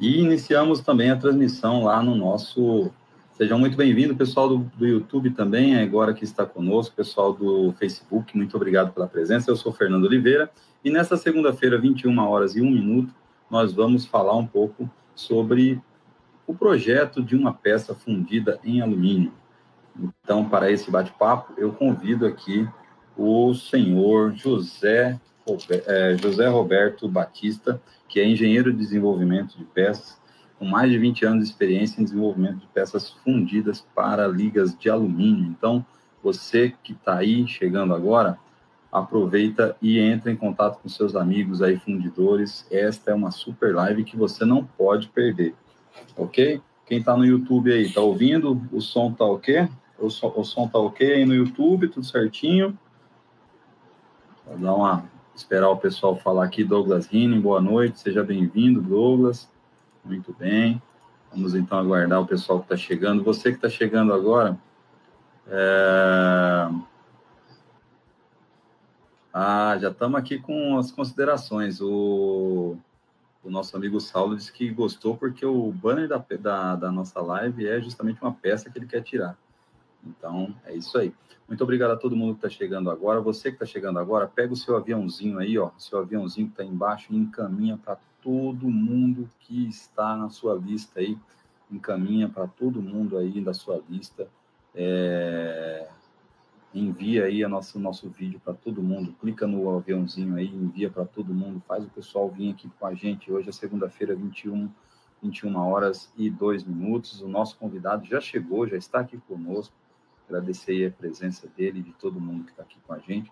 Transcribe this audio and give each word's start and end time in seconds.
E 0.00 0.18
iniciamos 0.18 0.80
também 0.80 1.10
a 1.10 1.16
transmissão 1.16 1.84
lá 1.84 2.02
no 2.02 2.16
nosso. 2.16 2.90
Sejam 3.32 3.58
muito 3.58 3.76
bem-vindos, 3.76 4.16
pessoal 4.16 4.48
do, 4.48 4.58
do 4.74 4.86
YouTube 4.86 5.28
também, 5.28 5.78
agora 5.78 6.14
que 6.14 6.24
está 6.24 6.46
conosco, 6.46 6.96
pessoal 6.96 7.34
do 7.34 7.74
Facebook, 7.78 8.34
muito 8.34 8.56
obrigado 8.56 8.94
pela 8.94 9.06
presença. 9.06 9.50
Eu 9.50 9.56
sou 9.56 9.74
Fernando 9.74 10.04
Oliveira 10.04 10.50
e 10.82 10.90
nesta 10.90 11.18
segunda-feira, 11.18 11.78
21 11.78 12.18
horas 12.18 12.56
e 12.56 12.62
1 12.62 12.70
minuto, 12.70 13.14
nós 13.50 13.74
vamos 13.74 14.06
falar 14.06 14.34
um 14.34 14.46
pouco 14.46 14.88
sobre 15.14 15.78
o 16.46 16.54
projeto 16.54 17.22
de 17.22 17.36
uma 17.36 17.52
peça 17.52 17.94
fundida 17.94 18.58
em 18.64 18.80
alumínio. 18.80 19.32
Então, 20.24 20.48
para 20.48 20.70
esse 20.70 20.90
bate-papo, 20.90 21.52
eu 21.58 21.72
convido 21.72 22.24
aqui 22.24 22.66
o 23.18 23.52
senhor 23.52 24.32
José, 24.32 25.20
José 26.20 26.46
Roberto 26.48 27.08
Batista, 27.08 27.80
que 28.08 28.20
é 28.20 28.26
engenheiro 28.26 28.72
de 28.72 28.78
desenvolvimento 28.78 29.56
de 29.56 29.64
peças, 29.64 30.18
com 30.58 30.64
mais 30.64 30.90
de 30.90 30.98
20 30.98 31.24
anos 31.24 31.44
de 31.44 31.50
experiência 31.50 32.00
em 32.00 32.04
desenvolvimento 32.04 32.58
de 32.58 32.66
peças 32.66 33.10
fundidas 33.10 33.86
para 33.94 34.26
ligas 34.26 34.76
de 34.76 34.90
alumínio. 34.90 35.46
Então, 35.46 35.84
você 36.22 36.74
que 36.82 36.92
está 36.92 37.16
aí 37.16 37.46
chegando 37.48 37.94
agora, 37.94 38.38
aproveita 38.92 39.76
e 39.80 39.98
entra 39.98 40.30
em 40.30 40.36
contato 40.36 40.80
com 40.82 40.88
seus 40.88 41.14
amigos 41.16 41.62
aí 41.62 41.78
fundidores. 41.78 42.66
Esta 42.70 43.12
é 43.12 43.14
uma 43.14 43.30
super 43.30 43.74
live 43.74 44.04
que 44.04 44.16
você 44.16 44.44
não 44.44 44.64
pode 44.64 45.08
perder, 45.08 45.54
ok? 46.16 46.60
Quem 46.86 46.98
está 46.98 47.16
no 47.16 47.24
YouTube 47.24 47.72
aí, 47.72 47.86
está 47.86 48.00
ouvindo? 48.00 48.60
O 48.72 48.80
som 48.80 49.12
está 49.12 49.24
ok? 49.24 49.68
O 49.98 50.10
som, 50.10 50.32
o 50.34 50.44
som 50.44 50.66
tá 50.66 50.78
ok 50.78 51.12
aí 51.12 51.24
no 51.24 51.34
YouTube, 51.34 51.88
tudo 51.88 52.04
certinho? 52.04 52.76
Vou 54.44 54.58
dar 54.58 54.74
uma 54.74 55.04
esperar 55.34 55.70
o 55.70 55.76
pessoal 55.76 56.16
falar 56.16 56.44
aqui. 56.44 56.64
Douglas 56.64 57.06
Rine, 57.06 57.38
boa 57.38 57.60
noite, 57.60 58.00
seja 58.00 58.22
bem-vindo, 58.22 58.80
Douglas. 58.80 59.48
Muito 60.04 60.32
bem. 60.32 60.80
Vamos 61.32 61.54
então 61.54 61.78
aguardar 61.78 62.20
o 62.20 62.26
pessoal 62.26 62.58
que 62.58 62.64
está 62.66 62.76
chegando. 62.76 63.22
Você 63.22 63.50
que 63.50 63.56
está 63.56 63.68
chegando 63.68 64.12
agora, 64.12 64.58
é... 65.46 66.68
Ah, 69.32 69.78
já 69.80 69.90
estamos 69.90 70.18
aqui 70.18 70.38
com 70.38 70.76
as 70.76 70.90
considerações. 70.90 71.80
O, 71.80 72.76
o 73.44 73.50
nosso 73.50 73.76
amigo 73.76 74.00
Saulo 74.00 74.36
disse 74.36 74.52
que 74.52 74.68
gostou 74.70 75.16
porque 75.16 75.46
o 75.46 75.70
banner 75.70 76.08
da, 76.08 76.24
da, 76.40 76.76
da 76.76 76.92
nossa 76.92 77.20
live 77.20 77.66
é 77.66 77.80
justamente 77.80 78.20
uma 78.20 78.32
peça 78.32 78.68
que 78.68 78.78
ele 78.78 78.86
quer 78.86 79.02
tirar. 79.02 79.36
Então, 80.04 80.54
é 80.64 80.74
isso 80.74 80.96
aí. 80.98 81.12
Muito 81.50 81.64
obrigado 81.64 81.90
a 81.90 81.96
todo 81.96 82.16
mundo 82.16 82.34
que 82.34 82.46
está 82.46 82.48
chegando 82.48 82.90
agora. 82.90 83.20
Você 83.20 83.50
que 83.50 83.56
está 83.56 83.66
chegando 83.66 83.98
agora, 83.98 84.28
pega 84.28 84.52
o 84.52 84.56
seu 84.56 84.76
aviãozinho 84.76 85.38
aí, 85.38 85.58
ó, 85.58 85.70
seu 85.76 85.98
aviãozinho 85.98 86.46
que 86.46 86.52
está 86.52 86.64
embaixo 86.64 87.12
e 87.12 87.16
encaminha 87.16 87.76
para 87.76 87.98
todo 88.22 88.68
mundo 88.70 89.28
que 89.40 89.66
está 89.66 90.16
na 90.16 90.30
sua 90.30 90.54
lista 90.54 91.00
aí. 91.00 91.18
Encaminha 91.70 92.28
para 92.28 92.46
todo 92.46 92.80
mundo 92.80 93.18
aí 93.18 93.40
da 93.40 93.52
sua 93.52 93.82
lista. 93.88 94.28
É... 94.74 95.88
Envia 96.72 97.24
aí 97.24 97.44
o 97.44 97.48
nosso, 97.48 97.80
nosso 97.80 98.08
vídeo 98.08 98.40
para 98.44 98.54
todo 98.54 98.80
mundo. 98.80 99.12
Clica 99.20 99.44
no 99.44 99.76
aviãozinho 99.76 100.36
aí, 100.36 100.46
envia 100.46 100.88
para 100.88 101.04
todo 101.04 101.34
mundo. 101.34 101.60
Faz 101.66 101.84
o 101.84 101.88
pessoal 101.88 102.30
vir 102.30 102.52
aqui 102.52 102.70
com 102.78 102.86
a 102.86 102.94
gente. 102.94 103.30
Hoje 103.32 103.48
é 103.48 103.52
segunda-feira, 103.52 104.14
21 104.14 104.70
21 105.20 105.56
horas 105.56 106.12
e 106.16 106.30
2 106.30 106.62
minutos. 106.64 107.20
O 107.20 107.28
nosso 107.28 107.58
convidado 107.58 108.06
já 108.06 108.20
chegou, 108.20 108.68
já 108.68 108.76
está 108.76 109.00
aqui 109.00 109.18
conosco 109.18 109.74
agradecer 110.30 110.86
a 110.86 110.90
presença 110.90 111.48
dele 111.56 111.80
e 111.80 111.82
de 111.82 111.92
todo 111.92 112.20
mundo 112.20 112.44
que 112.44 112.52
está 112.52 112.62
aqui 112.62 112.78
com 112.86 112.92
a 112.92 112.98
gente. 112.98 113.30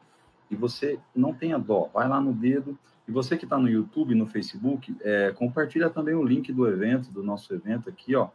E 0.50 0.56
você 0.56 0.98
não 1.14 1.32
tenha 1.32 1.58
dó, 1.58 1.88
vai 1.92 2.08
lá 2.08 2.20
no 2.20 2.32
dedo. 2.32 2.78
E 3.06 3.12
você 3.12 3.36
que 3.36 3.44
está 3.44 3.56
no 3.56 3.68
YouTube, 3.68 4.14
no 4.14 4.26
Facebook, 4.26 4.94
é, 5.00 5.32
compartilha 5.32 5.88
também 5.88 6.14
o 6.14 6.22
link 6.22 6.52
do 6.52 6.66
evento, 6.66 7.10
do 7.10 7.22
nosso 7.22 7.54
evento 7.54 7.88
aqui, 7.88 8.14
ó. 8.14 8.28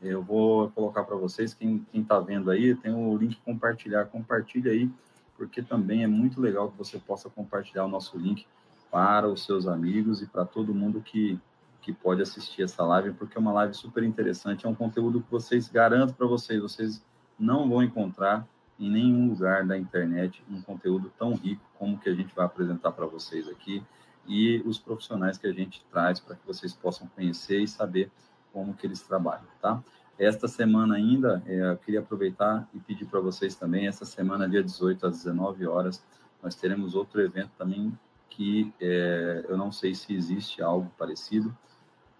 Eu 0.00 0.22
vou 0.22 0.68
colocar 0.70 1.04
para 1.04 1.16
vocês, 1.16 1.54
quem 1.54 1.86
está 1.94 2.18
vendo 2.18 2.50
aí, 2.50 2.74
tem 2.74 2.92
o 2.92 3.16
link 3.16 3.40
compartilhar, 3.44 4.06
compartilha 4.06 4.72
aí, 4.72 4.90
porque 5.36 5.62
também 5.62 6.02
é 6.02 6.08
muito 6.08 6.40
legal 6.40 6.70
que 6.70 6.78
você 6.78 6.98
possa 6.98 7.30
compartilhar 7.30 7.84
o 7.84 7.88
nosso 7.88 8.18
link 8.18 8.44
para 8.90 9.28
os 9.28 9.44
seus 9.44 9.66
amigos 9.66 10.20
e 10.20 10.26
para 10.26 10.44
todo 10.44 10.74
mundo 10.74 11.00
que, 11.00 11.38
que 11.80 11.92
pode 11.92 12.20
assistir 12.20 12.62
essa 12.62 12.84
live, 12.84 13.12
porque 13.12 13.38
é 13.38 13.40
uma 13.40 13.52
live 13.52 13.74
super 13.74 14.02
interessante, 14.02 14.66
é 14.66 14.68
um 14.68 14.74
conteúdo 14.74 15.22
que 15.22 15.30
vocês, 15.30 15.68
garanto 15.68 16.14
para 16.14 16.26
vocês, 16.26 16.60
vocês 16.60 17.00
não 17.38 17.68
vão 17.68 17.82
encontrar 17.82 18.46
em 18.78 18.90
nenhum 18.90 19.28
lugar 19.28 19.66
da 19.66 19.76
internet 19.78 20.42
um 20.50 20.60
conteúdo 20.60 21.12
tão 21.18 21.34
rico 21.34 21.62
como 21.78 21.98
que 21.98 22.08
a 22.08 22.14
gente 22.14 22.34
vai 22.34 22.46
apresentar 22.46 22.92
para 22.92 23.06
vocês 23.06 23.48
aqui 23.48 23.82
e 24.26 24.62
os 24.64 24.78
profissionais 24.78 25.38
que 25.38 25.46
a 25.46 25.52
gente 25.52 25.84
traz 25.90 26.20
para 26.20 26.36
que 26.36 26.46
vocês 26.46 26.72
possam 26.72 27.08
conhecer 27.08 27.60
e 27.60 27.68
saber 27.68 28.10
como 28.52 28.74
que 28.74 28.86
eles 28.86 29.00
trabalham, 29.02 29.46
tá? 29.60 29.82
Esta 30.18 30.46
semana 30.46 30.94
ainda, 30.94 31.42
é, 31.46 31.70
eu 31.70 31.76
queria 31.78 32.00
aproveitar 32.00 32.68
e 32.74 32.78
pedir 32.78 33.06
para 33.06 33.18
vocês 33.18 33.56
também, 33.56 33.86
essa 33.86 34.04
semana, 34.04 34.48
dia 34.48 34.62
18 34.62 35.06
às 35.06 35.18
19 35.24 35.66
horas, 35.66 36.04
nós 36.42 36.54
teremos 36.54 36.94
outro 36.94 37.20
evento 37.20 37.50
também 37.56 37.96
que 38.28 38.72
é, 38.80 39.44
eu 39.48 39.56
não 39.56 39.70
sei 39.70 39.94
se 39.94 40.14
existe 40.14 40.62
algo 40.62 40.90
parecido 40.96 41.56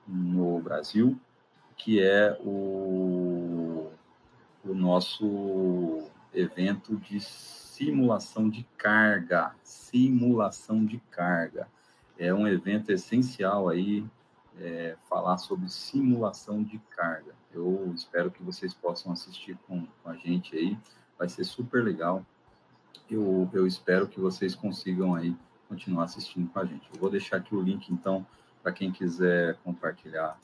no 0.06 0.60
Brasil, 0.60 1.18
que 1.76 2.02
é 2.02 2.38
o 2.44 3.81
o 4.64 4.74
nosso 4.74 6.10
evento 6.32 6.96
de 6.96 7.20
simulação 7.20 8.48
de 8.48 8.64
carga. 8.76 9.54
Simulação 9.62 10.84
de 10.84 10.98
carga. 11.10 11.68
É 12.18 12.32
um 12.32 12.46
evento 12.46 12.90
essencial 12.90 13.68
aí, 13.68 14.04
é, 14.58 14.96
falar 15.08 15.38
sobre 15.38 15.68
simulação 15.68 16.62
de 16.62 16.78
carga. 16.96 17.34
Eu 17.52 17.92
espero 17.94 18.30
que 18.30 18.42
vocês 18.42 18.72
possam 18.72 19.12
assistir 19.12 19.58
com, 19.66 19.86
com 20.02 20.08
a 20.08 20.16
gente 20.16 20.56
aí, 20.56 20.78
vai 21.18 21.28
ser 21.28 21.44
super 21.44 21.82
legal. 21.82 22.24
Eu, 23.10 23.48
eu 23.52 23.66
espero 23.66 24.06
que 24.06 24.20
vocês 24.20 24.54
consigam 24.54 25.14
aí 25.14 25.36
continuar 25.68 26.04
assistindo 26.04 26.50
com 26.50 26.58
a 26.58 26.64
gente. 26.64 26.88
Eu 26.92 27.00
vou 27.00 27.10
deixar 27.10 27.38
aqui 27.38 27.54
o 27.54 27.60
link, 27.60 27.88
então, 27.90 28.26
para 28.62 28.72
quem 28.72 28.92
quiser 28.92 29.56
compartilhar 29.64 30.38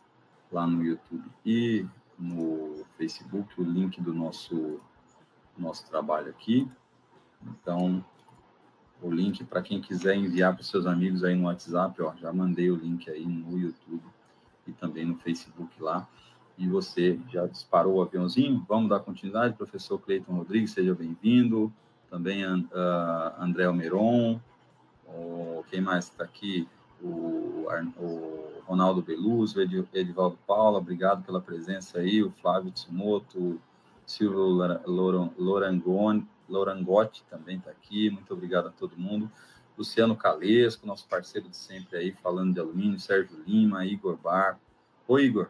lá 0.51 0.67
no 0.67 0.83
YouTube. 0.83 1.31
E 1.45 1.87
no 2.19 2.85
Facebook 2.97 3.61
o 3.61 3.65
link 3.65 4.01
do 4.01 4.13
nosso, 4.13 4.81
nosso 5.57 5.87
trabalho 5.89 6.31
aqui. 6.31 6.69
Então, 7.43 8.05
o 9.01 9.11
link 9.11 9.45
para 9.45 9.63
quem 9.63 9.81
quiser 9.81 10.17
enviar 10.17 10.55
para 10.55 10.63
os 10.63 10.69
seus 10.69 10.87
amigos 10.87 11.23
aí 11.23 11.37
no 11.37 11.45
WhatsApp, 11.45 12.01
ó, 12.03 12.15
já 12.17 12.33
mandei 12.33 12.71
o 12.71 12.77
link 12.77 13.09
aí 13.09 13.25
no 13.25 13.59
YouTube 13.59 14.03
e 14.67 14.73
também 14.73 15.05
no 15.05 15.17
Facebook 15.17 15.81
lá. 15.81 16.09
E 16.57 16.67
você 16.67 17.21
já 17.29 17.47
disparou 17.47 17.97
o 17.97 18.03
aviãozinho? 18.03 18.65
Vamos 18.69 18.91
dar 18.91 18.99
continuidade, 19.01 19.55
professor 19.55 19.99
Cleiton 19.99 20.33
Rodrigues, 20.33 20.73
seja 20.73 20.95
bem-vindo. 20.95 21.73
Também 22.11 22.45
uh, 22.45 22.69
André 23.39 23.67
Almeron, 23.67 24.41
oh, 25.07 25.63
quem 25.71 25.81
mais 25.81 26.07
está 26.07 26.25
aqui? 26.25 26.67
O, 27.01 27.69
o 27.97 28.58
Ronaldo 28.69 29.01
Beluso, 29.01 29.59
Edivaldo 29.95 30.39
Paula, 30.47 30.77
obrigado 30.77 31.25
pela 31.25 31.41
presença 31.41 32.01
aí, 32.01 32.23
o 32.23 32.31
Flávio 32.31 32.71
Tsumoto, 32.71 33.59
Silvio 34.05 34.39
Lorangoni, 35.39 36.29
Lorangotti 36.47 37.25
também 37.31 37.57
está 37.57 37.71
aqui, 37.71 38.11
muito 38.11 38.33
obrigado 38.33 38.69
a 38.69 38.71
todo 38.71 38.95
mundo. 38.95 39.31
Luciano 39.77 40.15
Calesco, 40.15 40.87
nosso 40.87 41.09
parceiro 41.09 41.49
de 41.49 41.57
sempre 41.57 41.97
aí, 41.97 42.13
falando 42.23 42.53
de 42.53 42.61
alumínio, 42.61 43.01
Sérgio 43.01 43.39
Lima, 43.47 43.87
Igor 43.87 44.17
Bar. 44.17 44.59
Oi, 45.07 45.25
Igor, 45.25 45.49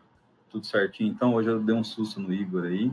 tudo 0.49 0.65
certinho? 0.65 1.11
Então, 1.11 1.35
hoje 1.35 1.51
eu 1.51 1.61
dei 1.61 1.75
um 1.75 1.83
susto 1.83 2.21
no 2.21 2.33
Igor 2.33 2.67
aí. 2.67 2.93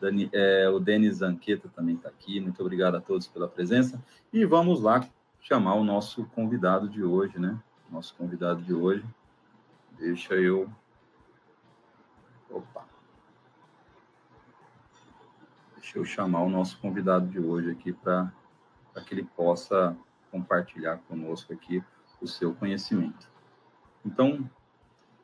Dani, 0.00 0.28
é, 0.32 0.68
o 0.68 0.80
Denis 0.80 1.18
Zanqueta 1.18 1.68
também 1.68 1.94
está 1.94 2.08
aqui, 2.08 2.40
muito 2.40 2.60
obrigado 2.60 2.96
a 2.96 3.00
todos 3.00 3.28
pela 3.28 3.46
presença. 3.46 4.02
E 4.32 4.44
vamos 4.44 4.80
lá 4.80 5.06
chamar 5.40 5.74
o 5.74 5.84
nosso 5.84 6.24
convidado 6.34 6.88
de 6.88 7.04
hoje, 7.04 7.38
né? 7.38 7.56
Nosso 7.90 8.14
convidado 8.16 8.60
de 8.62 8.72
hoje. 8.72 9.04
Deixa 10.02 10.34
eu. 10.34 10.68
Opa. 12.50 12.84
Deixa 15.76 15.96
eu 15.96 16.04
chamar 16.04 16.42
o 16.42 16.50
nosso 16.50 16.76
convidado 16.80 17.28
de 17.28 17.38
hoje 17.38 17.70
aqui 17.70 17.92
para 17.92 18.32
que 19.06 19.14
ele 19.14 19.22
possa 19.22 19.96
compartilhar 20.28 20.98
conosco 21.06 21.52
aqui 21.52 21.84
o 22.20 22.26
seu 22.26 22.52
conhecimento. 22.52 23.30
Então, 24.04 24.50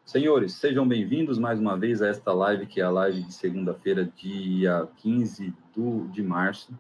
senhores, 0.05 0.55
sejam 0.55 0.87
bem-vindos 0.87 1.41
mais 1.41 1.59
uma 1.59 1.77
vez 1.77 2.01
a 2.01 2.07
esta 2.07 2.33
live, 2.33 2.65
que 2.65 2.81
é 2.81 2.85
a 2.85 2.91
live 2.91 3.25
de 3.25 3.35
segunda-feira, 3.35 4.05
dia 4.05 4.89
15 4.99 5.53
do, 5.75 6.07
de 6.07 6.23
março, 6.23 6.73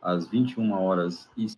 às 0.00 0.24
21 0.28 0.70
horas 0.70 1.28
e 1.36 1.48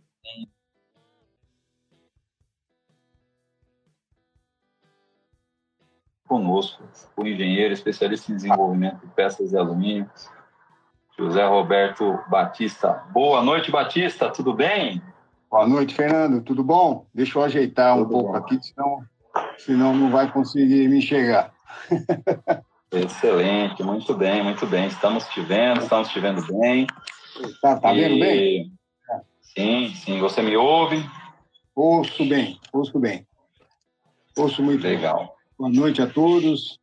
conosco 6.33 6.83
o 7.15 7.27
engenheiro 7.27 7.75
especialista 7.75 8.33
em 8.33 8.37
desenvolvimento 8.37 9.01
de 9.01 9.07
peças 9.09 9.51
de 9.51 9.57
alumínio, 9.59 10.09
José 11.19 11.45
Roberto 11.45 12.19
Batista. 12.27 13.05
Boa 13.13 13.43
noite, 13.43 13.71
Batista, 13.71 14.31
tudo 14.31 14.55
bem? 14.55 15.03
Boa 15.51 15.69
noite, 15.69 15.95
Fernando, 15.95 16.41
tudo 16.41 16.65
bom? 16.65 17.05
Deixa 17.13 17.39
eu 17.39 17.43
ajeitar 17.43 17.99
tudo 17.99 18.07
um 18.07 18.09
pouco 18.09 18.33
bom. 18.33 18.39
aqui, 18.39 18.59
senão, 18.63 19.05
senão 19.59 19.95
não 19.95 20.11
vai 20.11 20.33
conseguir 20.33 20.89
me 20.89 21.01
enxergar. 21.01 21.53
Excelente, 22.91 23.83
muito 23.83 24.15
bem, 24.15 24.43
muito 24.43 24.67
bem. 24.67 24.87
Estamos 24.87 25.27
te 25.27 25.43
vendo, 25.43 25.83
estamos 25.83 26.09
te 26.09 26.19
vendo 26.19 26.47
bem. 26.47 26.87
Tá, 27.61 27.79
tá 27.79 27.93
vendo 27.93 28.19
bem? 28.19 28.73
Sim, 29.43 29.95
sim. 29.95 30.19
Você 30.19 30.41
me 30.41 30.57
ouve? 30.57 31.05
Ouço 31.75 32.27
bem, 32.27 32.59
ouço 32.73 32.99
bem. 32.99 33.27
Ouço 34.35 34.63
muito 34.63 34.83
Legal. 34.83 35.19
Bem. 35.19 35.42
Boa 35.63 35.73
noite 35.73 36.03
a 36.03 36.09
todos. 36.09 36.81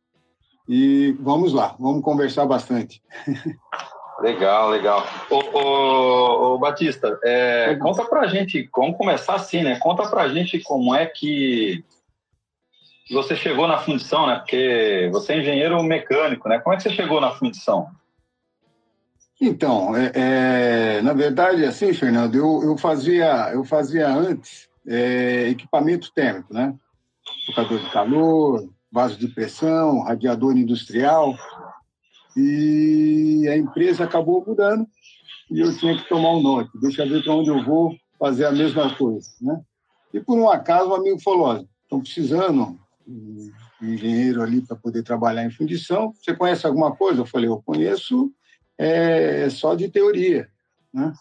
E 0.66 1.14
vamos 1.20 1.52
lá, 1.52 1.76
vamos 1.78 2.02
conversar 2.02 2.46
bastante. 2.46 3.02
Legal, 4.20 4.70
legal. 4.70 5.04
Ô, 5.30 5.36
ô, 5.58 6.54
ô 6.54 6.58
Batista, 6.58 7.18
é, 7.22 7.74
conta 7.74 8.06
pra 8.06 8.26
gente, 8.26 8.70
vamos 8.74 8.96
começar 8.96 9.34
assim, 9.34 9.62
né? 9.62 9.78
Conta 9.78 10.08
pra 10.08 10.28
gente 10.28 10.58
como 10.60 10.94
é 10.94 11.04
que 11.04 11.84
você 13.10 13.36
chegou 13.36 13.68
na 13.68 13.76
fundição, 13.76 14.26
né? 14.26 14.36
Porque 14.36 15.10
você 15.12 15.34
é 15.34 15.40
engenheiro 15.40 15.82
mecânico, 15.82 16.48
né? 16.48 16.58
Como 16.58 16.72
é 16.72 16.78
que 16.78 16.82
você 16.82 16.90
chegou 16.90 17.20
na 17.20 17.32
fundição? 17.32 17.86
Então, 19.38 19.94
é, 19.94 20.12
é, 20.14 21.02
na 21.02 21.12
verdade, 21.12 21.66
assim, 21.66 21.92
Fernando, 21.92 22.34
eu, 22.34 22.62
eu, 22.62 22.78
fazia, 22.78 23.50
eu 23.52 23.62
fazia 23.62 24.08
antes 24.08 24.70
é, 24.86 25.48
equipamento 25.50 26.10
térmico, 26.14 26.54
né? 26.54 26.74
Tocador 27.50 27.80
de 27.80 27.90
calor, 27.90 28.68
vaso 28.92 29.18
de 29.18 29.28
pressão, 29.28 30.02
radiador 30.02 30.56
industrial. 30.56 31.36
E 32.36 33.46
a 33.48 33.56
empresa 33.56 34.04
acabou 34.04 34.44
mudando 34.46 34.86
e 35.50 35.60
eu 35.60 35.76
tinha 35.76 35.96
que 35.96 36.08
tomar 36.08 36.30
um 36.30 36.42
norte. 36.42 36.70
Deixa 36.80 37.04
eu 37.04 37.08
ver 37.08 37.24
para 37.24 37.34
onde 37.34 37.50
eu 37.50 37.64
vou 37.64 37.96
fazer 38.18 38.44
a 38.44 38.52
mesma 38.52 38.94
coisa, 38.94 39.28
né? 39.40 39.60
E 40.12 40.20
por 40.20 40.38
um 40.38 40.48
acaso, 40.48 40.90
um 40.90 40.94
amigo 40.94 41.20
falou: 41.20 41.66
estão 41.82 42.00
precisando 42.00 42.78
um 43.06 43.50
engenheiro 43.82 44.42
ali 44.42 44.60
para 44.60 44.76
poder 44.76 45.02
trabalhar 45.02 45.44
em 45.44 45.50
fundição. 45.50 46.12
Você 46.14 46.34
conhece 46.34 46.66
alguma 46.66 46.94
coisa? 46.94 47.22
Eu 47.22 47.26
falei: 47.26 47.48
eu 47.48 47.60
conheço 47.62 48.32
é, 48.78 49.48
só 49.50 49.74
de 49.74 49.88
teoria, 49.88 50.48
né? 50.92 51.12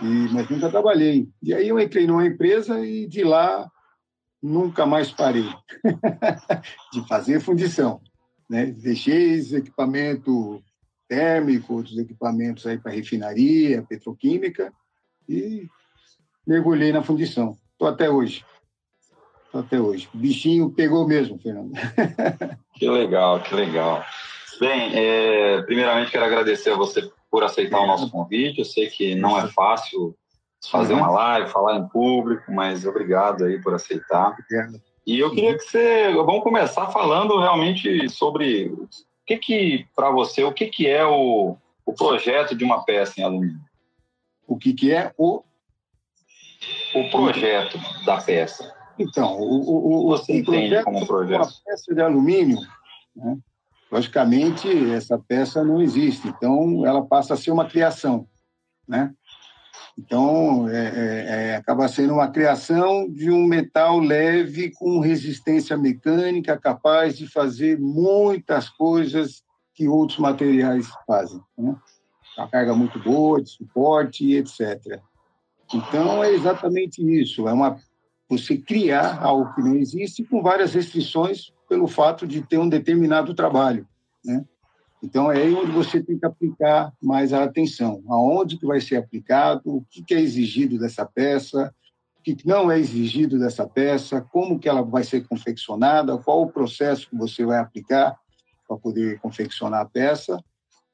E, 0.00 0.06
mas 0.32 0.48
nunca 0.48 0.70
trabalhei. 0.70 1.28
E 1.42 1.52
aí 1.52 1.68
eu 1.68 1.78
entrei 1.78 2.06
numa 2.06 2.26
empresa 2.26 2.84
e 2.84 3.06
de 3.06 3.22
lá 3.22 3.70
nunca 4.42 4.86
mais 4.86 5.10
parei 5.10 5.48
de 6.92 7.06
fazer 7.08 7.40
fundição. 7.40 8.00
Né? 8.48 8.66
Deixei 8.66 9.40
equipamento 9.56 10.62
térmico, 11.08 11.74
outros 11.74 11.98
equipamentos 11.98 12.66
aí 12.66 12.78
para 12.78 12.92
refinaria, 12.92 13.82
petroquímica 13.82 14.72
e 15.28 15.66
mergulhei 16.46 16.92
na 16.92 17.02
fundição. 17.02 17.56
Estou 17.72 17.88
até 17.88 18.10
hoje. 18.10 18.44
Estou 19.46 19.60
até 19.60 19.80
hoje. 19.80 20.08
O 20.14 20.18
bichinho 20.18 20.70
pegou 20.70 21.06
mesmo, 21.06 21.38
Fernando. 21.38 21.72
que 22.74 22.88
legal, 22.88 23.42
que 23.42 23.54
legal. 23.54 24.04
Bem, 24.58 24.90
é, 24.94 25.62
primeiramente 25.62 26.10
quero 26.10 26.24
agradecer 26.24 26.70
a 26.70 26.76
você 26.76 27.10
por 27.30 27.44
aceitar 27.44 27.80
o 27.80 27.86
nosso 27.86 28.10
convite. 28.10 28.60
Eu 28.60 28.64
sei 28.64 28.88
que 28.88 29.14
não 29.14 29.38
é 29.38 29.48
fácil 29.48 30.16
fazer 30.70 30.94
uhum. 30.94 31.00
uma 31.00 31.10
live, 31.10 31.50
falar 31.50 31.76
em 31.76 31.88
público, 31.88 32.52
mas 32.52 32.84
obrigado 32.84 33.44
aí 33.44 33.60
por 33.60 33.74
aceitar. 33.74 34.30
Obrigado. 34.32 34.80
E 35.06 35.18
eu 35.18 35.30
queria 35.30 35.56
que 35.56 35.62
você, 35.62 36.12
vamos 36.14 36.42
começar 36.42 36.88
falando 36.88 37.38
realmente 37.38 38.08
sobre 38.08 38.66
o 38.66 38.88
que 39.24 39.36
que, 39.36 39.86
para 39.94 40.10
você, 40.10 40.42
o 40.42 40.52
que 40.52 40.66
que 40.66 40.88
é 40.88 41.04
o, 41.06 41.56
o 41.84 41.92
projeto 41.92 42.54
de 42.56 42.64
uma 42.64 42.84
peça 42.84 43.20
em 43.20 43.24
alumínio? 43.24 43.60
O 44.46 44.56
que 44.56 44.72
que 44.72 44.92
é 44.92 45.12
o? 45.16 45.42
O 46.94 47.10
projeto 47.10 47.78
da 48.04 48.20
peça. 48.20 48.74
Então, 48.98 49.36
o, 49.38 50.06
o, 50.06 50.08
você 50.08 50.32
o 50.32 50.36
entende 50.36 50.82
como 50.82 51.06
projeto? 51.06 51.42
Uma 51.42 51.52
peça 51.64 51.94
de 51.94 52.00
alumínio, 52.00 52.58
né? 53.14 53.38
logicamente, 53.90 54.68
essa 54.92 55.18
peça 55.18 55.62
não 55.62 55.80
existe, 55.80 56.28
então 56.28 56.84
ela 56.86 57.04
passa 57.04 57.34
a 57.34 57.36
ser 57.36 57.50
uma 57.50 57.66
criação, 57.66 58.26
né? 58.86 59.14
Então, 59.98 60.68
é, 60.68 60.76
é, 60.76 61.26
é, 61.26 61.56
acaba 61.56 61.88
sendo 61.88 62.14
uma 62.14 62.28
criação 62.28 63.10
de 63.10 63.30
um 63.30 63.46
metal 63.46 63.98
leve 63.98 64.70
com 64.70 65.00
resistência 65.00 65.76
mecânica, 65.76 66.58
capaz 66.58 67.16
de 67.16 67.26
fazer 67.26 67.78
muitas 67.80 68.68
coisas 68.68 69.42
que 69.74 69.88
outros 69.88 70.18
materiais 70.18 70.86
fazem. 71.06 71.40
Né? 71.56 71.74
Uma 72.36 72.48
carga 72.48 72.74
muito 72.74 72.98
boa, 72.98 73.42
de 73.42 73.48
suporte, 73.48 74.34
etc. 74.34 75.00
Então, 75.72 76.22
é 76.22 76.32
exatamente 76.32 77.00
isso. 77.02 77.48
É 77.48 77.52
uma, 77.52 77.78
você 78.28 78.58
criar 78.58 79.22
algo 79.22 79.54
que 79.54 79.62
não 79.62 79.76
existe 79.76 80.22
com 80.24 80.42
várias 80.42 80.74
restrições 80.74 81.52
pelo 81.68 81.88
fato 81.88 82.26
de 82.26 82.42
ter 82.42 82.58
um 82.58 82.68
determinado 82.68 83.34
trabalho. 83.34 83.88
Né? 84.22 84.44
Então, 85.06 85.30
é 85.30 85.40
aí 85.40 85.54
onde 85.54 85.70
você 85.70 86.02
tem 86.02 86.18
que 86.18 86.26
aplicar 86.26 86.92
mais 87.00 87.32
a 87.32 87.44
atenção. 87.44 88.02
Aonde 88.08 88.58
que 88.58 88.66
vai 88.66 88.80
ser 88.80 88.96
aplicado, 88.96 89.62
o 89.64 89.84
que 90.04 90.12
é 90.12 90.20
exigido 90.20 90.80
dessa 90.80 91.06
peça, 91.06 91.72
o 92.18 92.22
que 92.22 92.36
não 92.44 92.72
é 92.72 92.80
exigido 92.80 93.38
dessa 93.38 93.68
peça, 93.68 94.20
como 94.20 94.58
que 94.58 94.68
ela 94.68 94.82
vai 94.82 95.04
ser 95.04 95.24
confeccionada, 95.28 96.18
qual 96.18 96.42
o 96.42 96.50
processo 96.50 97.08
que 97.08 97.16
você 97.16 97.46
vai 97.46 97.60
aplicar 97.60 98.18
para 98.66 98.76
poder 98.76 99.20
confeccionar 99.20 99.82
a 99.82 99.84
peça 99.84 100.42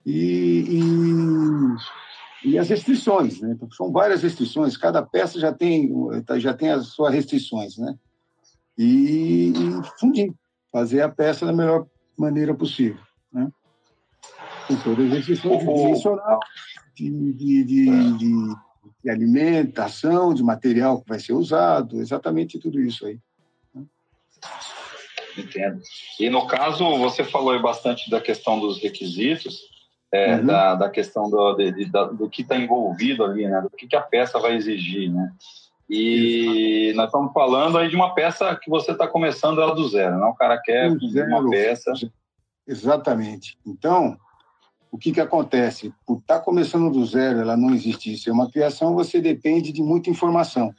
e, 0.05 0.85
e, 2.45 2.51
e 2.51 2.59
as 2.59 2.69
restrições. 2.69 3.41
Né? 3.41 3.53
Então, 3.57 3.71
são 3.71 3.91
várias 3.91 4.23
restrições, 4.23 4.77
cada 4.77 5.01
peça 5.01 5.41
já 5.41 5.55
tem, 5.55 5.91
já 6.37 6.53
tem 6.53 6.69
as 6.69 6.89
suas 6.89 7.15
restrições. 7.15 7.79
Né? 7.79 7.95
E, 8.77 9.55
e 9.57 9.99
fundir, 9.99 10.35
fazer 10.71 11.01
a 11.01 11.09
peça 11.09 11.47
da 11.47 11.53
melhor 11.55 11.87
maneira 12.15 12.55
possível. 12.55 13.01
Né? 13.33 13.51
Com 14.67 14.77
todas 14.77 15.13
as 15.13 15.25
dimensional, 15.25 16.39
de, 16.95 17.11
de, 17.11 17.65
de, 17.65 18.13
de, 18.19 18.55
de 19.05 19.11
alimentação, 19.11 20.35
de 20.35 20.43
material 20.43 21.01
que 21.01 21.09
vai 21.09 21.19
ser 21.19 21.33
usado, 21.33 22.01
exatamente 22.01 22.59
tudo 22.59 22.81
isso 22.81 23.07
aí. 23.07 23.19
Né? 23.75 23.85
Entendo. 25.37 25.81
E 26.21 26.29
no 26.29 26.47
caso, 26.47 26.85
você 26.99 27.25
falou 27.25 27.61
bastante 27.61 28.11
da 28.11 28.21
questão 28.21 28.61
dos 28.61 28.83
requisitos, 28.83 29.61
é, 30.13 30.37
uhum. 30.37 30.47
da, 30.47 30.75
da 30.75 30.91
questão 30.91 31.31
do, 31.31 31.55
de, 31.55 31.73
de, 31.73 31.87
do 31.87 32.29
que 32.29 32.43
está 32.43 32.57
envolvido 32.57 33.25
ali, 33.25 33.49
né? 33.49 33.63
Do 33.63 33.71
que, 33.71 33.87
que 33.87 33.97
a 33.97 34.03
peça 34.03 34.39
vai 34.39 34.55
exigir, 34.55 35.11
né? 35.11 35.33
E 35.89 36.89
Exato. 36.89 36.97
nós 36.97 37.07
estamos 37.07 37.33
falando 37.33 37.79
aí 37.79 37.89
de 37.89 37.97
uma 37.97 38.15
peça 38.15 38.55
que 38.57 38.69
você 38.71 38.93
está 38.93 39.09
começando 39.09 39.61
ela 39.61 39.75
do 39.75 39.89
zero, 39.89 40.19
não? 40.19 40.31
O 40.31 40.35
cara 40.35 40.61
quer 40.61 40.91
uma 40.91 41.51
peça. 41.51 41.93
Exatamente. 42.67 43.59
Então, 43.67 44.17
o 44.93 44.99
que, 44.99 45.11
que 45.11 45.21
acontece? 45.23 45.93
Por 46.07 46.19
estar 46.19 46.39
tá 46.39 46.45
começando 46.45 46.93
do 46.93 47.05
zero, 47.07 47.41
ela 47.41 47.57
não 47.57 47.75
existir, 47.75 48.19
ser 48.19 48.31
uma 48.31 48.51
criação, 48.51 48.95
você 48.95 49.23
depende 49.23 49.73
de 49.73 49.83
muita 49.83 50.11
informação. 50.11 50.73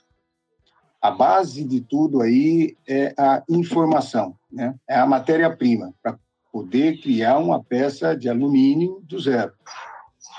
A 1.02 1.10
base 1.10 1.64
de 1.64 1.82
tudo 1.82 2.22
aí 2.22 2.78
é 2.88 3.12
a 3.18 3.44
informação, 3.50 4.38
né? 4.52 4.76
é 4.88 4.96
a 4.96 5.08
matéria-prima, 5.08 5.92
para 6.02 6.18
poder 6.52 7.02
criar 7.02 7.40
uma 7.40 7.62
peça 7.62 8.16
de 8.16 8.30
alumínio 8.30 9.02
do 9.04 9.20
zero. 9.20 9.52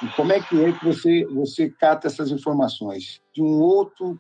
E 0.00 0.06
como 0.14 0.32
é 0.32 0.40
que 0.40 0.64
é 0.64 0.72
que 0.72 0.84
você, 0.84 1.24
você 1.26 1.68
cata 1.68 2.06
essas 2.06 2.30
informações? 2.30 3.20
De 3.34 3.42
um 3.42 3.60
outro, 3.60 4.16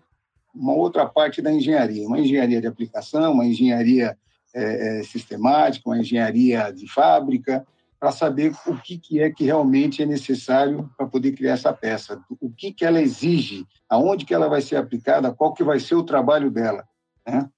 uma 0.52 0.74
outra 0.74 1.06
parte 1.06 1.40
da 1.40 1.52
engenharia, 1.52 2.06
uma 2.06 2.18
engenharia 2.18 2.60
de 2.60 2.66
aplicação, 2.66 3.34
uma 3.34 3.46
engenharia 3.46 4.18
é, 4.52 4.98
é, 4.98 5.02
sistemática, 5.04 5.88
uma 5.88 5.98
engenharia 5.98 6.72
de 6.72 6.92
fábrica, 6.92 7.64
para 8.04 8.12
saber 8.12 8.52
o 8.66 8.76
que, 8.76 8.98
que 8.98 9.22
é 9.22 9.30
que 9.30 9.44
realmente 9.44 10.02
é 10.02 10.04
necessário 10.04 10.90
para 10.94 11.06
poder 11.06 11.32
criar 11.32 11.54
essa 11.54 11.72
peça, 11.72 12.22
o 12.38 12.50
que, 12.50 12.70
que 12.70 12.84
ela 12.84 13.00
exige, 13.00 13.66
aonde 13.88 14.26
que 14.26 14.34
ela 14.34 14.46
vai 14.46 14.60
ser 14.60 14.76
aplicada, 14.76 15.32
qual 15.32 15.54
que 15.54 15.64
vai 15.64 15.80
ser 15.80 15.94
o 15.94 16.02
trabalho 16.02 16.50
dela. 16.50 16.84
Né? 17.26 17.48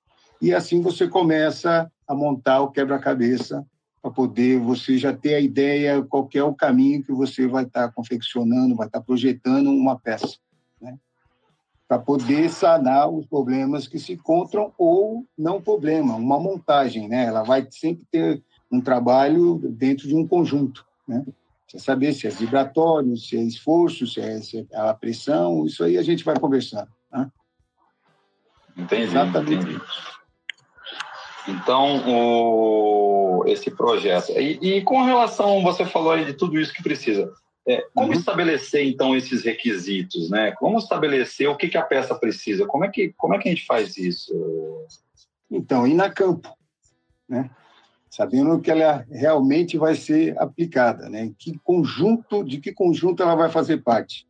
E 0.40 0.54
assim 0.54 0.80
você 0.80 1.08
começa 1.08 1.90
a 2.06 2.14
montar 2.14 2.60
o 2.60 2.70
quebra-cabeça 2.70 3.66
para 4.00 4.12
poder 4.12 4.60
você 4.60 4.96
já 4.96 5.12
ter 5.12 5.34
a 5.34 5.40
ideia 5.40 6.00
qual 6.04 6.28
é 6.32 6.44
o 6.44 6.54
caminho 6.54 7.02
que 7.02 7.10
você 7.10 7.48
vai 7.48 7.64
estar 7.64 7.88
tá 7.88 7.92
confeccionando, 7.92 8.76
vai 8.76 8.86
estar 8.86 9.00
tá 9.00 9.04
projetando 9.04 9.68
uma 9.68 9.98
peça, 9.98 10.38
né? 10.80 10.96
para 11.88 11.98
poder 11.98 12.50
sanar 12.50 13.10
os 13.10 13.26
problemas 13.26 13.88
que 13.88 13.98
se 13.98 14.12
encontram 14.12 14.72
ou 14.78 15.26
não 15.36 15.60
problema, 15.60 16.14
uma 16.14 16.38
montagem, 16.38 17.08
né? 17.08 17.24
Ela 17.24 17.42
vai 17.42 17.66
sempre 17.68 18.06
ter 18.12 18.44
um 18.70 18.80
trabalho 18.80 19.58
dentro 19.62 20.08
de 20.08 20.14
um 20.14 20.26
conjunto, 20.26 20.86
né? 21.06 21.24
Você 21.66 21.80
saber 21.80 22.12
se 22.12 22.26
é 22.26 22.30
vibratório, 22.30 23.16
se 23.16 23.36
é 23.36 23.42
esforço, 23.42 24.06
se 24.06 24.20
é, 24.20 24.40
se 24.40 24.66
é 24.70 24.78
a 24.78 24.94
pressão, 24.94 25.66
isso 25.66 25.82
aí 25.82 25.98
a 25.98 26.02
gente 26.02 26.24
vai 26.24 26.38
conversando. 26.38 26.88
Né? 27.12 27.30
Entendi, 28.76 29.02
Exatamente. 29.02 29.54
Entendi. 29.54 29.80
Então, 31.48 32.02
o, 32.08 33.44
esse 33.46 33.70
projeto. 33.70 34.30
E, 34.32 34.58
e, 34.76 34.82
com 34.82 35.02
relação, 35.02 35.62
você 35.62 35.84
falou 35.84 36.12
aí 36.12 36.24
de 36.24 36.34
tudo 36.34 36.58
isso 36.58 36.72
que 36.72 36.82
precisa. 36.82 37.32
É, 37.68 37.84
como 37.94 38.12
uhum. 38.12 38.18
estabelecer, 38.18 38.86
então, 38.86 39.16
esses 39.16 39.44
requisitos? 39.44 40.30
Né? 40.30 40.52
Como 40.52 40.78
estabelecer 40.78 41.48
o 41.48 41.56
que, 41.56 41.68
que 41.68 41.78
a 41.78 41.82
peça 41.82 42.14
precisa? 42.14 42.66
Como 42.66 42.84
é, 42.84 42.88
que, 42.88 43.12
como 43.16 43.34
é 43.34 43.38
que 43.38 43.48
a 43.48 43.52
gente 43.52 43.66
faz 43.66 43.96
isso? 43.96 44.32
Então, 45.50 45.86
ir 45.86 45.94
na 45.94 46.10
campo. 46.10 46.48
Né? 47.28 47.50
Sabendo 48.16 48.58
que 48.60 48.70
ela 48.70 49.04
realmente 49.10 49.76
vai 49.76 49.94
ser 49.94 50.38
aplicada, 50.38 51.10
né? 51.10 51.30
Que 51.38 51.58
conjunto, 51.62 52.42
de 52.42 52.58
que 52.58 52.72
conjunto 52.72 53.22
ela 53.22 53.34
vai 53.34 53.50
fazer 53.50 53.82
parte? 53.82 54.26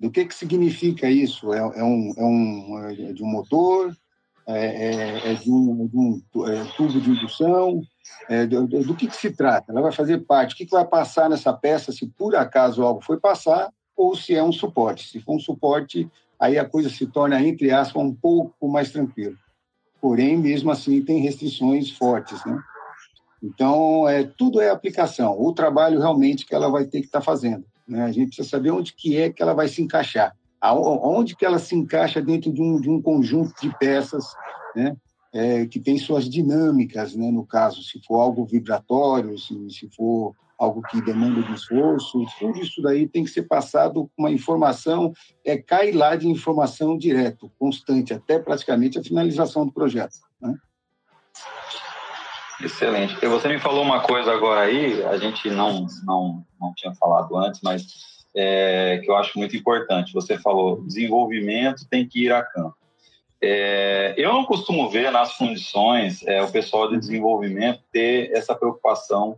Do 0.00 0.10
que 0.10 0.24
que 0.24 0.34
significa 0.34 1.10
isso? 1.10 1.52
É, 1.52 1.58
é 1.58 1.84
um, 1.84 2.14
é 2.16 2.24
um 2.24 2.78
é 2.88 3.12
de 3.12 3.22
um 3.22 3.26
motor? 3.26 3.94
É, 4.46 4.64
é, 4.64 5.32
é 5.32 5.34
de 5.34 5.50
um, 5.50 5.86
de 5.86 5.96
um 5.98 6.22
é, 6.46 6.64
tubo 6.74 6.98
de 6.98 7.10
indução? 7.10 7.82
É, 8.30 8.46
do, 8.46 8.66
do, 8.66 8.96
que 8.96 9.06
que 9.06 9.16
se 9.16 9.30
trata? 9.30 9.72
Ela 9.72 9.82
vai 9.82 9.92
fazer 9.92 10.24
parte? 10.24 10.54
O 10.54 10.56
que 10.56 10.64
que 10.64 10.72
vai 10.72 10.86
passar 10.86 11.28
nessa 11.28 11.52
peça? 11.52 11.92
Se 11.92 12.06
por 12.06 12.34
acaso 12.34 12.82
algo 12.82 13.04
foi 13.04 13.20
passar 13.20 13.70
ou 13.94 14.16
se 14.16 14.34
é 14.34 14.42
um 14.42 14.52
suporte? 14.52 15.06
Se 15.06 15.20
for 15.20 15.36
um 15.36 15.40
suporte, 15.40 16.10
aí 16.40 16.56
a 16.56 16.64
coisa 16.64 16.88
se 16.88 17.06
torna 17.06 17.42
entre 17.42 17.70
aspas 17.70 18.02
um 18.02 18.14
pouco 18.14 18.66
mais 18.66 18.90
tranquila. 18.90 19.36
Porém, 20.00 20.38
mesmo 20.38 20.70
assim, 20.70 21.02
tem 21.02 21.20
restrições 21.20 21.90
fortes, 21.90 22.42
né? 22.46 22.58
Então, 23.42 24.08
é, 24.08 24.24
tudo 24.24 24.60
é 24.60 24.70
aplicação. 24.70 25.40
O 25.40 25.52
trabalho 25.52 25.98
realmente 25.98 26.44
que 26.44 26.54
ela 26.54 26.68
vai 26.68 26.84
ter 26.84 27.00
que 27.00 27.06
estar 27.06 27.20
tá 27.20 27.24
fazendo. 27.24 27.64
Né? 27.86 28.02
A 28.04 28.12
gente 28.12 28.28
precisa 28.28 28.48
saber 28.48 28.70
onde 28.70 28.92
que 28.92 29.16
é 29.16 29.30
que 29.30 29.42
ela 29.42 29.54
vai 29.54 29.68
se 29.68 29.80
encaixar. 29.80 30.36
Onde 30.62 31.36
que 31.36 31.46
ela 31.46 31.58
se 31.58 31.74
encaixa 31.76 32.20
dentro 32.20 32.52
de 32.52 32.60
um, 32.60 32.80
de 32.80 32.90
um 32.90 33.00
conjunto 33.00 33.54
de 33.60 33.72
peças, 33.78 34.24
né? 34.74 34.96
É, 35.32 35.66
que 35.66 35.78
tem 35.78 35.98
suas 35.98 36.28
dinâmicas, 36.28 37.14
né? 37.14 37.30
no 37.30 37.44
caso, 37.44 37.82
se 37.82 38.00
for 38.02 38.18
algo 38.18 38.46
vibratório, 38.46 39.38
se, 39.38 39.54
se 39.68 39.86
for 39.94 40.34
algo 40.58 40.82
que 40.82 41.00
demanda 41.02 41.42
de 41.42 41.52
esforço, 41.52 42.24
tudo 42.38 42.58
isso 42.58 42.82
daí 42.82 43.06
tem 43.06 43.24
que 43.24 43.30
ser 43.30 43.42
passado 43.42 44.10
com 44.16 44.22
uma 44.22 44.30
informação, 44.30 45.12
é, 45.44 45.56
cai 45.56 45.92
lá 45.92 46.16
de 46.16 46.26
informação 46.26 46.98
direto, 46.98 47.52
constante, 47.58 48.12
até 48.12 48.38
praticamente 48.38 48.98
a 48.98 49.04
finalização 49.04 49.64
do 49.64 49.72
projeto. 49.72 50.16
Né? 50.40 50.54
Excelente. 52.62 53.16
E 53.22 53.26
você 53.28 53.48
me 53.48 53.58
falou 53.58 53.82
uma 53.82 54.00
coisa 54.00 54.32
agora 54.32 54.62
aí, 54.62 55.02
a 55.04 55.16
gente 55.16 55.48
não, 55.48 55.86
não, 56.04 56.44
não 56.60 56.74
tinha 56.74 56.92
falado 56.94 57.36
antes, 57.36 57.60
mas 57.62 57.86
é, 58.34 59.00
que 59.02 59.10
eu 59.10 59.16
acho 59.16 59.38
muito 59.38 59.56
importante. 59.56 60.12
Você 60.12 60.38
falou, 60.38 60.82
desenvolvimento 60.84 61.86
tem 61.88 62.06
que 62.06 62.24
ir 62.24 62.32
a 62.32 62.42
campo. 62.42 62.76
É, 63.40 64.14
eu 64.16 64.32
não 64.32 64.44
costumo 64.44 64.90
ver 64.90 65.12
nas 65.12 65.34
fundições 65.34 66.26
é, 66.26 66.42
o 66.42 66.50
pessoal 66.50 66.90
de 66.90 66.98
desenvolvimento 66.98 67.80
ter 67.92 68.32
essa 68.32 68.54
preocupação, 68.54 69.36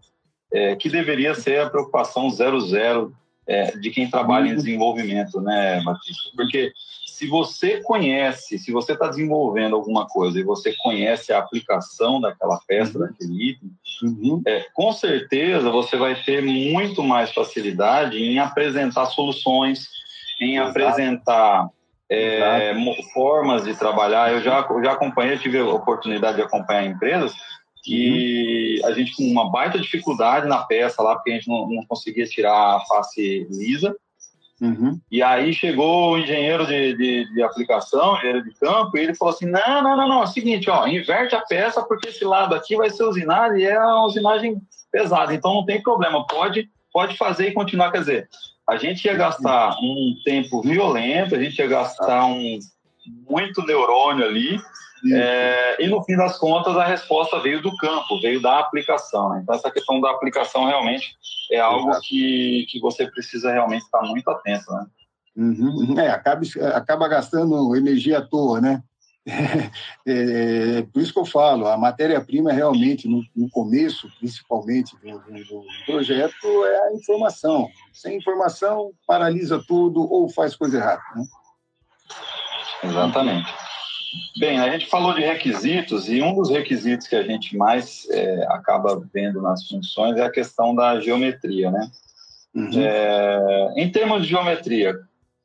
é, 0.53 0.75
que 0.75 0.89
deveria 0.89 1.35
ser 1.35 1.61
a 1.61 1.71
preocupação 1.71 2.31
zero 2.31 2.61
zero 2.61 3.15
é, 3.47 3.77
de 3.77 3.91
quem 3.91 4.09
trabalha 4.09 4.49
em 4.49 4.55
desenvolvimento, 4.55 5.41
né, 5.41 5.83
Batista? 5.83 6.31
Porque 6.35 6.73
se 7.21 7.27
você 7.27 7.83
conhece, 7.83 8.59
se 8.59 8.73
você 8.73 8.95
está 8.95 9.07
desenvolvendo 9.07 9.77
alguma 9.77 10.07
coisa 10.07 10.41
e 10.41 10.43
você 10.43 10.75
conhece 10.83 11.31
a 11.31 11.39
aplicação 11.39 12.19
daquela 12.19 12.59
peça, 12.67 12.99
uhum. 12.99 13.05
daquele 13.05 13.51
item, 13.51 13.71
uhum. 14.03 14.43
é, 14.47 14.65
com 14.73 14.91
certeza 14.91 15.69
você 15.69 15.99
vai 15.99 16.15
ter 16.15 16.43
muito 16.43 17.03
mais 17.03 17.31
facilidade 17.31 18.17
em 18.17 18.39
apresentar 18.39 19.05
soluções, 19.05 19.87
em 20.41 20.57
Exato. 20.57 20.71
apresentar 20.71 21.69
é, 22.09 22.75
formas 23.13 23.65
de 23.65 23.77
trabalhar. 23.79 24.33
Eu 24.33 24.41
já, 24.41 24.67
eu 24.71 24.83
já 24.83 24.93
acompanhei, 24.93 25.37
tive 25.37 25.59
a 25.59 25.67
oportunidade 25.67 26.39
de 26.39 26.43
acompanhar 26.43 26.87
empresas 26.87 27.35
que 27.85 28.81
uhum. 28.81 28.89
a 28.89 28.95
gente 28.95 29.15
com 29.15 29.25
uma 29.25 29.51
baita 29.51 29.79
dificuldade 29.79 30.49
na 30.49 30.63
peça 30.63 31.03
lá, 31.03 31.17
porque 31.17 31.33
a 31.33 31.35
gente 31.35 31.49
não, 31.49 31.69
não 31.69 31.85
conseguia 31.85 32.25
tirar 32.25 32.77
a 32.77 32.81
face 32.81 33.47
lisa, 33.51 33.95
Uhum. 34.61 35.01
E 35.11 35.23
aí 35.23 35.55
chegou 35.55 36.13
o 36.13 36.19
engenheiro 36.19 36.67
de, 36.67 36.95
de, 36.95 37.33
de, 37.33 37.43
aplicação, 37.43 38.17
engenheiro 38.17 38.45
de 38.45 38.55
campo, 38.57 38.97
e 38.97 39.01
ele 39.01 39.15
falou 39.15 39.35
assim: 39.35 39.47
não, 39.47 39.83
não, 39.83 39.97
não, 39.97 40.09
não, 40.09 40.21
é 40.21 40.25
o 40.25 40.27
seguinte, 40.27 40.69
ó, 40.69 40.87
inverte 40.87 41.35
a 41.35 41.41
peça, 41.41 41.83
porque 41.83 42.11
esse 42.11 42.25
lado 42.25 42.55
aqui 42.55 42.77
vai 42.77 42.91
ser 42.91 43.05
usinado 43.05 43.57
e 43.57 43.65
é 43.65 43.79
uma 43.79 44.05
usinagem 44.05 44.61
pesada, 44.93 45.33
então 45.33 45.55
não 45.55 45.65
tem 45.65 45.83
problema, 45.83 46.27
pode, 46.27 46.69
pode 46.93 47.17
fazer 47.17 47.49
e 47.49 47.55
continuar. 47.55 47.91
Quer 47.91 48.01
dizer, 48.01 48.29
a 48.69 48.77
gente 48.77 49.05
ia 49.05 49.15
gastar 49.15 49.77
um 49.81 50.15
tempo 50.25 50.61
violento, 50.61 51.35
a 51.35 51.43
gente 51.43 51.59
ia 51.59 51.67
gastar 51.67 52.27
um 52.27 52.59
muito 53.29 53.65
neurônio 53.65 54.27
ali, 54.27 54.61
é, 55.07 55.83
e 55.83 55.89
no 55.89 56.03
fim 56.05 56.17
das 56.17 56.39
contas, 56.39 56.77
a 56.77 56.85
resposta 56.85 57.41
veio 57.41 57.63
do 57.63 57.75
campo, 57.77 58.21
veio 58.21 58.41
da 58.41 58.59
aplicação. 58.59 59.31
Né? 59.31 59.41
Então, 59.43 59.55
essa 59.55 59.71
questão 59.71 60.01
da 60.01 60.11
aplicação 60.11 60.67
realmente 60.67 61.15
é 61.51 61.59
algo 61.59 61.99
que, 62.01 62.67
que 62.69 62.79
você 62.81 63.11
precisa 63.11 63.53
realmente 63.53 63.83
estar 63.83 64.03
muito 64.03 64.29
atento. 64.31 64.71
Né? 64.73 64.87
Uhum. 65.37 65.99
É, 65.99 66.11
acaba, 66.11 66.43
acaba 66.75 67.09
gastando 67.09 67.75
energia 67.75 68.19
à 68.19 68.23
toa, 68.23 68.61
né? 68.61 68.83
É, 70.07 70.79
é, 70.79 70.83
por 70.83 71.03
isso 71.03 71.13
que 71.13 71.19
eu 71.19 71.27
falo, 71.27 71.67
a 71.67 71.77
matéria-prima 71.77 72.53
realmente, 72.53 73.07
no, 73.07 73.23
no, 73.37 73.51
começo, 73.51 74.11
principalmente 74.19 74.97
do, 74.97 75.19
do, 75.19 75.45
do, 75.45 75.65
projeto, 75.85 76.65
é 76.65 76.89
a 76.89 76.95
informação. 76.95 77.69
Sem 77.93 78.17
informação, 78.17 78.93
paralisa 79.07 79.63
tudo 79.69 80.01
ou 80.11 80.29
faz 80.31 80.57
coisa 80.57 80.79
errada. 80.79 81.03
Né? 81.15 81.25
Exatamente. 82.83 83.70
Bem, 84.39 84.59
a 84.59 84.71
gente 84.71 84.87
falou 84.87 85.15
de 85.15 85.21
requisitos 85.21 86.09
e 86.09 86.21
um 86.21 86.35
dos 86.35 86.51
requisitos 86.51 87.07
que 87.07 87.15
a 87.15 87.23
gente 87.23 87.57
mais 87.57 88.09
é, 88.11 88.45
acaba 88.49 89.01
vendo 89.13 89.41
nas 89.41 89.67
funções 89.69 90.17
é 90.17 90.23
a 90.23 90.31
questão 90.31 90.75
da 90.75 91.01
geometria, 91.01 91.71
né? 91.71 91.91
Uhum. 92.55 92.71
É, 92.75 93.73
em 93.77 93.91
termos 93.91 94.23
de 94.23 94.29
geometria, 94.29 94.99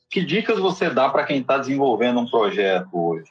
que 0.09 0.25
dicas 0.25 0.57
você 0.57 0.89
dá 0.89 1.09
para 1.09 1.25
quem 1.25 1.41
está 1.41 1.57
desenvolvendo 1.57 2.19
um 2.19 2.29
projeto 2.29 2.89
hoje? 2.93 3.29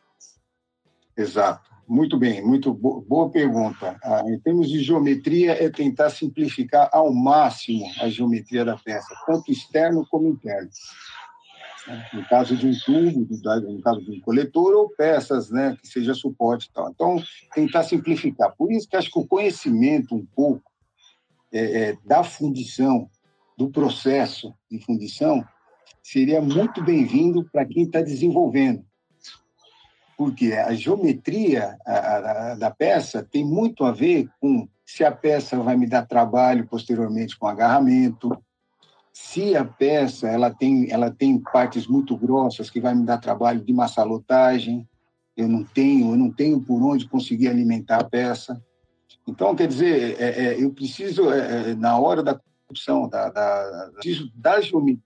Exato. 1.17 1.75
Muito 1.87 2.17
bem, 2.17 2.43
muito 2.43 2.73
boa 2.73 3.29
pergunta. 3.31 3.99
Ah, 4.03 4.23
em 4.27 4.39
termos 4.39 4.71
de 4.71 4.83
geometria, 4.83 5.53
é 5.53 5.69
tentar 5.69 6.09
simplificar 6.09 6.89
ao 6.93 7.13
máximo 7.13 7.85
a 8.01 8.09
geometria 8.09 8.65
da 8.65 8.77
peça, 8.77 9.15
tanto 9.27 9.53
externo 9.53 10.07
como 10.09 10.29
interno 10.29 10.71
no 12.13 12.25
caso 12.29 12.57
de 12.57 12.67
um 12.67 12.73
tubo, 12.73 13.27
no 13.31 13.83
caso 13.83 14.03
de 14.03 14.11
um 14.11 14.21
coletor, 14.21 14.75
ou 14.75 14.91
peças, 14.91 15.51
né, 15.51 15.77
que 15.81 15.87
seja 15.87 16.15
suporte 16.15 16.67
e 16.67 16.73
tal. 16.73 16.91
Então, 16.91 17.23
tentar 17.55 17.83
simplificar. 17.85 18.55
Por 18.57 18.73
isso 18.73 18.89
que 18.89 18.97
acho 18.97 19.11
que 19.11 19.19
o 19.19 19.27
conhecimento 19.27 20.15
um 20.15 20.25
pouco 20.35 20.71
é, 21.53 21.91
é, 21.91 21.99
da 22.05 22.25
fundição, 22.25 23.09
do 23.57 23.71
processo 23.71 24.55
de 24.71 24.79
fundição, 24.81 25.45
seria 26.03 26.41
muito 26.41 26.83
bem-vindo 26.83 27.49
para 27.51 27.65
quem 27.65 27.85
está 27.85 28.01
desenvolvendo. 28.01 28.85
Porque 30.17 30.53
a 30.53 30.75
geometria 30.75 31.77
a, 31.87 32.17
a, 32.53 32.55
da 32.55 32.71
peça 32.71 33.23
tem 33.23 33.45
muito 33.45 33.85
a 33.85 33.93
ver 33.93 34.29
com 34.41 34.69
se 34.85 35.05
a 35.05 35.11
peça 35.11 35.57
vai 35.59 35.77
me 35.77 35.87
dar 35.87 36.07
trabalho 36.07 36.67
posteriormente 36.67 37.39
com 37.39 37.47
agarramento, 37.47 38.31
se 39.15 39.55
a 39.55 39.65
peça 39.65 40.27
ela 40.29 40.53
tem, 40.53 40.91
ela 40.91 41.09
tem 41.09 41.39
partes 41.39 41.87
muito 41.87 42.17
grossas 42.17 42.69
que 42.69 42.81
vai 42.81 42.97
me 42.97 43.07
dar 43.07 43.19
trabalho 43.19 43.65
de 43.65 43.73
massalotagem, 43.73 44.89
eu 45.37 45.49
não 45.49 45.63
tenho, 45.63 46.11
eu 46.11 46.17
não 46.17 46.33
tenho 46.33 46.61
por 46.61 46.83
onde 46.83 47.09
conseguir 47.09 47.47
alimentar 47.47 48.01
a 48.01 48.05
peça. 48.05 48.61
Então, 49.25 49.55
quer 49.55 49.69
dizer, 49.69 50.21
é, 50.21 50.47
é, 50.47 50.63
eu 50.63 50.73
preciso, 50.73 51.31
é, 51.31 51.71
é 51.71 51.75
na 51.77 51.97
hora 51.97 52.25
da 52.25 52.41
construção, 52.67 53.09
da, 53.09 53.31
da, 53.31 53.91
preciso 53.95 54.33
da 54.35 54.61
geometria, 54.61 55.01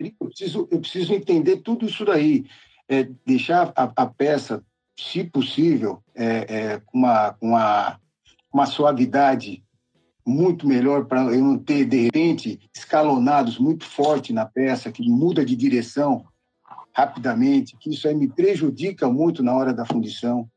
eu 0.00 0.26
preciso, 0.26 0.68
eu 0.72 0.80
preciso 0.80 1.14
entender 1.14 1.58
tudo 1.58 1.86
isso 1.86 2.04
daí, 2.04 2.44
é, 2.88 3.04
deixar 3.24 3.72
a, 3.76 3.92
a, 3.94 4.06
peça, 4.06 4.64
se 4.98 5.22
possível, 5.22 6.02
é, 6.16 6.80
com 6.80 6.98
uma, 6.98 7.36
uma, 7.40 8.00
uma 8.52 8.66
suavidade 8.66 9.62
muito 10.26 10.66
melhor 10.66 11.06
para 11.06 11.22
eu 11.34 11.42
não 11.42 11.58
ter, 11.58 11.84
de 11.84 12.04
repente, 12.04 12.60
escalonados 12.74 13.58
muito 13.58 13.84
forte 13.84 14.32
na 14.32 14.46
peça, 14.46 14.92
que 14.92 15.08
muda 15.08 15.44
de 15.44 15.56
direção 15.56 16.24
rapidamente, 16.94 17.76
que 17.78 17.90
isso 17.90 18.06
aí 18.06 18.14
me 18.14 18.28
prejudica 18.28 19.08
muito 19.08 19.42
na 19.42 19.54
hora 19.54 19.72
da 19.72 19.84
fundição. 19.84 20.48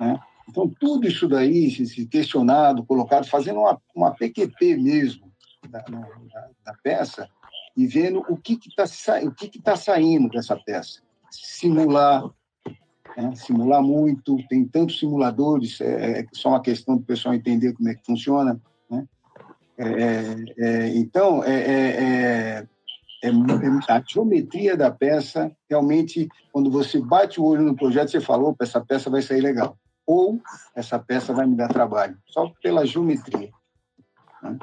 Né? 0.00 0.18
Então, 0.48 0.68
tudo 0.80 1.06
isso 1.06 1.28
daí, 1.28 1.70
se 1.70 2.06
questionado, 2.06 2.84
colocado, 2.84 3.26
fazendo 3.26 3.60
uma, 3.60 3.80
uma 3.94 4.10
PQP 4.12 4.76
mesmo 4.76 5.30
da, 5.68 5.80
da, 5.80 6.48
da 6.64 6.74
peça 6.82 7.28
e 7.76 7.86
vendo 7.86 8.24
o 8.28 8.36
que 8.36 8.58
está 8.66 8.84
o 9.22 9.32
que 9.32 9.48
que 9.48 9.60
tá 9.60 9.76
saindo 9.76 10.28
dessa 10.28 10.56
peça. 10.56 11.00
Simular, 11.30 12.24
né? 13.16 13.34
simular 13.34 13.82
muito, 13.82 14.36
tem 14.48 14.64
tantos 14.64 14.98
simuladores, 14.98 15.80
é, 15.80 16.20
é, 16.20 16.26
só 16.32 16.50
uma 16.50 16.62
questão 16.62 16.96
do 16.96 17.02
pessoal 17.02 17.34
entender 17.34 17.72
como 17.72 17.88
é 17.88 17.94
que 17.94 18.04
funciona. 18.04 18.60
Né? 18.90 19.06
É, 19.78 19.86
é, 19.86 20.36
é 20.58 20.96
então, 20.96 21.42
é, 21.44 21.54
é, 21.54 22.68
é, 23.24 23.30
a 23.88 24.02
geometria 24.06 24.76
da 24.76 24.90
peça, 24.90 25.50
realmente, 25.68 26.28
quando 26.52 26.70
você 26.70 27.00
bate 27.00 27.40
o 27.40 27.44
olho 27.44 27.62
no 27.62 27.76
projeto, 27.76 28.10
você 28.10 28.20
falou, 28.20 28.56
essa 28.60 28.80
peça 28.80 29.08
vai 29.08 29.22
sair 29.22 29.40
legal. 29.40 29.76
Ou 30.06 30.40
essa 30.74 30.98
peça 30.98 31.32
vai 31.32 31.46
me 31.46 31.54
dar 31.54 31.68
trabalho, 31.68 32.16
só 32.26 32.50
pela 32.60 32.84
geometria. 32.84 33.50
Né? 34.42 34.58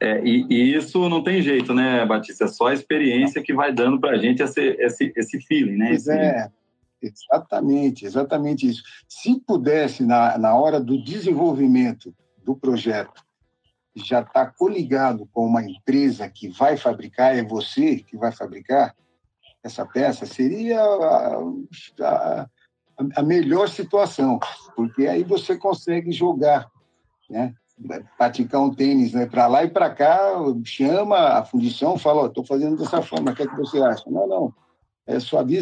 É, 0.00 0.22
e, 0.22 0.44
e, 0.50 0.74
isso 0.74 1.08
não 1.08 1.22
tem 1.22 1.40
jeito, 1.40 1.72
né, 1.72 2.04
Batista? 2.04 2.44
É 2.44 2.48
só 2.48 2.66
a 2.66 2.74
experiência 2.74 3.42
que 3.42 3.54
vai 3.54 3.72
dando 3.72 3.98
para 3.98 4.10
a 4.10 4.18
gente 4.18 4.42
esse, 4.42 4.60
esse, 4.78 5.12
esse 5.16 5.40
feeling, 5.40 5.76
né? 5.76 5.86
Pois 5.88 6.06
esse... 6.06 6.18
é, 6.18 6.50
Exatamente, 7.04 8.06
exatamente 8.06 8.66
isso. 8.66 8.82
Se 9.06 9.38
pudesse, 9.40 10.04
na, 10.04 10.38
na 10.38 10.54
hora 10.54 10.80
do 10.80 11.02
desenvolvimento 11.02 12.14
do 12.42 12.56
projeto, 12.56 13.22
já 13.94 14.20
está 14.20 14.46
coligado 14.46 15.28
com 15.32 15.46
uma 15.46 15.62
empresa 15.62 16.28
que 16.28 16.48
vai 16.48 16.76
fabricar, 16.76 17.36
é 17.36 17.44
você 17.44 17.96
que 17.96 18.16
vai 18.16 18.32
fabricar 18.32 18.94
essa 19.62 19.84
peça, 19.86 20.26
seria 20.26 20.80
a, 20.80 21.38
a, 22.02 22.46
a 23.16 23.22
melhor 23.22 23.68
situação, 23.68 24.40
porque 24.74 25.06
aí 25.06 25.22
você 25.22 25.56
consegue 25.56 26.10
jogar, 26.10 26.70
né? 27.30 27.54
praticar 28.16 28.60
um 28.60 28.74
tênis 28.74 29.12
né? 29.12 29.26
para 29.26 29.46
lá 29.46 29.64
e 29.64 29.70
para 29.70 29.90
cá, 29.90 30.32
chama 30.64 31.38
a 31.38 31.44
fundição, 31.44 31.98
fala, 31.98 32.26
estou 32.26 32.44
fazendo 32.44 32.76
dessa 32.76 33.02
forma, 33.02 33.32
o 33.32 33.34
que 33.34 33.42
é 33.42 33.46
que 33.46 33.56
você 33.56 33.82
acha? 33.82 34.04
Não, 34.08 34.26
não, 34.26 34.54
é, 35.06 35.18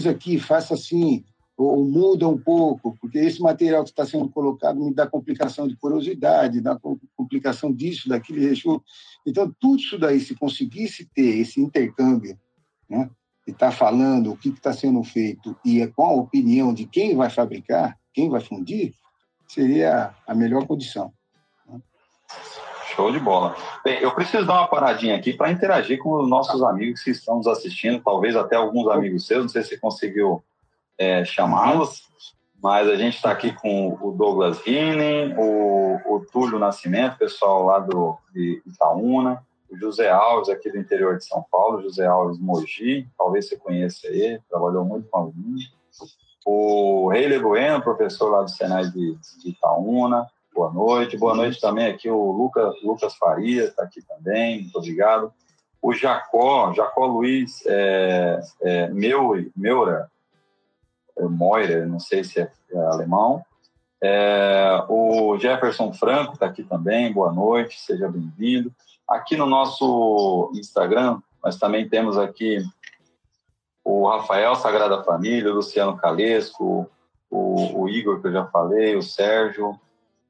aqui, 0.08 0.38
faça 0.38 0.74
assim, 0.74 1.24
ou 1.64 1.84
muda 1.84 2.28
um 2.28 2.38
pouco, 2.38 2.96
porque 3.00 3.18
esse 3.18 3.40
material 3.40 3.84
que 3.84 3.90
está 3.90 4.04
sendo 4.04 4.28
colocado 4.28 4.80
me 4.80 4.92
dá 4.92 5.06
complicação 5.06 5.68
de 5.68 5.76
porosidade, 5.76 6.60
dá 6.60 6.78
complicação 7.16 7.72
disso, 7.72 8.08
daquilo, 8.08 8.40
rechô. 8.40 8.82
Então, 9.26 9.54
tudo 9.60 9.80
isso 9.80 9.98
daí, 9.98 10.20
se 10.20 10.34
conseguisse 10.34 11.08
ter 11.14 11.38
esse 11.38 11.60
intercâmbio, 11.60 12.38
né, 12.88 13.10
e 13.46 13.50
está 13.50 13.70
falando 13.70 14.32
o 14.32 14.36
que 14.36 14.50
está 14.50 14.72
sendo 14.72 15.02
feito 15.02 15.56
e 15.64 15.80
é 15.80 15.86
com 15.86 16.04
a 16.04 16.12
opinião 16.12 16.72
de 16.72 16.86
quem 16.86 17.16
vai 17.16 17.28
fabricar, 17.28 17.98
quem 18.14 18.30
vai 18.30 18.40
fundir, 18.40 18.94
seria 19.48 20.14
a 20.26 20.34
melhor 20.34 20.66
condição. 20.66 21.12
Né. 21.68 21.80
Show 22.94 23.10
de 23.10 23.18
bola. 23.18 23.56
Bem, 23.84 24.00
eu 24.00 24.14
preciso 24.14 24.46
dar 24.46 24.60
uma 24.60 24.68
paradinha 24.68 25.16
aqui 25.16 25.32
para 25.32 25.50
interagir 25.50 25.98
com 25.98 26.22
os 26.22 26.28
nossos 26.28 26.62
amigos 26.62 27.02
que 27.02 27.10
estão 27.10 27.38
nos 27.38 27.46
assistindo, 27.46 28.02
talvez 28.02 28.36
até 28.36 28.56
alguns 28.56 28.88
amigos 28.88 29.26
seus, 29.26 29.42
não 29.42 29.48
sei 29.48 29.62
se 29.62 29.70
você 29.70 29.78
conseguiu 29.78 30.42
é, 30.98 31.24
chamá-los, 31.24 32.02
mas 32.62 32.88
a 32.88 32.94
gente 32.94 33.16
está 33.16 33.30
aqui 33.32 33.52
com 33.52 33.98
o 34.00 34.12
Douglas 34.12 34.60
Rinen, 34.60 35.34
o, 35.36 35.98
o 36.06 36.20
Túlio 36.32 36.58
Nascimento, 36.58 37.18
pessoal 37.18 37.64
lá 37.64 37.80
do, 37.80 38.16
de 38.32 38.62
Itaúna, 38.64 39.42
o 39.68 39.76
José 39.76 40.08
Alves, 40.08 40.48
aqui 40.48 40.70
do 40.70 40.78
interior 40.78 41.16
de 41.16 41.24
São 41.24 41.44
Paulo, 41.50 41.82
José 41.82 42.06
Alves 42.06 42.38
Mogi, 42.38 43.08
talvez 43.18 43.48
você 43.48 43.56
conheça 43.56 44.06
ele, 44.06 44.40
trabalhou 44.48 44.84
muito 44.84 45.08
com 45.08 45.18
alguém. 45.18 45.56
O 46.44 47.08
Reile 47.08 47.38
Bueno, 47.38 47.82
professor 47.82 48.30
lá 48.30 48.42
do 48.42 48.50
Senai 48.50 48.84
de, 48.90 49.16
de 49.40 49.50
Itaúna, 49.50 50.28
boa 50.54 50.70
noite. 50.72 51.16
Boa 51.16 51.34
noite 51.34 51.60
também 51.60 51.86
aqui 51.86 52.10
o 52.10 52.30
Lucas, 52.30 52.74
Lucas 52.82 53.14
Faria, 53.16 53.64
está 53.64 53.84
aqui 53.84 54.02
também, 54.02 54.62
muito 54.62 54.78
obrigado. 54.78 55.32
O 55.80 55.92
Jacó, 55.92 56.72
Jacó 56.72 57.06
Luiz 57.06 57.64
é, 57.66 58.40
é, 58.62 58.88
Meura, 58.88 59.40
é, 59.40 60.11
Moira, 61.20 61.86
não 61.86 62.00
sei 62.00 62.24
se 62.24 62.40
é, 62.40 62.50
é 62.70 62.78
alemão. 62.78 63.44
É, 64.02 64.84
o 64.88 65.38
Jefferson 65.38 65.92
Franco 65.92 66.34
está 66.34 66.46
aqui 66.46 66.64
também, 66.64 67.12
boa 67.12 67.32
noite, 67.32 67.80
seja 67.80 68.08
bem-vindo. 68.08 68.72
Aqui 69.08 69.36
no 69.36 69.46
nosso 69.46 70.50
Instagram, 70.54 71.20
nós 71.42 71.56
também 71.56 71.88
temos 71.88 72.18
aqui 72.18 72.64
o 73.84 74.08
Rafael 74.08 74.54
Sagrada 74.56 75.04
Família, 75.04 75.52
o 75.52 75.56
Luciano 75.56 75.96
Calesco, 75.96 76.90
o, 77.30 77.82
o 77.82 77.88
Igor, 77.88 78.20
que 78.20 78.28
eu 78.28 78.32
já 78.32 78.46
falei, 78.46 78.96
o 78.96 79.02
Sérgio, 79.02 79.78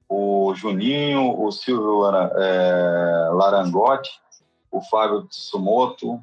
o 0.08 0.54
Juninho, 0.54 1.40
o 1.40 1.50
Silvio 1.50 2.04
é, 2.06 3.30
Larangotti, 3.32 4.10
o 4.70 4.82
Fábio 4.82 5.22
Tsumoto, 5.22 6.22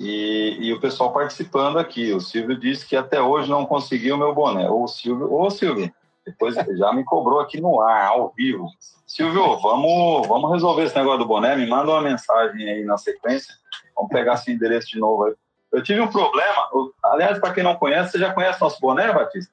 e, 0.00 0.56
e, 0.58 0.72
o 0.72 0.80
pessoal 0.80 1.12
participando 1.12 1.78
aqui. 1.78 2.10
O 2.14 2.20
Silvio 2.20 2.58
disse 2.58 2.86
que 2.86 2.96
até 2.96 3.20
hoje 3.20 3.50
não 3.50 3.66
conseguiu 3.66 4.14
o 4.14 4.18
meu 4.18 4.34
boné. 4.34 4.66
Ô, 4.70 4.88
Silvio, 4.88 5.30
ô, 5.30 5.50
Silvio, 5.50 5.92
depois 6.24 6.54
já 6.54 6.90
me 6.94 7.04
cobrou 7.04 7.38
aqui 7.38 7.60
no 7.60 7.82
ar, 7.82 8.06
ao 8.06 8.32
vivo. 8.34 8.66
Silvio, 9.06 9.58
vamos, 9.58 10.26
vamos 10.26 10.52
resolver 10.52 10.84
esse 10.84 10.96
negócio 10.96 11.18
do 11.18 11.26
boné. 11.26 11.54
Me 11.54 11.66
manda 11.66 11.90
uma 11.90 12.00
mensagem 12.00 12.66
aí 12.66 12.82
na 12.82 12.96
sequência. 12.96 13.54
Vamos 13.94 14.10
pegar 14.10 14.34
esse 14.34 14.50
endereço 14.50 14.88
de 14.88 14.98
novo 14.98 15.24
aí. 15.24 15.34
Eu 15.70 15.82
tive 15.82 16.00
um 16.00 16.08
problema. 16.08 16.68
Aliás, 17.04 17.38
para 17.38 17.52
quem 17.52 17.62
não 17.62 17.76
conhece, 17.76 18.12
você 18.12 18.18
já 18.18 18.32
conhece 18.32 18.58
nosso 18.58 18.80
boné, 18.80 19.12
Batista? 19.12 19.52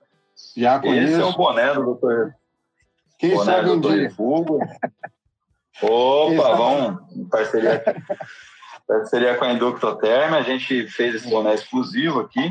Já 0.56 0.80
conheço. 0.80 1.12
Esse 1.12 1.22
é 1.22 1.26
o 1.26 1.34
boné 1.34 1.74
do 1.74 1.84
doutor. 1.84 2.34
Quem 3.20 3.32
boné 3.32 3.52
sabe 3.52 3.68
do 3.68 3.82
doutor 3.82 4.12
Fugo. 4.12 4.60
Opa, 5.84 6.56
vamos. 6.56 7.30
Parceria 7.30 7.84
parceria 8.88 9.36
com 9.36 9.46
a 9.46 9.52
Inductoterm, 9.52 10.34
a 10.34 10.42
gente 10.42 10.88
fez 10.88 11.16
esse 11.16 11.30
boné 11.30 11.54
exclusivo 11.54 12.22
aqui. 12.22 12.50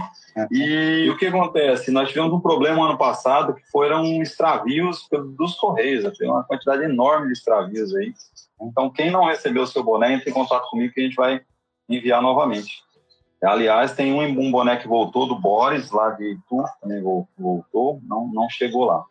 E 0.51 1.09
o 1.09 1.16
que 1.16 1.27
acontece? 1.27 1.90
Nós 1.90 2.11
tivemos 2.11 2.33
um 2.33 2.40
problema 2.40 2.87
ano 2.87 2.99
passado 2.99 3.55
que 3.55 3.66
foram 3.70 4.05
extravios 4.22 5.09
dos 5.37 5.55
Correios, 5.55 6.16
tem 6.18 6.29
uma 6.29 6.44
quantidade 6.44 6.85
enorme 6.85 7.29
de 7.29 7.33
extravios 7.33 7.94
aí. 7.94 8.12
Então, 8.61 8.90
quem 8.90 9.11
não 9.11 9.25
recebeu 9.25 9.62
o 9.62 9.66
seu 9.66 9.83
boné, 9.83 10.12
entre 10.12 10.31
em 10.31 10.35
contato 10.35 10.68
comigo 10.68 10.92
que 10.92 11.01
a 11.01 11.05
gente 11.05 11.16
vai 11.16 11.40
enviar 11.88 12.20
novamente. 12.20 12.83
Aliás, 13.42 13.92
tem 13.92 14.12
um, 14.12 14.20
um 14.22 14.51
boné 14.51 14.77
que 14.77 14.88
voltou 14.88 15.27
do 15.27 15.38
Boris, 15.38 15.90
lá 15.90 16.11
de 16.11 16.33
Itu, 16.33 16.64
também 16.81 17.03
voltou, 17.38 18.01
não, 18.03 18.29
não 18.29 18.49
chegou 18.49 18.85
lá. 18.85 19.05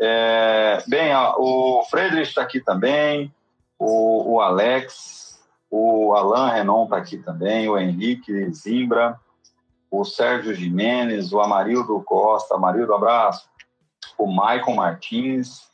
É, 0.00 0.82
bem, 0.86 1.12
o 1.38 1.82
Friedrich 1.90 2.28
está 2.28 2.42
aqui 2.42 2.60
também, 2.60 3.32
o, 3.78 4.34
o 4.34 4.40
Alex, 4.40 5.27
o 5.70 6.14
Alain 6.14 6.52
Renon 6.52 6.84
está 6.84 6.96
aqui 6.96 7.18
também, 7.18 7.68
o 7.68 7.78
Henrique 7.78 8.50
Zimbra, 8.52 9.18
o 9.90 10.04
Sérgio 10.04 10.54
Jimenez, 10.54 11.32
o 11.32 11.40
Amarildo 11.40 12.02
Costa, 12.02 12.54
Amarildo, 12.54 12.94
abraço, 12.94 13.48
o 14.16 14.26
Maicon 14.26 14.74
Martins, 14.74 15.68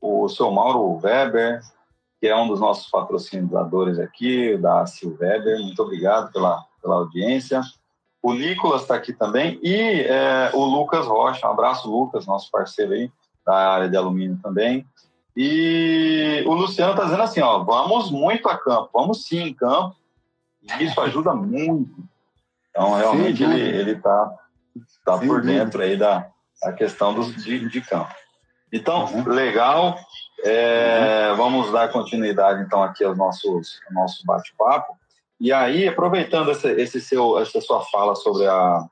o 0.00 0.28
seu 0.28 0.50
Mauro 0.50 1.00
Weber, 1.02 1.60
que 2.20 2.26
é 2.26 2.36
um 2.36 2.48
dos 2.48 2.60
nossos 2.60 2.90
patrocinadores 2.90 3.98
aqui, 3.98 4.56
da 4.56 4.84
Sil 4.86 5.14
Weber, 5.20 5.60
muito 5.60 5.82
obrigado 5.82 6.32
pela, 6.32 6.64
pela 6.82 6.96
audiência. 6.96 7.60
O 8.20 8.32
Nicolas 8.32 8.82
está 8.82 8.96
aqui 8.96 9.12
também 9.12 9.60
e 9.62 10.02
é, 10.02 10.50
o 10.52 10.64
Lucas 10.64 11.06
Rocha, 11.06 11.46
um 11.46 11.52
abraço, 11.52 11.88
Lucas, 11.88 12.26
nosso 12.26 12.50
parceiro 12.50 12.92
aí 12.92 13.10
da 13.46 13.72
área 13.72 13.88
de 13.88 13.96
alumínio 13.96 14.38
também. 14.42 14.84
E 15.40 16.42
o 16.48 16.52
Luciano 16.52 16.90
está 16.90 17.04
dizendo 17.04 17.22
assim, 17.22 17.40
ó, 17.40 17.60
vamos 17.60 18.10
muito 18.10 18.48
a 18.48 18.58
campo, 18.58 18.90
vamos 18.92 19.24
sim 19.24 19.38
em 19.38 19.54
campo, 19.54 19.94
e 20.60 20.82
isso 20.82 21.00
ajuda 21.00 21.30
muito. 21.32 21.94
Então, 22.70 22.94
realmente, 22.94 23.44
ele, 23.44 23.60
ele 23.60 23.94
tá, 23.94 24.34
tá 25.04 25.16
por 25.16 25.40
dentro 25.40 25.80
aí 25.80 25.96
da, 25.96 26.28
da 26.60 26.72
questão 26.72 27.14
dos, 27.14 27.36
de, 27.36 27.68
de 27.68 27.80
campo. 27.80 28.12
Então, 28.72 29.04
uhum. 29.04 29.28
legal. 29.28 29.96
É, 30.44 31.28
uhum. 31.30 31.36
Vamos 31.36 31.70
dar 31.70 31.92
continuidade, 31.92 32.62
então, 32.62 32.82
aqui 32.82 33.04
ao, 33.04 33.14
nossos, 33.14 33.80
ao 33.86 33.94
nosso 33.94 34.26
bate-papo. 34.26 34.98
E 35.38 35.52
aí, 35.52 35.86
aproveitando 35.86 36.50
essa, 36.50 36.68
esse 36.72 37.00
seu, 37.00 37.38
essa 37.38 37.60
sua 37.60 37.80
fala 37.82 38.16
sobre 38.16 38.44
a, 38.48 38.84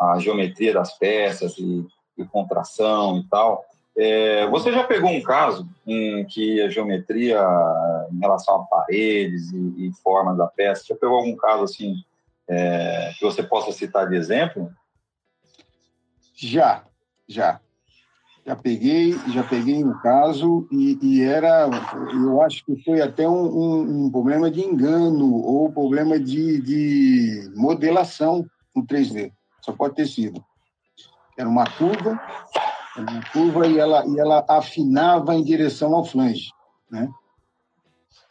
a 0.00 0.18
geometria 0.18 0.72
das 0.72 0.96
peças 0.96 1.58
e, 1.58 1.86
e 2.16 2.24
contração 2.24 3.18
e 3.18 3.28
tal, 3.28 3.62
é, 3.96 4.46
você 4.48 4.72
já 4.72 4.82
pegou 4.84 5.10
um 5.10 5.22
caso 5.22 5.68
em 5.86 6.24
que 6.26 6.60
a 6.60 6.68
geometria 6.68 7.40
em 8.12 8.18
relação 8.18 8.56
a 8.56 8.64
paredes 8.64 9.52
e, 9.52 9.86
e 9.86 9.92
formas 10.02 10.36
da 10.36 10.46
peça, 10.46 10.84
já 10.88 10.96
pegou 10.96 11.16
algum 11.16 11.36
caso 11.36 11.64
assim 11.64 11.94
é, 12.48 13.12
que 13.16 13.24
você 13.24 13.42
possa 13.42 13.72
citar 13.72 14.08
de 14.08 14.16
exemplo? 14.16 14.70
Já, 16.34 16.84
já. 17.28 17.60
Já 18.46 18.54
peguei, 18.54 19.12
já 19.32 19.42
peguei 19.42 19.82
um 19.82 19.96
caso 20.00 20.68
e, 20.70 20.98
e 21.00 21.22
era, 21.22 21.66
eu 22.12 22.42
acho 22.42 22.62
que 22.66 22.76
foi 22.84 23.00
até 23.00 23.26
um, 23.26 23.46
um, 23.46 24.04
um 24.04 24.10
problema 24.10 24.50
de 24.50 24.60
engano 24.60 25.32
ou 25.32 25.72
problema 25.72 26.20
de, 26.20 26.60
de 26.60 27.50
modelação 27.56 28.44
no 28.76 28.84
3D. 28.84 29.32
Só 29.62 29.72
pode 29.72 29.94
ter 29.94 30.06
sido. 30.06 30.44
Era 31.38 31.48
uma 31.48 31.64
curva 31.64 32.20
uma 32.96 33.22
curva 33.32 33.66
e 33.66 33.78
ela, 33.78 34.06
e 34.06 34.18
ela 34.18 34.44
afinava 34.48 35.34
em 35.34 35.42
direção 35.42 35.94
ao 35.94 36.04
flange, 36.04 36.50
né? 36.90 37.08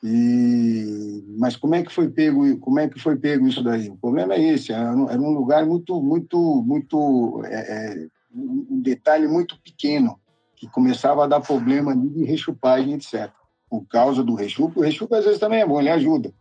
E, 0.05 1.23
mas 1.37 1.55
como 1.55 1.75
é 1.75 1.83
que 1.83 1.91
foi 1.91 2.09
pego 2.09 2.57
como 2.59 2.77
é 2.77 2.89
que 2.89 2.99
foi 2.99 3.15
pego 3.15 3.47
isso 3.47 3.63
daí? 3.63 3.89
O 3.89 3.95
problema 3.95 4.33
é 4.33 4.41
esse 4.41 4.73
um, 4.73 5.09
era 5.09 5.21
um 5.21 5.31
lugar 5.31 5.65
muito 5.65 6.01
muito 6.01 6.61
muito 6.61 7.41
é, 7.45 7.55
é, 7.55 8.07
um 8.35 8.81
detalhe 8.81 9.29
muito 9.29 9.57
pequeno 9.61 10.19
que 10.57 10.67
começava 10.67 11.23
a 11.23 11.27
dar 11.27 11.39
problema 11.39 11.95
de 11.95 12.25
rechupagem 12.25 12.95
etc 12.95 13.31
por 13.69 13.85
causa 13.87 14.21
do 14.21 14.35
rechupo 14.35 14.81
o 14.81 14.83
rechupo 14.83 15.15
às 15.15 15.23
vezes 15.23 15.39
também 15.39 15.61
é 15.61 15.65
bom 15.65 15.79
ele 15.79 15.89
ajuda 15.89 16.33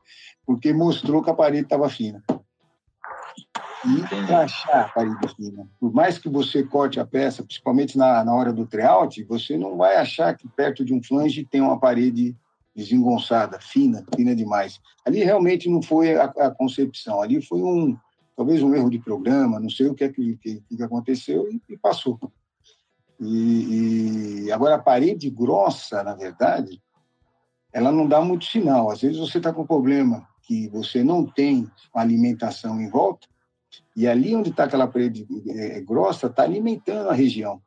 porque 0.44 0.72
mostrou 0.72 1.22
que 1.22 1.30
a 1.30 1.34
parede 1.34 1.62
estava 1.62 1.88
fina 1.88 2.20
e 3.84 4.00
encaixar 4.00 4.86
a 4.86 4.88
parede 4.88 5.34
fina. 5.34 5.68
Por 5.80 5.92
mais 5.92 6.18
que 6.18 6.28
você 6.28 6.62
corte 6.62 7.00
a 7.00 7.06
peça, 7.06 7.42
principalmente 7.42 7.98
na, 7.98 8.24
na 8.24 8.34
hora 8.34 8.52
do 8.52 8.66
tryout, 8.66 9.22
você 9.24 9.56
não 9.56 9.76
vai 9.76 9.96
achar 9.96 10.36
que 10.36 10.48
perto 10.48 10.84
de 10.84 10.94
um 10.94 11.02
flange 11.02 11.44
tem 11.44 11.60
uma 11.60 11.78
parede 11.78 12.36
desengonçada, 12.74 13.58
fina, 13.60 14.04
fina 14.14 14.34
demais. 14.34 14.80
Ali 15.04 15.22
realmente 15.22 15.68
não 15.68 15.82
foi 15.82 16.16
a, 16.16 16.24
a 16.24 16.50
concepção, 16.50 17.20
ali 17.20 17.42
foi 17.42 17.60
um, 17.62 17.96
talvez 18.36 18.62
um 18.62 18.74
erro 18.74 18.90
de 18.90 18.98
programa, 18.98 19.60
não 19.60 19.68
sei 19.68 19.88
o 19.88 19.94
que, 19.94 20.04
é 20.04 20.08
que, 20.08 20.36
que, 20.36 20.60
que 20.60 20.82
aconteceu 20.82 21.48
e, 21.50 21.60
e 21.68 21.76
passou. 21.76 22.18
E, 23.20 24.44
e, 24.46 24.52
agora 24.52 24.76
a 24.76 24.82
parede 24.82 25.28
grossa, 25.28 26.02
na 26.02 26.14
verdade, 26.14 26.80
ela 27.72 27.92
não 27.92 28.06
dá 28.06 28.20
muito 28.20 28.44
sinal. 28.44 28.90
Às 28.90 29.02
vezes 29.02 29.18
você 29.18 29.38
está 29.38 29.52
com 29.52 29.62
um 29.62 29.66
problema 29.66 30.26
que 30.42 30.68
você 30.68 31.04
não 31.04 31.24
tem 31.24 31.70
alimentação 31.94 32.80
em 32.80 32.88
volta 32.88 33.31
e 33.94 34.06
ali 34.06 34.34
onde 34.34 34.50
está 34.50 34.64
aquela 34.64 34.86
parede 34.86 35.26
é, 35.48 35.80
grossa 35.80 36.26
está 36.26 36.42
alimentando 36.42 37.08
a 37.08 37.14
região. 37.14 37.60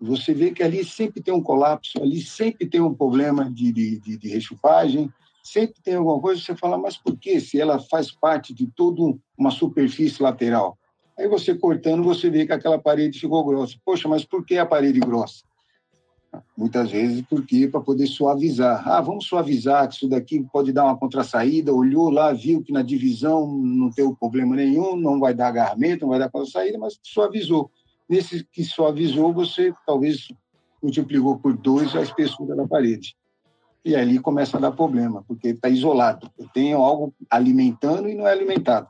Você 0.00 0.32
vê 0.32 0.50
que 0.50 0.62
ali 0.62 0.84
sempre 0.84 1.22
tem 1.22 1.32
um 1.34 1.42
colapso, 1.42 2.02
ali 2.02 2.22
sempre 2.22 2.66
tem 2.66 2.80
um 2.80 2.94
problema 2.94 3.50
de, 3.50 3.70
de, 3.70 4.00
de, 4.00 4.16
de 4.16 4.28
rechupagem, 4.28 5.12
sempre 5.42 5.82
tem 5.82 5.94
alguma 5.94 6.20
coisa, 6.20 6.40
você 6.40 6.56
fala, 6.56 6.78
mas 6.78 6.96
por 6.96 7.16
que? 7.18 7.38
Se 7.40 7.60
ela 7.60 7.78
faz 7.78 8.10
parte 8.10 8.54
de 8.54 8.66
toda 8.66 9.14
uma 9.36 9.50
superfície 9.50 10.22
lateral. 10.22 10.78
Aí 11.18 11.28
você 11.28 11.54
cortando, 11.54 12.02
você 12.02 12.30
vê 12.30 12.46
que 12.46 12.52
aquela 12.52 12.78
parede 12.78 13.20
ficou 13.20 13.44
grossa. 13.44 13.76
Poxa, 13.84 14.08
mas 14.08 14.24
por 14.24 14.44
que 14.44 14.56
a 14.56 14.64
parede 14.64 15.00
grossa? 15.00 15.44
Muitas 16.56 16.90
vezes 16.90 17.22
porque 17.28 17.66
para 17.66 17.80
poder 17.80 18.06
suavizar. 18.06 18.86
Ah, 18.88 19.00
vamos 19.00 19.26
suavizar, 19.26 19.88
que 19.88 19.94
isso 19.94 20.08
daqui 20.08 20.44
pode 20.52 20.72
dar 20.72 20.84
uma 20.84 20.96
contrasaída. 20.96 21.74
Olhou 21.74 22.10
lá, 22.10 22.32
viu 22.32 22.62
que 22.62 22.72
na 22.72 22.82
divisão 22.82 23.50
não 23.56 23.90
tem 23.90 24.14
problema 24.14 24.54
nenhum, 24.54 24.96
não 24.96 25.18
vai 25.18 25.34
dar 25.34 25.48
agarramento, 25.48 26.02
não 26.02 26.10
vai 26.10 26.18
dar 26.18 26.30
contrasaída, 26.30 26.78
mas 26.78 26.98
suavizou. 27.02 27.70
Nesse 28.08 28.44
que 28.44 28.62
suavizou, 28.64 29.32
você 29.32 29.72
talvez 29.86 30.28
multiplicou 30.82 31.38
por 31.38 31.56
dois 31.56 31.94
a 31.96 32.02
espessura 32.02 32.54
da 32.54 32.66
parede 32.66 33.16
e 33.84 33.96
ali 33.96 34.18
começa 34.18 34.56
a 34.56 34.60
dar 34.60 34.72
problema, 34.72 35.24
porque 35.26 35.48
está 35.48 35.68
isolado. 35.68 36.30
Tenho 36.52 36.78
algo 36.78 37.14
alimentando 37.30 38.08
e 38.08 38.14
não 38.14 38.26
é 38.26 38.32
alimentado. 38.32 38.88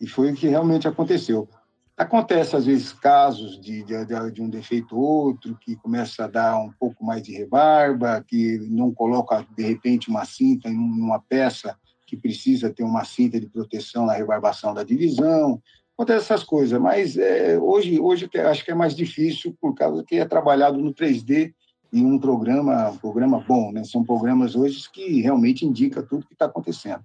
E 0.00 0.06
foi 0.06 0.32
o 0.32 0.34
que 0.34 0.48
realmente 0.48 0.88
aconteceu. 0.88 1.48
Acontece, 1.96 2.56
às 2.56 2.66
vezes, 2.66 2.92
casos 2.92 3.60
de, 3.60 3.84
de, 3.84 4.32
de, 4.32 4.42
um 4.42 4.48
defeito 4.48 4.98
outro, 4.98 5.56
que 5.60 5.76
começa 5.76 6.24
a 6.24 6.28
dar 6.28 6.58
um 6.58 6.72
pouco 6.72 7.04
mais 7.04 7.22
de 7.22 7.32
rebarba, 7.32 8.24
que 8.26 8.58
não 8.68 8.92
coloca, 8.92 9.46
de 9.56 9.62
repente, 9.62 10.08
uma 10.08 10.24
cinta 10.24 10.68
em 10.68 10.76
uma 10.76 11.20
peça 11.20 11.78
que 12.04 12.16
precisa 12.16 12.68
ter 12.68 12.82
uma 12.82 13.04
cinta 13.04 13.38
de 13.38 13.48
proteção 13.48 14.06
na 14.06 14.12
rebarbação 14.12 14.74
da 14.74 14.82
divisão. 14.82 15.62
Acontece 15.96 16.24
essas 16.24 16.42
coisas, 16.42 16.80
mas 16.80 17.16
é, 17.16 17.56
hoje, 17.60 18.00
hoje 18.00 18.28
acho 18.40 18.64
que 18.64 18.72
é 18.72 18.74
mais 18.74 18.96
difícil, 18.96 19.56
por 19.60 19.72
causa 19.74 20.02
que 20.02 20.16
é 20.16 20.24
trabalhado 20.24 20.78
no 20.78 20.92
3D 20.92 21.54
e 21.92 22.02
um 22.02 22.18
programa, 22.18 22.90
um 22.90 22.96
programa 22.96 23.38
bom, 23.38 23.70
né? 23.70 23.84
São 23.84 24.02
programas 24.02 24.56
hoje 24.56 24.90
que 24.90 25.20
realmente 25.20 25.64
indicam 25.64 26.04
tudo 26.04 26.26
que 26.26 26.32
está 26.32 26.46
acontecendo. 26.46 27.04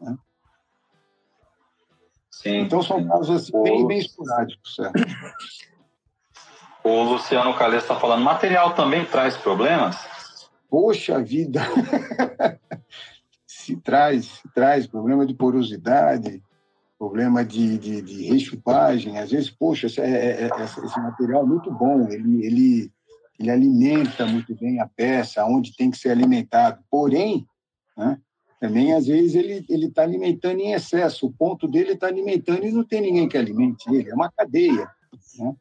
Né? 0.00 0.16
Sim, 2.44 2.60
então 2.60 2.82
são 2.82 2.98
sim. 2.98 3.08
casos 3.08 3.30
assim, 3.30 3.62
bem, 3.62 3.86
bem 3.86 3.98
esporádicos, 3.98 4.74
certo? 4.74 5.02
O 6.84 7.02
Luciano 7.02 7.56
Calês 7.56 7.82
está 7.82 7.98
falando, 7.98 8.22
material 8.22 8.74
também 8.74 9.06
traz 9.06 9.34
problemas? 9.34 9.96
Poxa 10.68 11.22
vida! 11.22 11.62
se 13.46 13.74
traz, 13.76 14.26
se 14.26 14.48
traz 14.54 14.86
problema 14.86 15.24
de 15.24 15.32
porosidade, 15.32 16.42
problema 16.98 17.42
de, 17.42 17.78
de, 17.78 18.02
de 18.02 18.26
rechupagem. 18.26 19.18
Às 19.18 19.30
vezes, 19.30 19.48
poxa, 19.48 19.86
esse, 19.86 20.02
é, 20.02 20.04
é, 20.06 20.42
é 20.44 20.64
esse 20.64 21.00
material 21.00 21.44
é 21.44 21.46
muito 21.46 21.70
bom, 21.70 22.06
ele, 22.10 22.44
ele 22.44 22.92
ele 23.38 23.50
alimenta 23.50 24.26
muito 24.26 24.54
bem 24.54 24.80
a 24.80 24.86
peça, 24.86 25.44
onde 25.44 25.74
tem 25.74 25.90
que 25.90 25.98
ser 25.98 26.10
alimentado. 26.10 26.80
Porém, 26.88 27.44
né, 27.96 28.16
também 28.64 28.94
às 28.94 29.06
vezes 29.06 29.34
ele 29.34 29.86
está 29.86 30.04
alimentando 30.04 30.58
em 30.58 30.72
excesso. 30.72 31.26
O 31.26 31.32
ponto 31.32 31.68
dele 31.68 31.92
está 31.92 32.06
alimentando 32.06 32.64
e 32.64 32.72
não 32.72 32.82
tem 32.82 33.02
ninguém 33.02 33.28
que 33.28 33.36
alimente 33.36 33.84
ele. 33.94 34.08
É 34.08 34.14
uma 34.14 34.32
cadeia. 34.32 34.88
Né? 35.38 35.54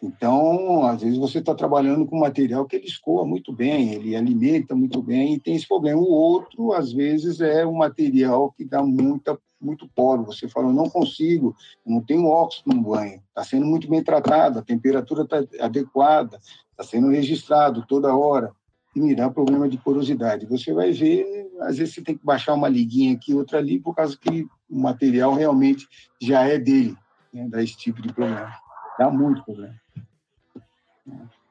Então, 0.00 0.86
às 0.86 1.02
vezes 1.02 1.18
você 1.18 1.40
está 1.40 1.52
trabalhando 1.52 2.06
com 2.06 2.16
material 2.16 2.64
que 2.64 2.76
ele 2.76 2.86
escoa 2.86 3.26
muito 3.26 3.52
bem, 3.52 3.94
ele 3.94 4.14
alimenta 4.14 4.72
muito 4.72 5.02
bem 5.02 5.34
e 5.34 5.40
tem 5.40 5.56
esse 5.56 5.66
problema. 5.66 6.00
O 6.00 6.08
outro, 6.08 6.72
às 6.72 6.92
vezes, 6.92 7.40
é 7.40 7.66
um 7.66 7.74
material 7.74 8.52
que 8.52 8.64
dá 8.64 8.80
muita, 8.84 9.36
muito 9.60 9.88
poro. 9.92 10.24
Você 10.26 10.46
fala, 10.46 10.72
não 10.72 10.88
consigo, 10.88 11.56
não 11.84 12.00
tenho 12.00 12.26
óxido 12.26 12.72
no 12.72 12.82
banho, 12.82 13.20
está 13.30 13.42
sendo 13.42 13.66
muito 13.66 13.88
bem 13.88 14.00
tratado, 14.04 14.60
a 14.60 14.62
temperatura 14.62 15.22
está 15.22 15.44
adequada, 15.58 16.38
está 16.70 16.84
sendo 16.84 17.08
registrado 17.08 17.84
toda 17.84 18.14
hora 18.14 18.54
e 18.94 19.00
me 19.00 19.14
dá 19.14 19.28
problema 19.28 19.68
de 19.68 19.76
porosidade. 19.76 20.46
Você 20.46 20.72
vai 20.72 20.92
ver, 20.92 21.50
às 21.60 21.78
vezes 21.78 21.94
você 21.94 22.02
tem 22.02 22.16
que 22.16 22.24
baixar 22.24 22.54
uma 22.54 22.68
liguinha 22.68 23.14
aqui, 23.14 23.34
outra 23.34 23.58
ali, 23.58 23.78
por 23.80 23.94
causa 23.94 24.16
que 24.16 24.46
o 24.70 24.78
material 24.80 25.34
realmente 25.34 25.88
já 26.20 26.42
é 26.46 26.58
dele, 26.58 26.96
né, 27.32 27.46
dá 27.48 27.62
esse 27.62 27.76
tipo 27.76 28.00
de 28.00 28.12
problema. 28.12 28.54
Dá 28.98 29.10
muito 29.10 29.44
problema. 29.44 29.74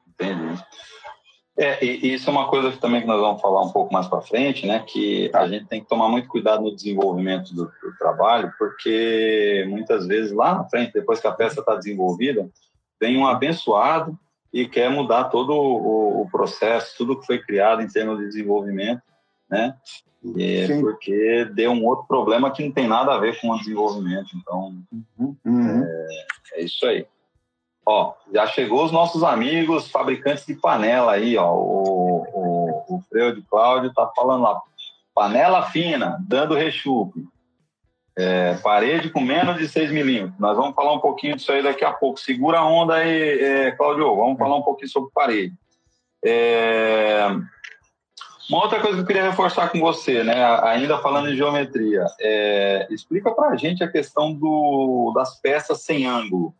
Entendi. 0.08 0.62
É, 1.56 1.84
e 1.84 2.14
isso 2.14 2.28
é 2.28 2.32
uma 2.32 2.48
coisa 2.48 2.72
que 2.72 2.78
também 2.78 3.00
que 3.00 3.06
nós 3.06 3.20
vamos 3.20 3.40
falar 3.40 3.62
um 3.62 3.70
pouco 3.70 3.92
mais 3.92 4.08
para 4.08 4.20
frente, 4.20 4.66
né? 4.66 4.80
Que 4.80 5.30
a 5.32 5.46
gente 5.46 5.66
tem 5.66 5.80
que 5.80 5.88
tomar 5.88 6.08
muito 6.08 6.28
cuidado 6.28 6.64
no 6.64 6.74
desenvolvimento 6.74 7.54
do, 7.54 7.66
do 7.66 7.96
trabalho, 7.96 8.52
porque 8.58 9.64
muitas 9.68 10.06
vezes 10.08 10.32
lá 10.32 10.56
na 10.56 10.64
frente, 10.64 10.92
depois 10.92 11.20
que 11.20 11.28
a 11.28 11.32
peça 11.32 11.60
está 11.60 11.76
desenvolvida, 11.76 12.50
vem 13.00 13.16
um 13.16 13.26
abençoado 13.26 14.18
e 14.54 14.68
quer 14.68 14.88
mudar 14.88 15.24
todo 15.24 15.52
o, 15.52 16.22
o, 16.22 16.30
processo, 16.30 16.96
tudo 16.96 17.18
que 17.18 17.26
foi 17.26 17.40
criado 17.40 17.82
em 17.82 17.88
termos 17.88 18.20
de 18.20 18.26
desenvolvimento, 18.26 19.02
né? 19.50 19.76
É 20.38 20.80
porque 20.80 21.44
deu 21.46 21.72
um 21.72 21.84
outro 21.84 22.06
problema 22.06 22.52
que 22.52 22.64
não 22.64 22.70
tem 22.70 22.86
nada 22.86 23.12
a 23.12 23.18
ver 23.18 23.38
com 23.40 23.50
o 23.50 23.58
desenvolvimento. 23.58 24.28
Então, 24.36 24.72
uhum. 25.18 25.84
é, 25.84 26.06
é, 26.54 26.64
isso 26.64 26.86
aí. 26.86 27.04
Ó, 27.84 28.14
já 28.32 28.46
chegou 28.46 28.84
os 28.84 28.92
nossos 28.92 29.24
amigos 29.24 29.90
fabricantes 29.90 30.46
de 30.46 30.54
panela 30.54 31.12
aí, 31.12 31.36
ó. 31.36 31.52
O, 31.52 32.22
o, 32.32 32.96
o 32.96 33.00
Freio 33.10 33.34
de 33.34 33.42
Cláudio 33.42 33.92
tá 33.92 34.10
falando 34.14 34.42
lá, 34.42 34.62
panela 35.12 35.64
fina, 35.64 36.16
dando 36.26 36.54
rechupe. 36.54 37.26
É, 38.16 38.54
parede 38.62 39.10
com 39.10 39.20
menos 39.20 39.58
de 39.58 39.68
6 39.68 39.90
milímetros. 39.90 40.38
Nós 40.38 40.56
vamos 40.56 40.74
falar 40.74 40.92
um 40.92 41.00
pouquinho 41.00 41.34
disso 41.34 41.50
aí 41.50 41.62
daqui 41.62 41.84
a 41.84 41.92
pouco. 41.92 42.20
Segura 42.20 42.60
a 42.60 42.66
onda 42.66 42.94
aí, 42.94 43.40
é, 43.40 43.70
Claudio. 43.72 44.14
Vamos 44.14 44.38
falar 44.38 44.56
um 44.56 44.62
pouquinho 44.62 44.88
sobre 44.88 45.10
parede. 45.12 45.54
É... 46.24 47.26
Uma 48.48 48.62
outra 48.62 48.80
coisa 48.80 48.96
que 48.96 49.02
eu 49.02 49.06
queria 49.06 49.30
reforçar 49.30 49.68
com 49.70 49.80
você, 49.80 50.22
né, 50.22 50.44
ainda 50.62 50.98
falando 50.98 51.30
em 51.30 51.36
geometria, 51.36 52.04
é... 52.20 52.86
explica 52.90 53.30
para 53.30 53.50
a 53.50 53.56
gente 53.56 53.84
a 53.84 53.90
questão 53.90 54.32
do, 54.32 55.12
das 55.14 55.38
peças 55.40 55.82
sem 55.82 56.06
ângulo 56.06 56.54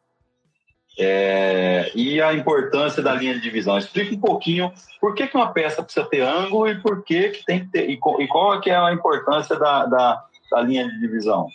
é... 0.98 1.90
e 1.94 2.20
a 2.20 2.34
importância 2.34 3.02
da 3.02 3.14
linha 3.14 3.34
de 3.34 3.40
divisão. 3.40 3.78
Explica 3.78 4.14
um 4.14 4.20
pouquinho 4.20 4.72
por 5.00 5.14
que, 5.14 5.26
que 5.26 5.36
uma 5.36 5.52
peça 5.52 5.82
precisa 5.82 6.06
ter 6.06 6.20
ângulo 6.20 6.68
e 6.68 6.80
por 6.80 7.02
que, 7.02 7.30
que 7.30 7.44
tem 7.44 7.60
que 7.60 7.70
ter 7.70 7.88
e 7.88 7.96
qual 7.96 8.54
é, 8.54 8.60
que 8.60 8.70
é 8.70 8.76
a 8.76 8.92
importância 8.92 9.58
da, 9.58 9.86
da 9.86 10.24
linha 10.62 10.88
de 10.88 10.98
divisão? 11.00 11.48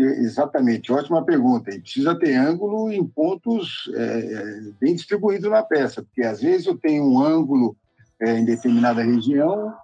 Exatamente, 0.00 0.92
ótima 0.92 1.24
pergunta. 1.24 1.70
E 1.70 1.80
precisa 1.80 2.14
ter 2.14 2.34
ângulo 2.34 2.90
em 2.90 3.04
pontos 3.04 3.90
é, 3.94 4.60
bem 4.80 4.94
distribuídos 4.94 5.50
na 5.50 5.62
peça, 5.62 6.02
porque 6.02 6.22
às 6.22 6.40
vezes 6.40 6.66
eu 6.66 6.76
tenho 6.76 7.04
um 7.04 7.20
ângulo 7.20 7.76
é, 8.20 8.38
em 8.38 8.44
determinada 8.44 9.02
região, 9.02 9.74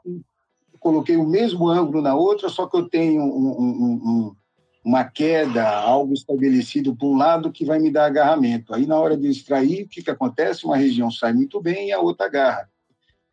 coloquei 0.80 1.16
o 1.16 1.28
mesmo 1.28 1.68
ângulo 1.68 2.00
na 2.00 2.14
outra, 2.14 2.48
só 2.48 2.66
que 2.66 2.76
eu 2.76 2.88
tenho 2.88 3.22
um, 3.22 3.48
um, 3.48 3.92
um, 3.92 4.36
uma 4.84 5.04
queda, 5.04 5.68
algo 5.68 6.14
estabelecido 6.14 6.96
por 6.96 7.08
um 7.08 7.16
lado 7.16 7.52
que 7.52 7.64
vai 7.64 7.78
me 7.78 7.90
dar 7.90 8.06
agarramento. 8.06 8.74
Aí, 8.74 8.86
na 8.86 8.98
hora 8.98 9.16
de 9.16 9.28
extrair, 9.28 9.84
o 9.84 9.88
que, 9.88 10.02
que 10.02 10.10
acontece? 10.10 10.64
Uma 10.64 10.76
região 10.76 11.10
sai 11.10 11.32
muito 11.32 11.60
bem 11.60 11.88
e 11.88 11.92
a 11.92 12.00
outra 12.00 12.26
agarra. 12.26 12.70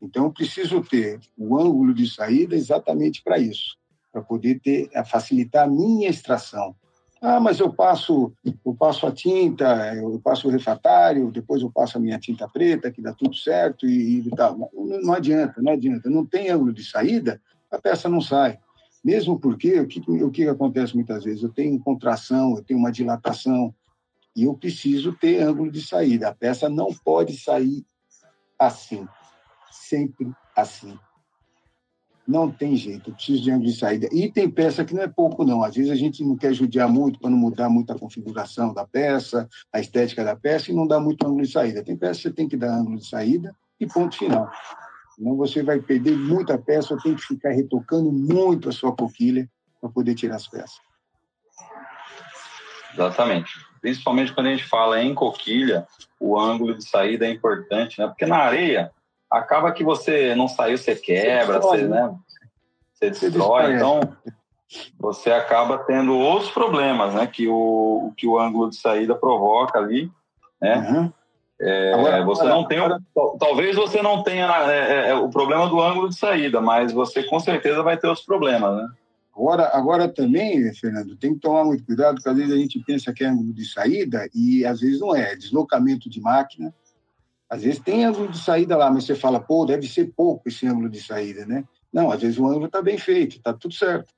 Então, 0.01 0.25
eu 0.25 0.31
preciso 0.31 0.81
ter 0.81 1.19
o 1.37 1.57
ângulo 1.57 1.93
de 1.93 2.09
saída 2.09 2.55
exatamente 2.55 3.21
para 3.23 3.39
isso 3.39 3.77
para 4.13 4.21
poder 4.21 4.59
ter, 4.59 4.89
facilitar 5.05 5.65
a 5.65 5.69
minha 5.69 6.07
extração. 6.07 6.75
Ah, 7.19 7.39
mas 7.39 7.59
eu 7.59 7.73
passo, 7.73 8.31
eu 8.45 8.75
passo 8.75 9.07
a 9.07 9.11
tinta, 9.11 9.95
eu 9.95 10.19
passo 10.21 10.47
o 10.47 10.51
refratário, 10.51 11.31
depois 11.31 11.61
eu 11.61 11.71
passo 11.71 11.97
a 11.97 12.01
minha 12.01 12.19
tinta 12.19 12.47
preta, 12.47 12.91
que 12.91 13.01
dá 13.01 13.13
tudo 13.13 13.33
certo 13.33 13.87
e, 13.87 14.19
e 14.19 14.29
tal. 14.31 14.57
Não, 14.57 14.69
não 15.01 15.13
adianta, 15.13 15.61
não 15.61 15.71
adianta. 15.71 16.09
Não 16.09 16.25
tem 16.25 16.49
ângulo 16.49 16.73
de 16.73 16.83
saída, 16.83 17.41
a 17.71 17.79
peça 17.79 18.07
não 18.07 18.21
sai. 18.21 18.59
Mesmo 19.03 19.39
porque 19.39 19.79
o 19.79 19.87
que, 19.87 19.99
o 19.99 20.29
que 20.29 20.47
acontece 20.47 20.95
muitas 20.95 21.23
vezes? 21.23 21.43
Eu 21.43 21.49
tenho 21.49 21.79
contração, 21.79 22.57
eu 22.57 22.63
tenho 22.63 22.79
uma 22.79 22.91
dilatação 22.91 23.73
e 24.35 24.43
eu 24.43 24.53
preciso 24.53 25.13
ter 25.13 25.41
ângulo 25.41 25.71
de 25.71 25.81
saída. 25.81 26.27
A 26.27 26.35
peça 26.35 26.69
não 26.69 26.93
pode 27.05 27.37
sair 27.37 27.85
assim, 28.59 29.07
sempre 29.71 30.29
assim. 30.55 30.97
Não 32.33 32.49
tem 32.49 32.75
jeito, 32.75 33.11
eu 33.11 33.13
preciso 33.13 33.43
de 33.43 33.51
ângulo 33.51 33.69
de 33.69 33.77
saída. 33.77 34.09
E 34.11 34.27
tem 34.27 34.49
peça 34.49 34.83
que 34.83 34.95
não 34.95 35.03
é 35.03 35.07
pouco, 35.07 35.45
não. 35.45 35.61
Às 35.61 35.75
vezes 35.75 35.91
a 35.91 35.95
gente 35.95 36.23
não 36.23 36.35
quer 36.35 36.51
judiar 36.51 36.89
muito 36.89 37.19
para 37.19 37.29
não 37.29 37.37
mudar 37.37 37.69
muito 37.69 37.93
a 37.93 37.99
configuração 37.99 38.73
da 38.73 38.87
peça, 38.87 39.47
a 39.71 39.79
estética 39.79 40.23
da 40.23 40.35
peça, 40.35 40.71
e 40.71 40.73
não 40.73 40.87
dá 40.87 40.99
muito 40.99 41.23
ângulo 41.27 41.43
de 41.43 41.51
saída. 41.51 41.83
Tem 41.83 41.95
peça 41.95 42.15
que 42.15 42.21
você 42.23 42.33
tem 42.33 42.47
que 42.47 42.57
dar 42.57 42.73
ângulo 42.73 42.97
de 42.97 43.07
saída 43.07 43.55
e 43.79 43.85
ponto 43.85 44.17
final. 44.17 44.49
Senão 45.15 45.35
você 45.35 45.61
vai 45.61 45.79
perder 45.79 46.17
muita 46.17 46.57
peça, 46.57 46.95
ou 46.95 46.99
tem 46.99 47.13
que 47.13 47.21
ficar 47.21 47.51
retocando 47.51 48.11
muito 48.11 48.67
a 48.67 48.71
sua 48.71 48.95
coquilha 48.95 49.47
para 49.79 49.91
poder 49.91 50.15
tirar 50.15 50.37
as 50.37 50.47
peças. 50.47 50.81
Exatamente. 52.95 53.51
Principalmente 53.79 54.33
quando 54.33 54.47
a 54.47 54.55
gente 54.55 54.67
fala 54.67 55.03
em 55.03 55.13
coquilha, 55.13 55.85
o 56.19 56.39
ângulo 56.39 56.73
de 56.73 56.83
saída 56.83 57.27
é 57.27 57.29
importante, 57.29 57.99
né? 57.99 58.07
Porque 58.07 58.25
na 58.25 58.37
areia, 58.37 58.91
acaba 59.33 59.71
que 59.71 59.83
você 59.83 60.35
não 60.35 60.47
saiu, 60.47 60.77
você 60.77 60.95
quebra, 60.95 61.59
você, 61.59 61.79
você 61.79 61.87
né? 61.87 62.15
Você 62.93 63.09
destrói, 63.09 63.75
então 63.75 63.99
você 64.99 65.31
acaba 65.31 65.79
tendo 65.79 66.15
outros 66.15 66.51
problemas, 66.51 67.13
né? 67.13 67.27
Que 67.27 67.47
o, 67.47 68.13
que 68.15 68.27
o 68.27 68.39
ângulo 68.39 68.69
de 68.69 68.77
saída 68.77 69.15
provoca 69.15 69.79
ali, 69.79 70.11
né? 70.61 70.77
Uhum. 70.77 71.13
É, 71.59 71.93
agora, 71.93 72.25
você 72.25 72.41
agora, 72.41 72.55
não 72.55 72.67
tem, 72.67 72.79
agora... 72.79 72.99
talvez 73.39 73.75
você 73.75 74.01
não 74.01 74.23
tenha 74.23 74.47
é, 74.69 74.77
é, 74.77 75.09
é, 75.09 75.15
o 75.15 75.29
problema 75.29 75.67
do 75.67 75.81
ângulo 75.81 76.09
de 76.09 76.17
saída, 76.17 76.59
mas 76.59 76.91
você 76.91 77.23
com 77.23 77.39
certeza 77.39 77.81
vai 77.81 77.97
ter 77.97 78.07
outros 78.07 78.25
problemas, 78.25 78.75
né? 78.75 78.87
Agora, 79.35 79.69
agora 79.73 80.07
também, 80.07 80.71
Fernando, 80.75 81.15
tem 81.15 81.33
que 81.33 81.39
tomar 81.39 81.63
muito 81.63 81.83
cuidado, 81.85 82.15
porque 82.15 82.29
às 82.29 82.37
vezes 82.37 82.53
a 82.53 82.57
gente 82.57 82.79
pensa 82.79 83.11
que 83.11 83.23
é 83.23 83.27
ângulo 83.27 83.51
de 83.51 83.65
saída 83.65 84.29
e 84.33 84.63
às 84.63 84.79
vezes 84.79 84.99
não 84.99 85.15
é, 85.15 85.31
é 85.31 85.35
deslocamento 85.35 86.07
de 86.07 86.21
máquina. 86.21 86.73
Às 87.53 87.61
vezes 87.61 87.79
tem 87.79 88.03
ângulo 88.03 88.29
de 88.29 88.39
saída 88.39 88.75
lá, 88.75 88.89
mas 88.89 89.05
você 89.05 89.13
fala, 89.13 89.39
pô, 89.39 89.63
deve 89.63 89.87
ser 89.87 90.11
pouco 90.17 90.49
esse 90.49 90.65
ângulo 90.65 90.89
de 90.89 90.99
saída, 90.99 91.45
né? 91.45 91.63
Não, 91.93 92.09
às 92.09 92.19
vezes 92.19 92.39
o 92.39 92.47
ângulo 92.47 92.65
está 92.65 92.81
bem 92.81 92.97
feito, 92.97 93.35
está 93.35 93.53
tudo 93.53 93.75
certo. 93.75 94.11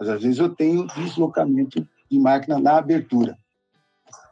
Mas 0.00 0.08
às 0.08 0.22
vezes 0.22 0.38
eu 0.38 0.48
tenho 0.48 0.86
deslocamento 0.86 1.86
de 2.10 2.18
máquina 2.18 2.58
na 2.58 2.78
abertura. 2.78 3.36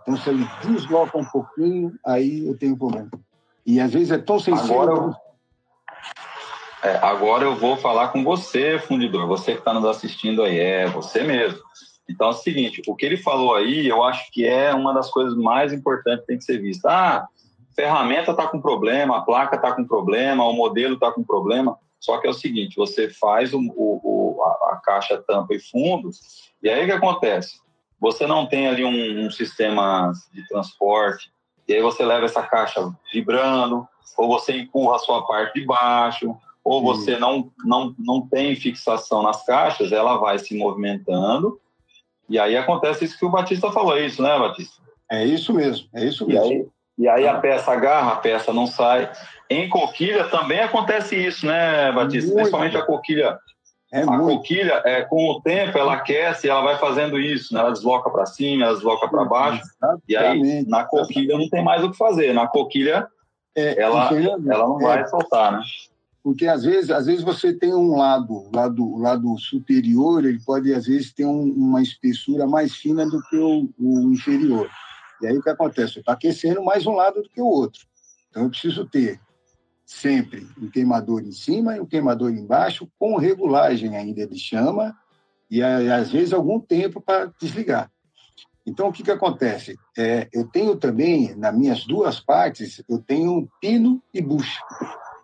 Então, 0.00 0.16
se 0.16 0.30
ele 0.30 0.48
desloca 0.64 1.18
um 1.18 1.24
pouquinho, 1.26 1.98
aí 2.02 2.46
eu 2.46 2.56
tenho 2.56 2.78
problema. 2.78 3.10
E 3.66 3.78
às 3.78 3.92
vezes 3.92 4.10
é 4.10 4.16
tão 4.16 4.40
sensível. 4.40 4.80
Agora 4.80 4.92
eu, 4.92 5.14
é, 6.82 6.96
agora 6.96 7.44
eu 7.44 7.56
vou 7.56 7.76
falar 7.76 8.08
com 8.08 8.24
você, 8.24 8.78
fundidor, 8.78 9.26
você 9.26 9.52
que 9.52 9.58
está 9.58 9.74
nos 9.74 9.84
assistindo 9.84 10.42
aí, 10.42 10.58
é 10.58 10.86
você 10.86 11.22
mesmo. 11.22 11.58
Então 12.08 12.28
é 12.28 12.30
o 12.30 12.32
seguinte: 12.32 12.80
o 12.86 12.96
que 12.96 13.04
ele 13.04 13.18
falou 13.18 13.54
aí, 13.54 13.86
eu 13.86 14.02
acho 14.02 14.32
que 14.32 14.46
é 14.46 14.72
uma 14.72 14.94
das 14.94 15.10
coisas 15.10 15.36
mais 15.36 15.74
importantes 15.74 16.20
que 16.22 16.26
tem 16.28 16.38
que 16.38 16.44
ser 16.44 16.58
vista. 16.58 16.88
Ah, 16.88 17.28
ferramenta 17.76 18.30
está 18.30 18.48
com 18.48 18.60
problema, 18.60 19.18
a 19.18 19.20
placa 19.20 19.56
está 19.56 19.72
com 19.72 19.84
problema, 19.84 20.44
o 20.44 20.54
modelo 20.54 20.94
está 20.94 21.12
com 21.12 21.22
problema. 21.22 21.78
Só 22.00 22.18
que 22.18 22.26
é 22.26 22.30
o 22.30 22.34
seguinte: 22.34 22.76
você 22.76 23.10
faz 23.10 23.52
o, 23.52 23.60
o, 23.60 24.42
a, 24.42 24.74
a, 24.74 24.80
caixa 24.82 25.22
tampa 25.26 25.54
e 25.54 25.60
fundo, 25.60 26.10
e 26.62 26.68
aí 26.68 26.82
o 26.82 26.86
que 26.86 26.92
acontece? 26.92 27.60
Você 28.00 28.26
não 28.26 28.46
tem 28.46 28.66
ali 28.66 28.84
um, 28.84 29.26
um 29.26 29.30
sistema 29.30 30.12
de 30.32 30.46
transporte, 30.48 31.30
e 31.68 31.74
aí 31.74 31.82
você 31.82 32.04
leva 32.04 32.24
essa 32.24 32.42
caixa 32.42 32.92
vibrando, 33.12 33.86
ou 34.16 34.28
você 34.28 34.56
empurra 34.56 34.96
a 34.96 35.00
sua 35.00 35.26
parte 35.26 35.60
de 35.60 35.66
baixo, 35.66 36.36
ou 36.62 36.82
você 36.82 37.18
não, 37.18 37.50
não, 37.64 37.94
não 37.98 38.28
tem 38.28 38.54
fixação 38.56 39.22
nas 39.22 39.44
caixas, 39.44 39.92
ela 39.92 40.16
vai 40.16 40.38
se 40.38 40.56
movimentando, 40.56 41.60
e 42.28 42.38
aí 42.38 42.56
acontece 42.56 43.04
isso 43.04 43.18
que 43.18 43.24
o 43.24 43.30
Batista 43.30 43.70
falou, 43.70 43.96
é 43.96 44.04
isso, 44.04 44.20
né, 44.20 44.38
Batista? 44.38 44.82
É 45.10 45.24
isso 45.24 45.54
mesmo, 45.54 45.88
é 45.94 46.04
isso 46.04 46.26
mesmo. 46.26 46.44
E 46.44 46.54
aí, 46.54 46.68
e 46.98 47.08
aí 47.08 47.26
a 47.26 47.38
peça 47.38 47.72
agarra, 47.72 48.12
a 48.12 48.16
peça 48.16 48.52
não 48.52 48.66
sai. 48.66 49.10
Em 49.48 49.68
coquilha 49.68 50.24
também 50.24 50.60
acontece 50.60 51.16
isso, 51.16 51.46
né, 51.46 51.92
Batista? 51.92 52.26
Muito. 52.26 52.36
Principalmente 52.36 52.76
a 52.76 52.82
coquilha. 52.82 53.38
É 53.92 54.02
a 54.02 54.06
muito. 54.06 54.38
coquilha, 54.38 54.82
é, 54.84 55.02
com 55.02 55.30
o 55.30 55.40
tempo, 55.40 55.78
ela 55.78 55.94
aquece, 55.94 56.48
ela 56.48 56.62
vai 56.62 56.76
fazendo 56.76 57.20
isso, 57.20 57.54
né? 57.54 57.60
ela 57.60 57.70
desloca 57.70 58.10
para 58.10 58.26
cima, 58.26 58.64
ela 58.64 58.74
desloca 58.74 59.08
para 59.08 59.24
baixo. 59.24 59.62
Exatamente. 59.62 60.02
E 60.08 60.16
aí, 60.16 60.66
na 60.66 60.84
coquilha, 60.84 61.38
não 61.38 61.48
tem 61.48 61.62
mais 61.62 61.84
o 61.84 61.90
que 61.90 61.96
fazer. 61.96 62.32
Na 62.32 62.48
coquilha, 62.48 63.06
é, 63.54 63.80
ela, 63.80 64.10
ela 64.12 64.68
não 64.68 64.78
vai 64.78 65.02
é. 65.02 65.06
soltar, 65.06 65.52
né? 65.52 65.60
Porque 66.22 66.48
às 66.48 66.64
vezes, 66.64 66.90
às 66.90 67.06
vezes 67.06 67.22
você 67.22 67.52
tem 67.52 67.72
um 67.72 67.96
lado, 67.96 68.50
lado, 68.52 68.98
lado 68.98 69.38
superior, 69.38 70.24
ele 70.24 70.40
pode 70.44 70.74
às 70.74 70.86
vezes 70.86 71.12
ter 71.12 71.24
um, 71.24 71.52
uma 71.56 71.80
espessura 71.80 72.48
mais 72.48 72.74
fina 72.74 73.06
do 73.06 73.22
que 73.30 73.36
o, 73.36 73.70
o 73.78 74.12
inferior. 74.12 74.68
E 75.20 75.26
aí 75.26 75.36
o 75.36 75.42
que 75.42 75.50
acontece? 75.50 76.00
Está 76.00 76.12
aquecendo 76.12 76.62
mais 76.62 76.86
um 76.86 76.92
lado 76.92 77.22
do 77.22 77.28
que 77.28 77.40
o 77.40 77.46
outro. 77.46 77.86
Então 78.30 78.44
eu 78.44 78.50
preciso 78.50 78.86
ter 78.86 79.20
sempre 79.84 80.46
um 80.60 80.68
queimador 80.68 81.22
em 81.22 81.32
cima 81.32 81.76
e 81.76 81.80
um 81.80 81.86
queimador 81.86 82.30
embaixo, 82.32 82.90
com 82.98 83.16
regulagem 83.16 83.96
ainda 83.96 84.26
de 84.26 84.38
chama, 84.38 84.96
e 85.48 85.62
às 85.62 86.10
vezes 86.10 86.32
algum 86.32 86.58
tempo 86.58 87.00
para 87.00 87.32
desligar. 87.40 87.90
Então, 88.66 88.88
o 88.88 88.92
que, 88.92 89.04
que 89.04 89.12
acontece? 89.12 89.78
É, 89.96 90.28
eu 90.32 90.44
tenho 90.48 90.74
também, 90.74 91.36
nas 91.36 91.56
minhas 91.56 91.86
duas 91.86 92.18
partes, 92.18 92.82
eu 92.88 92.98
tenho 92.98 93.32
um 93.32 93.48
pino 93.60 94.02
e 94.12 94.20
bucha, 94.20 94.60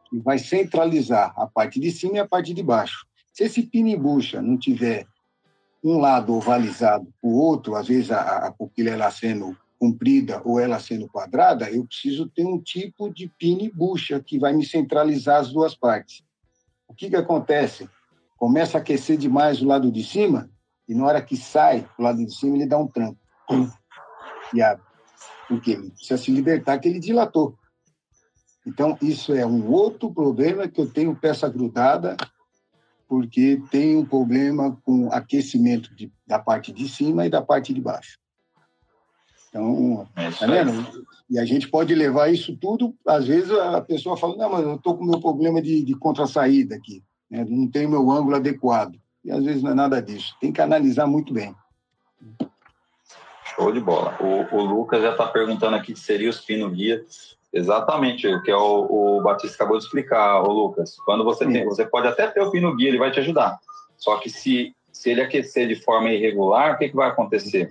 que 0.09 0.20
vai 0.20 0.38
centralizar 0.38 1.35
a 1.37 1.44
parte 1.48 1.81
de 1.81 1.90
cima 1.90 2.18
e 2.18 2.20
a 2.20 2.28
parte 2.28 2.55
de 2.55 2.62
baixo. 2.62 3.05
Se 3.33 3.42
esse 3.42 3.62
pino 3.64 3.88
e 3.88 3.96
bucha 3.96 4.40
não 4.40 4.57
tiver 4.57 5.07
um 5.83 5.98
lado 5.98 6.33
ovalizado, 6.35 7.12
o 7.20 7.37
outro, 7.37 7.74
às 7.74 7.88
vezes 7.88 8.12
a, 8.12 8.46
a 8.46 8.52
pupila 8.52 8.90
ela 8.90 9.11
sendo 9.11 9.57
comprida 9.83 10.40
ou 10.45 10.61
ela 10.61 10.79
sendo 10.79 11.09
quadrada, 11.09 11.68
eu 11.68 11.85
preciso 11.85 12.29
ter 12.29 12.47
um 12.47 12.57
tipo 12.57 13.12
de 13.12 13.27
pine 13.27 13.68
bucha 13.68 14.21
que 14.21 14.38
vai 14.38 14.53
me 14.53 14.64
centralizar 14.64 15.40
as 15.40 15.53
duas 15.53 15.75
partes. 15.75 16.23
O 16.87 16.95
que, 16.95 17.11
que 17.11 17.16
acontece? 17.16 17.90
Começa 18.37 18.79
a 18.79 18.81
aquecer 18.81 19.16
demais 19.16 19.61
o 19.61 19.66
lado 19.66 19.90
de 19.90 20.05
cima 20.05 20.49
e 20.88 20.95
na 20.95 21.05
hora 21.05 21.21
que 21.21 21.37
sai 21.37 21.85
o 21.99 22.03
lado 22.05 22.25
de 22.25 22.33
cima 22.33 22.55
ele 22.55 22.66
dá 22.66 22.79
um 22.79 22.87
tranco 22.87 23.18
e 24.55 24.62
abre. 24.62 24.85
Porque 25.49 25.73
ele 25.73 25.90
precisa 25.90 26.16
se 26.16 26.31
libertar 26.31 26.79
que 26.79 26.87
ele 26.87 27.01
dilatou. 27.01 27.59
Então, 28.64 28.97
isso 29.03 29.35
é 29.35 29.45
um 29.45 29.68
outro 29.68 30.14
problema 30.14 30.68
que 30.68 30.81
eu 30.81 30.88
tenho 30.88 31.16
peça 31.16 31.49
grudada, 31.49 32.16
porque 33.09 33.61
tem 33.68 33.97
um 33.97 34.07
problema 34.07 34.79
com 34.85 35.11
aquecimento 35.11 35.92
de, 35.92 36.12
da 36.25 36.38
parte 36.38 36.73
de 36.73 36.88
cima 36.88 37.27
e 37.27 37.31
da 37.31 37.42
parte 37.42 37.75
de 37.75 37.81
baixo. 37.81 38.21
Então, 39.53 40.09
é 40.17 40.31
tá 40.31 40.47
vendo? 40.47 41.05
E 41.29 41.38
a 41.38 41.45
gente 41.45 41.69
pode 41.69 41.95
levar 41.95 42.33
isso 42.33 42.57
tudo, 42.57 42.95
às 43.07 43.27
vezes 43.27 43.51
a 43.51 43.83
pessoa 43.83 44.17
fala, 44.17 44.35
não, 44.37 44.51
mas 44.51 44.62
eu 44.62 44.77
estou 44.77 44.97
com 44.97 45.05
o 45.05 45.07
meu 45.07 45.21
problema 45.21 45.61
de, 45.61 45.83
de 45.83 45.95
contra-saída 45.95 46.75
aqui, 46.75 47.05
né? 47.31 47.45
não 47.47 47.71
tenho 47.71 47.91
meu 47.91 48.11
ângulo 48.11 48.37
adequado. 48.37 48.99
E 49.23 49.31
às 49.31 49.45
vezes 49.45 49.62
não 49.62 49.71
é 49.71 49.75
nada 49.75 50.01
disso. 50.01 50.35
Tem 50.41 50.51
que 50.51 50.61
analisar 50.61 51.07
muito 51.07 51.33
bem. 51.33 51.55
Show 53.55 53.71
de 53.71 53.81
bola. 53.81 54.17
O, 54.21 54.57
o 54.57 54.65
Lucas 54.65 55.03
já 55.03 55.12
está 55.12 55.27
perguntando 55.27 55.77
aqui 55.77 55.95
se 55.95 56.03
seria 56.03 56.31
os 56.31 56.41
pino 56.41 56.71
guia. 56.71 57.05
Exatamente, 57.53 58.27
o 58.27 58.43
que 58.43 58.51
é 58.51 58.57
o, 58.57 59.19
o 59.19 59.23
Batista 59.23 59.57
acabou 59.57 59.77
de 59.77 59.85
explicar, 59.85 60.41
o 60.43 60.51
Lucas. 60.51 60.97
Quando 61.05 61.23
você 61.23 61.47
tem, 61.47 61.65
você 61.67 61.85
pode 61.85 62.09
até 62.09 62.27
ter 62.27 62.41
o 62.41 62.51
pino 62.51 62.75
guia, 62.75 62.88
ele 62.88 62.99
vai 62.99 63.11
te 63.11 63.21
ajudar. 63.21 63.59
Só 63.99 64.17
que 64.17 64.31
se, 64.31 64.75
se 64.91 65.11
ele 65.11 65.21
aquecer 65.21 65.69
de 65.69 65.77
forma 65.77 66.11
irregular, 66.11 66.75
o 66.75 66.79
que, 66.79 66.88
que 66.88 66.97
vai 66.97 67.11
acontecer? 67.11 67.71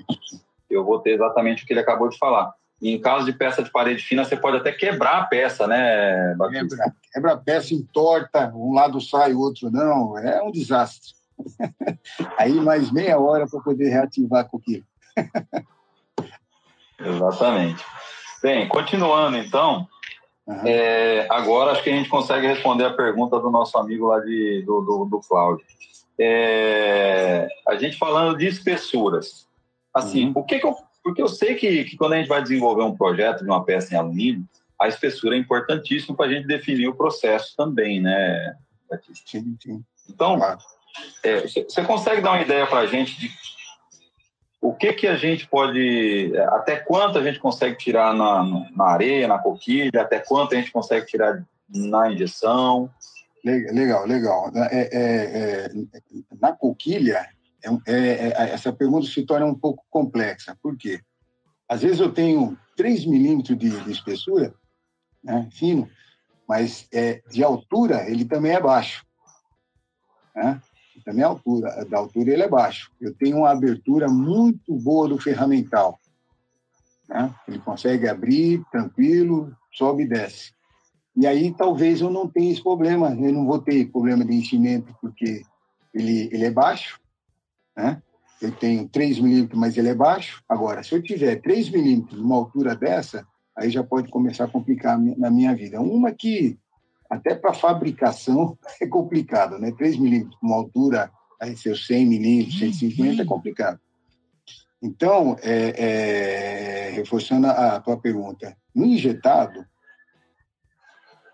Eu 0.73 0.83
vou 0.83 0.99
ter 0.99 1.11
exatamente 1.11 1.63
o 1.63 1.67
que 1.67 1.73
ele 1.73 1.79
acabou 1.79 2.09
de 2.09 2.17
falar. 2.17 2.51
E 2.81 2.95
em 2.95 2.99
caso 2.99 3.25
de 3.25 3.33
peça 3.33 3.61
de 3.61 3.71
parede 3.71 4.03
fina, 4.03 4.25
você 4.25 4.35
pode 4.35 4.57
até 4.57 4.71
quebrar 4.71 5.19
a 5.19 5.25
peça, 5.25 5.67
né, 5.67 6.35
Quebra, 6.51 6.95
quebra 7.13 7.33
a 7.33 7.37
peça, 7.37 7.75
entorta, 7.75 8.51
um 8.55 8.73
lado 8.73 8.99
sai, 8.99 9.33
o 9.33 9.39
outro 9.39 9.69
não. 9.69 10.17
É 10.17 10.41
um 10.41 10.51
desastre. 10.51 11.11
Aí 12.37 12.53
mais 12.53 12.91
meia 12.91 13.19
hora 13.19 13.47
para 13.47 13.61
poder 13.61 13.89
reativar 13.89 14.49
com 14.49 14.57
aquilo. 14.57 14.83
Exatamente. 16.99 17.83
Bem, 18.41 18.67
continuando 18.67 19.37
então, 19.37 19.87
uhum. 20.47 20.65
é, 20.65 21.27
agora 21.29 21.71
acho 21.71 21.83
que 21.83 21.89
a 21.91 21.93
gente 21.93 22.09
consegue 22.09 22.47
responder 22.47 22.85
a 22.85 22.93
pergunta 22.93 23.39
do 23.39 23.51
nosso 23.51 23.77
amigo 23.77 24.07
lá 24.07 24.19
de, 24.19 24.63
do, 24.65 24.81
do, 24.81 25.05
do 25.05 25.19
Cláudio. 25.19 25.63
É, 26.19 27.47
a 27.67 27.75
gente 27.75 27.97
falando 27.97 28.37
de 28.37 28.47
espessuras. 28.47 29.47
Assim, 29.93 30.27
uhum. 30.27 30.33
o 30.35 30.43
que, 30.43 30.59
que 30.59 30.65
eu. 30.65 30.75
Porque 31.03 31.21
eu 31.21 31.27
sei 31.27 31.55
que, 31.55 31.83
que 31.85 31.97
quando 31.97 32.13
a 32.13 32.17
gente 32.17 32.27
vai 32.27 32.43
desenvolver 32.43 32.83
um 32.83 32.95
projeto 32.95 33.39
de 33.39 33.49
uma 33.49 33.65
peça 33.65 33.93
em 33.93 33.97
alumínio, 33.97 34.47
a 34.79 34.87
espessura 34.87 35.35
é 35.35 35.39
importantíssima 35.39 36.15
para 36.15 36.27
a 36.27 36.29
gente 36.29 36.45
definir 36.45 36.87
o 36.87 36.95
processo 36.95 37.55
também, 37.57 37.99
né, 37.99 38.55
Batista? 38.89 39.23
Sim, 39.25 39.57
sim. 39.61 39.83
Então, 40.07 40.39
é, 41.23 41.41
você 41.41 41.83
consegue 41.83 42.21
dar 42.21 42.31
uma 42.31 42.41
ideia 42.41 42.67
para 42.67 42.79
a 42.79 42.85
gente 42.85 43.19
de 43.19 43.31
o 44.61 44.73
que, 44.73 44.93
que 44.93 45.07
a 45.07 45.15
gente 45.15 45.47
pode, 45.47 46.31
até 46.49 46.75
quanto 46.75 47.17
a 47.17 47.23
gente 47.23 47.39
consegue 47.39 47.75
tirar 47.77 48.13
na, 48.13 48.43
na 48.75 48.85
areia, 48.85 49.27
na 49.27 49.39
coquilha, 49.39 50.01
até 50.01 50.19
quanto 50.19 50.53
a 50.53 50.57
gente 50.57 50.71
consegue 50.71 51.07
tirar 51.07 51.43
na 51.67 52.11
injeção? 52.11 52.87
Legal, 53.43 54.05
legal. 54.05 54.51
É, 54.71 54.81
é, 54.81 55.65
é, 55.65 55.71
na 56.39 56.53
coquilha, 56.53 57.27
é, 57.63 57.93
é, 57.93 58.27
é, 58.27 58.49
essa 58.51 58.73
pergunta 58.73 59.07
se 59.07 59.25
torna 59.25 59.45
um 59.45 59.55
pouco 59.55 59.83
complexa. 59.89 60.57
Por 60.61 60.77
quê? 60.77 60.99
Às 61.67 61.81
vezes 61.81 61.99
eu 61.99 62.11
tenho 62.11 62.57
3 62.75 63.05
milímetros 63.05 63.57
de, 63.57 63.69
de, 63.69 63.91
espessura, 63.91 64.53
né, 65.23 65.47
fino, 65.51 65.89
mas 66.47 66.87
é, 66.91 67.21
de 67.29 67.43
altura 67.43 68.09
ele 68.09 68.25
também 68.25 68.53
é 68.53 68.59
baixo. 68.59 69.05
Né? 70.35 70.61
Também 71.05 71.23
a 71.23 71.27
altura, 71.27 71.85
da 71.85 71.97
altura 71.97 72.31
ele 72.31 72.43
é 72.43 72.49
baixo. 72.49 72.91
Eu 72.99 73.13
tenho 73.15 73.37
uma 73.37 73.51
abertura 73.51 74.07
muito 74.09 74.75
boa 74.75 75.07
do 75.07 75.17
ferramental. 75.17 75.99
Né? 77.07 77.33
Ele 77.47 77.59
consegue 77.59 78.07
abrir 78.07 78.63
tranquilo, 78.71 79.55
sobe 79.71 80.03
e 80.03 80.07
desce. 80.07 80.53
E 81.15 81.27
aí 81.27 81.53
talvez 81.53 82.01
eu 82.01 82.09
não 82.09 82.27
tenha 82.27 82.51
esse 82.51 82.63
problema, 82.63 83.09
eu 83.11 83.33
não 83.33 83.45
vou 83.45 83.59
ter 83.59 83.91
problema 83.91 84.23
de 84.23 84.33
enchimento 84.33 84.95
porque 85.01 85.43
ele, 85.93 86.29
ele 86.31 86.45
é 86.45 86.51
baixo, 86.51 86.99
né? 87.75 88.01
eu 88.41 88.51
tenho 88.51 88.87
3 88.87 89.19
milímetros, 89.19 89.59
mas 89.59 89.77
ele 89.77 89.89
é 89.89 89.95
baixo. 89.95 90.43
Agora, 90.49 90.83
se 90.83 90.93
eu 90.93 91.01
tiver 91.01 91.35
3 91.41 91.69
milímetros 91.69 92.19
numa 92.19 92.35
altura 92.35 92.75
dessa, 92.75 93.25
aí 93.55 93.69
já 93.69 93.83
pode 93.83 94.09
começar 94.09 94.45
a 94.45 94.49
complicar 94.49 94.99
na 94.99 95.29
minha 95.29 95.55
vida. 95.55 95.79
Uma 95.79 96.11
que, 96.11 96.57
até 97.09 97.35
para 97.35 97.53
fabricação, 97.53 98.57
é 98.81 98.87
complicado, 98.87 99.59
né? 99.59 99.71
3 99.77 99.97
milímetros, 99.97 100.37
uma 100.41 100.55
altura, 100.55 101.11
aí 101.39 101.55
seus 101.55 101.85
100 101.85 102.05
milímetros, 102.07 102.59
150, 102.59 103.21
é 103.21 103.25
complicado. 103.25 103.79
Então, 104.81 105.37
é, 105.43 105.75
é, 105.77 106.89
reforçando 106.95 107.45
a 107.45 107.79
tua 107.79 107.97
pergunta, 107.97 108.57
no 108.73 108.85
injetado, 108.85 109.63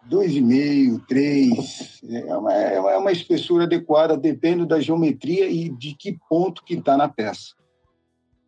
2,5, 0.09 1.05
3, 1.07 2.01
é 2.09 2.35
uma, 2.35 2.53
é 2.53 2.97
uma 2.97 3.11
espessura 3.11 3.65
adequada, 3.65 4.17
depende 4.17 4.65
da 4.65 4.79
geometria 4.79 5.49
e 5.49 5.69
de 5.69 5.93
que 5.93 6.17
ponto 6.29 6.63
que 6.63 6.75
está 6.75 6.95
na 6.95 7.09
peça. 7.09 7.55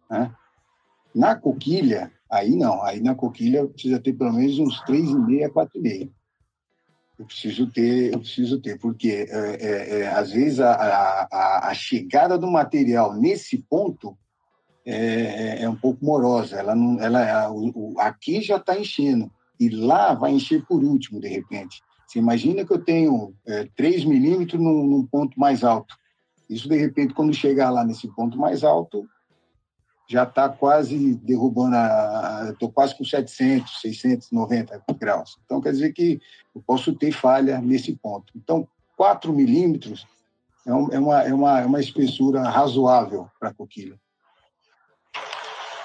Né? 0.09 0.33
Na 1.13 1.35
coquilha, 1.35 2.11
aí 2.31 2.55
não, 2.55 2.83
aí 2.83 3.01
na 3.01 3.13
coquilha 3.13 3.67
precisa 3.67 3.99
ter 3.99 4.13
pelo 4.13 4.33
menos 4.33 4.57
uns 4.59 4.81
3,5 4.83 5.45
a 5.45 5.49
4,5. 5.49 6.11
Eu 7.17 7.25
preciso 7.25 7.67
ter, 7.67 8.13
eu 8.13 8.19
preciso 8.19 8.61
ter, 8.61 8.79
porque 8.79 9.27
é, 9.29 9.57
é, 9.59 9.99
é, 9.99 10.07
às 10.07 10.31
vezes 10.31 10.61
a, 10.61 10.71
a, 10.71 11.69
a, 11.69 11.73
chegada 11.73 12.37
do 12.37 12.49
material 12.49 13.13
nesse 13.13 13.57
ponto 13.57 14.17
é, 14.85 15.63
é 15.63 15.69
um 15.69 15.75
pouco 15.75 16.05
morosa. 16.05 16.55
Ela 16.55 16.73
não, 16.73 16.97
ela, 17.01 17.51
o, 17.51 17.93
o, 17.93 17.99
aqui 17.99 18.41
já 18.41 18.55
está 18.55 18.79
enchendo 18.79 19.29
e 19.59 19.69
lá 19.69 20.13
vai 20.13 20.31
encher 20.31 20.65
por 20.65 20.83
último, 20.83 21.19
de 21.19 21.27
repente. 21.27 21.81
Você 22.07 22.17
imagina 22.17 22.65
que 22.65 22.73
eu 22.73 22.83
tenho 22.83 23.35
é, 23.45 23.67
3 23.75 24.05
milímetros 24.05 24.59
num, 24.59 24.85
num, 24.85 25.05
ponto 25.05 25.39
mais 25.39 25.63
alto. 25.63 25.95
Isso, 26.49 26.67
de 26.67 26.75
repente, 26.75 27.13
quando 27.13 27.33
chegar 27.33 27.69
lá 27.69 27.83
nesse 27.83 28.07
ponto 28.15 28.37
mais 28.37 28.63
alto, 28.63 29.07
já 30.07 30.23
está 30.23 30.49
quase 30.49 31.13
derrubando 31.15 31.75
a. 31.75 32.49
Estou 32.51 32.71
quase 32.71 32.97
com 32.97 33.05
700, 33.05 33.81
690 33.81 34.83
graus. 34.99 35.37
Então, 35.45 35.61
quer 35.61 35.71
dizer 35.71 35.93
que 35.93 36.19
eu 36.55 36.63
posso 36.65 36.93
ter 36.93 37.11
falha 37.11 37.61
nesse 37.61 37.95
ponto. 37.95 38.33
Então, 38.35 38.67
4 38.97 39.31
milímetros 39.31 40.07
é, 40.65 40.73
um, 40.73 40.91
é, 40.91 40.99
uma, 40.99 41.21
é, 41.21 41.33
uma, 41.33 41.59
é 41.59 41.65
uma 41.65 41.79
espessura 41.79 42.41
razoável 42.49 43.29
para 43.39 43.53
coquilha. 43.53 43.99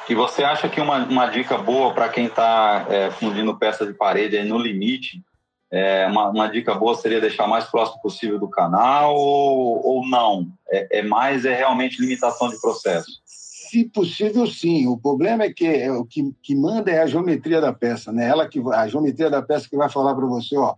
E 0.08 0.14
você 0.14 0.44
acha 0.44 0.68
que 0.68 0.80
uma, 0.80 1.04
uma 1.04 1.26
dica 1.26 1.56
boa 1.56 1.94
para 1.94 2.08
quem 2.08 2.26
está 2.26 2.86
é, 2.88 3.10
fundindo 3.10 3.56
peça 3.56 3.86
de 3.86 3.94
parede 3.94 4.36
aí 4.36 4.46
no 4.46 4.58
limite, 4.58 5.22
é, 5.70 6.06
uma, 6.06 6.28
uma, 6.28 6.46
dica 6.48 6.74
boa 6.74 6.94
seria 6.94 7.20
deixar 7.20 7.48
mais 7.48 7.64
próximo 7.64 8.00
possível 8.00 8.38
do 8.38 8.48
canal 8.48 9.14
ou, 9.16 9.84
ou 9.84 10.06
não? 10.06 10.46
É, 10.70 10.98
é, 10.98 11.02
mais 11.02 11.44
é 11.44 11.54
realmente 11.54 12.00
limitação 12.00 12.48
de 12.48 12.60
processo? 12.60 13.20
Se 13.24 13.84
possível, 13.86 14.46
sim. 14.46 14.86
O 14.86 14.96
problema 14.96 15.44
é 15.44 15.52
que 15.52 15.66
é, 15.66 15.90
o 15.90 16.04
que, 16.04 16.32
que 16.42 16.54
manda 16.54 16.90
é 16.90 17.00
a 17.00 17.06
geometria 17.06 17.60
da 17.60 17.72
peça, 17.72 18.12
né? 18.12 18.28
Ela 18.28 18.46
que 18.46 18.62
a 18.72 18.86
geometria 18.86 19.30
da 19.30 19.42
peça 19.42 19.68
que 19.68 19.76
vai 19.76 19.88
falar 19.88 20.14
para 20.14 20.26
você, 20.26 20.56
ó, 20.56 20.76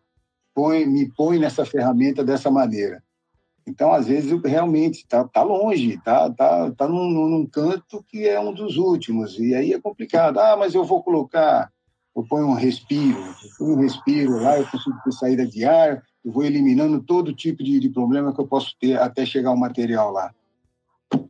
põe, 0.54 0.86
me 0.86 1.12
põe 1.12 1.38
nessa 1.38 1.66
ferramenta 1.66 2.24
dessa 2.24 2.50
maneira. 2.50 3.02
Então, 3.66 3.92
às 3.92 4.06
vezes, 4.06 4.30
realmente 4.44 4.98
está 4.98 5.24
tá 5.24 5.42
longe, 5.42 5.94
está 5.94 6.30
tá, 6.30 6.70
tá 6.70 6.86
num, 6.86 7.10
num, 7.10 7.44
canto 7.44 8.04
que 8.08 8.26
é 8.26 8.38
um 8.38 8.52
dos 8.52 8.76
últimos, 8.76 9.38
e 9.40 9.54
aí 9.54 9.72
é 9.72 9.80
complicado. 9.80 10.38
Ah, 10.38 10.56
mas 10.56 10.74
eu 10.74 10.84
vou 10.84 11.02
colocar, 11.02 11.68
eu 12.14 12.22
ponho 12.22 12.46
um 12.46 12.54
respiro, 12.54 13.18
eu 13.18 13.50
ponho 13.58 13.76
um 13.76 13.80
respiro 13.80 14.40
lá, 14.40 14.56
eu 14.56 14.66
consigo 14.68 14.96
ter 15.02 15.12
saída 15.12 15.44
de 15.44 15.64
ar, 15.64 16.00
eu 16.24 16.30
vou 16.30 16.44
eliminando 16.44 17.02
todo 17.02 17.34
tipo 17.34 17.64
de, 17.64 17.80
de 17.80 17.90
problema 17.90 18.32
que 18.32 18.40
eu 18.40 18.46
posso 18.46 18.76
ter 18.80 19.00
até 19.00 19.26
chegar 19.26 19.50
o 19.50 19.58
material 19.58 20.12
lá. 20.12 20.32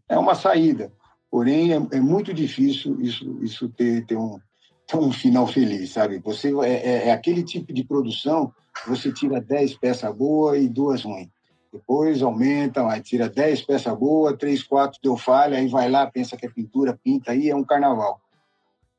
É 0.06 0.18
uma 0.18 0.34
saída, 0.34 0.92
porém 1.30 1.72
é, 1.72 1.76
é 1.92 2.00
muito 2.00 2.34
difícil 2.34 3.00
isso, 3.00 3.38
isso 3.42 3.68
ter, 3.70 4.04
ter, 4.04 4.16
um, 4.16 4.38
ter 4.86 4.98
um 4.98 5.10
final 5.10 5.46
feliz, 5.46 5.90
sabe? 5.92 6.18
Você 6.18 6.54
é, 6.64 6.68
é, 6.68 7.08
é 7.08 7.12
aquele 7.12 7.42
tipo 7.42 7.72
de 7.72 7.82
produção, 7.82 8.52
você 8.86 9.10
tira 9.10 9.40
10 9.40 9.78
peças 9.78 10.14
boas 10.14 10.62
e 10.62 10.68
duas 10.68 11.02
ruins 11.02 11.34
depois 11.76 12.22
aumenta, 12.22 12.86
aí 12.88 13.00
tira 13.00 13.28
10 13.28 13.62
peças 13.62 13.96
boas, 13.96 14.36
3, 14.36 14.62
4 14.62 14.98
deu 15.02 15.16
falha, 15.16 15.58
aí 15.58 15.68
vai 15.68 15.90
lá, 15.90 16.06
pensa 16.10 16.36
que 16.36 16.46
é 16.46 16.50
pintura, 16.50 16.98
pinta, 17.02 17.32
aí 17.32 17.48
é 17.48 17.54
um 17.54 17.64
carnaval. 17.64 18.20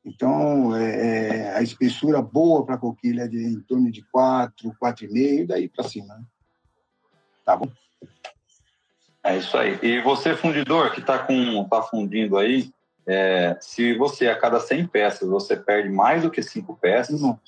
Então, 0.04 0.74
é, 0.76 1.48
é 1.50 1.56
a 1.56 1.62
espessura 1.62 2.22
boa 2.22 2.64
para 2.64 2.76
a 2.76 2.78
coquilha 2.78 3.22
é 3.22 3.28
de 3.28 3.44
em 3.44 3.60
torno 3.60 3.90
de 3.90 4.02
4, 4.10 4.72
4,5 4.82 5.10
e 5.12 5.46
daí 5.46 5.68
para 5.68 5.84
cima. 5.84 6.14
Né? 6.14 6.24
Tá 7.44 7.56
bom? 7.56 7.70
É 9.24 9.36
isso 9.36 9.56
aí. 9.58 9.78
E 9.82 10.00
você, 10.00 10.34
fundidor, 10.34 10.92
que 10.92 11.00
está 11.00 11.18
tá 11.18 11.82
fundindo 11.82 12.38
aí, 12.38 12.72
é, 13.06 13.56
se 13.60 13.94
você, 13.98 14.28
a 14.28 14.38
cada 14.38 14.60
100 14.60 14.86
peças, 14.86 15.28
você 15.28 15.56
perde 15.56 15.90
mais 15.90 16.22
do 16.22 16.30
que 16.30 16.42
5 16.42 16.76
peças, 16.76 17.20
Nossa. 17.20 17.40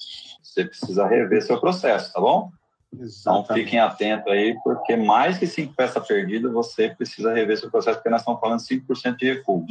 você 0.42 0.64
precisa 0.64 1.06
rever 1.06 1.42
seu 1.42 1.58
processo, 1.60 2.12
tá 2.12 2.20
bom? 2.20 2.50
Exatamente. 2.92 3.44
Então 3.44 3.56
fiquem 3.56 3.78
atentos 3.78 4.32
aí, 4.32 4.56
porque 4.64 4.96
mais 4.96 5.38
que 5.38 5.46
cinco 5.46 5.74
peças 5.74 6.06
perdidas, 6.06 6.52
você 6.52 6.90
precisa 6.90 7.32
rever 7.32 7.56
seu 7.56 7.70
processo, 7.70 7.98
porque 7.98 8.10
nós 8.10 8.20
estamos 8.20 8.40
falando 8.40 8.58
5% 8.58 9.16
de 9.16 9.32
recuo. 9.32 9.64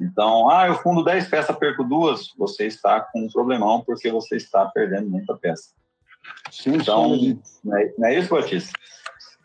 Então, 0.00 0.48
ah, 0.48 0.68
eu 0.68 0.76
fundo 0.76 1.04
10 1.04 1.28
peças, 1.28 1.56
perco 1.56 1.82
duas, 1.82 2.32
você 2.38 2.66
está 2.66 3.00
com 3.00 3.22
um 3.22 3.28
problemão, 3.28 3.82
porque 3.82 4.10
você 4.10 4.36
está 4.36 4.64
perdendo 4.66 5.10
muita 5.10 5.36
peça. 5.36 5.70
Sim, 6.50 6.76
então, 6.76 7.18
sim. 7.18 7.40
Não, 7.64 7.76
é, 7.76 7.94
não 7.98 8.08
é 8.08 8.18
isso, 8.18 8.30
Batista? 8.30 8.72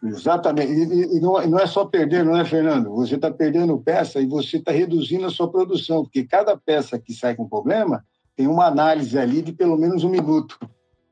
Exatamente. 0.04 0.72
E, 0.72 1.18
e, 1.18 1.20
não, 1.20 1.48
não, 1.48 1.60
é 1.60 1.68
só 1.68 1.86
perder, 1.86 2.24
não 2.24 2.38
é, 2.38 2.46
Fernando? 2.46 2.92
Você 2.96 3.16
está 3.16 3.32
perdendo 3.32 3.78
peça 3.80 4.20
e 4.20 4.26
você 4.26 4.58
está 4.58 4.72
reduzindo 4.72 5.26
a 5.26 5.30
sua 5.30 5.52
produção, 5.52 6.04
porque 6.04 6.24
cada 6.24 6.58
peça 6.58 7.00
que 7.00 7.14
sai 7.14 7.36
com 7.36 7.48
problema 7.48 8.04
tem 8.36 8.48
uma 8.48 8.66
análise 8.66 9.18
ali 9.18 9.42
de 9.42 9.52
pelo 9.52 9.78
menos 9.78 10.04
um 10.04 10.10
minuto. 10.10 10.58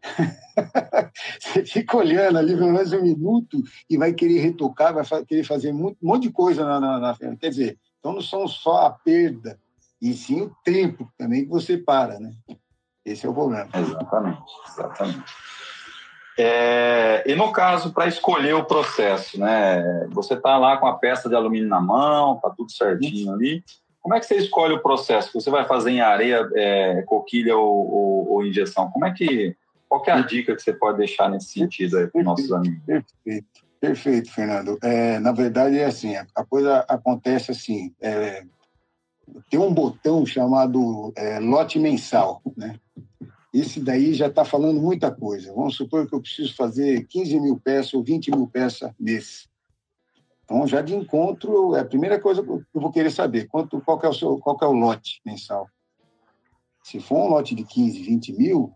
você 1.40 1.66
fica 1.66 1.98
olhando 1.98 2.38
ali 2.38 2.56
pelo 2.56 2.72
menos 2.72 2.92
um 2.94 3.02
minuto 3.02 3.62
e 3.90 3.98
vai 3.98 4.14
querer 4.14 4.40
retocar, 4.40 4.94
vai 4.94 5.26
querer 5.26 5.44
fazer 5.44 5.72
muito, 5.72 5.98
um 6.02 6.08
monte 6.08 6.24
de 6.24 6.32
coisa 6.32 6.64
na, 6.66 6.80
na, 6.80 7.00
na 7.00 7.18
Quer 7.38 7.50
dizer, 7.50 7.80
então 8.00 8.14
não 8.14 8.22
são 8.22 8.48
só 8.48 8.86
a 8.86 8.92
perda, 8.92 9.60
e 10.02 10.14
sim 10.14 10.42
o 10.42 10.56
tempo 10.64 11.12
também 11.18 11.44
que 11.44 11.50
você 11.50 11.78
para, 11.78 12.20
né? 12.20 12.32
Esse 13.04 13.26
é 13.26 13.30
o 13.30 13.34
problema. 13.34 13.68
Exatamente, 13.74 14.42
exatamente. 14.68 15.34
É, 16.38 17.24
e 17.26 17.36
no 17.36 17.52
caso, 17.52 17.92
para 17.92 18.08
escolher 18.08 18.54
o 18.54 18.64
processo, 18.64 19.38
né? 19.38 20.08
Você 20.12 20.36
está 20.36 20.58
lá 20.58 20.78
com 20.78 20.88
a 20.88 20.98
peça 20.98 21.28
de 21.28 21.36
alumínio 21.36 21.68
na 21.68 21.82
mão, 21.82 22.36
está 22.36 22.50
tudo 22.50 22.72
certinho 22.72 23.34
ali. 23.34 23.62
Como 24.02 24.16
é 24.16 24.20
que 24.22 24.26
você 24.26 24.38
escolhe 24.38 24.74
o 24.74 24.82
processo? 24.82 25.34
Você 25.34 25.50
vai 25.50 25.66
fazer 25.66 25.92
em 25.92 26.00
areia, 26.00 26.50
é, 26.56 27.02
coquilha 27.02 27.58
ou, 27.58 27.92
ou, 27.92 28.32
ou, 28.32 28.46
injeção? 28.46 28.90
Como 28.90 29.06
é 29.06 29.12
que 29.12 29.56
qual 29.90 30.04
é 30.06 30.12
a 30.12 30.22
dica 30.22 30.56
que 30.56 30.62
você 30.62 30.72
pode 30.72 31.00
deixar 31.00 31.30
nesse 31.30 31.52
sentido 31.52 31.98
aí 31.98 32.08
para 32.08 32.20
os 32.20 32.26
nossos 32.26 32.52
amigos? 32.52 32.80
Perfeito, 32.86 33.66
perfeito, 33.82 34.32
Fernando. 34.32 34.78
É, 34.84 35.18
na 35.20 35.32
verdade, 35.32 35.80
é 35.80 35.86
assim, 35.86 36.16
a 36.16 36.46
coisa 36.46 36.86
acontece 36.88 37.52
assim, 37.52 37.94
é, 38.00 38.44
tem 39.50 39.60
um 39.60 39.74
botão 39.74 40.26
chamado 40.26 41.12
é, 41.16 41.40
lote 41.40 41.80
mensal, 41.80 42.42
né? 42.56 42.80
Esse 43.52 43.80
daí 43.80 44.14
já 44.14 44.28
está 44.28 44.46
falando 44.46 44.80
muita 44.80 45.10
coisa. 45.10 45.52
Vamos 45.54 45.76
supor 45.76 46.08
que 46.08 46.14
eu 46.14 46.22
preciso 46.22 46.56
fazer 46.56 47.08
15 47.08 47.40
mil 47.40 47.60
peças 47.60 47.96
ou 47.96 48.04
20 48.04 48.30
mil 48.30 48.48
peças 48.48 48.92
mês. 49.00 49.50
Então, 50.44 50.68
já 50.68 50.82
de 50.82 50.96
encontro, 50.96 51.76
é 51.76 51.80
a 51.80 51.86
primeira 51.86 52.20
coisa 52.20 52.44
que 52.44 52.50
eu 52.50 52.64
vou 52.74 52.92
querer 52.92 53.12
saber, 53.12 53.48
quanto, 53.48 53.82
qual, 53.82 54.00
é 54.04 54.08
o 54.08 54.14
seu, 54.14 54.38
qual 54.38 54.58
é 54.62 54.66
o 54.66 54.72
lote 54.72 55.20
mensal. 55.26 55.68
Se 56.84 57.00
for 57.00 57.26
um 57.26 57.30
lote 57.30 57.56
de 57.56 57.64
15, 57.64 58.04
20 58.04 58.34
mil, 58.34 58.74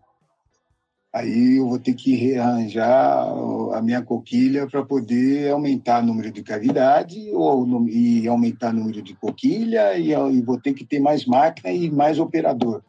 aí 1.14 1.58
eu 1.58 1.68
vou 1.68 1.78
ter 1.78 1.94
que 1.94 2.16
rearranjar 2.16 3.28
a 3.72 3.80
minha 3.80 4.02
coquilha 4.02 4.66
para 4.66 4.84
poder 4.84 5.52
aumentar 5.52 6.02
o 6.02 6.06
número 6.06 6.32
de 6.32 6.42
cavidade 6.42 7.30
ou, 7.32 7.88
e 7.88 8.26
aumentar 8.26 8.74
o 8.74 8.76
número 8.76 9.00
de 9.00 9.14
coquilha 9.14 9.96
e, 9.96 10.10
e 10.10 10.42
vou 10.42 10.60
ter 10.60 10.74
que 10.74 10.84
ter 10.84 10.98
mais 10.98 11.24
máquina 11.24 11.70
e 11.70 11.88
mais 11.88 12.18
operador. 12.18 12.82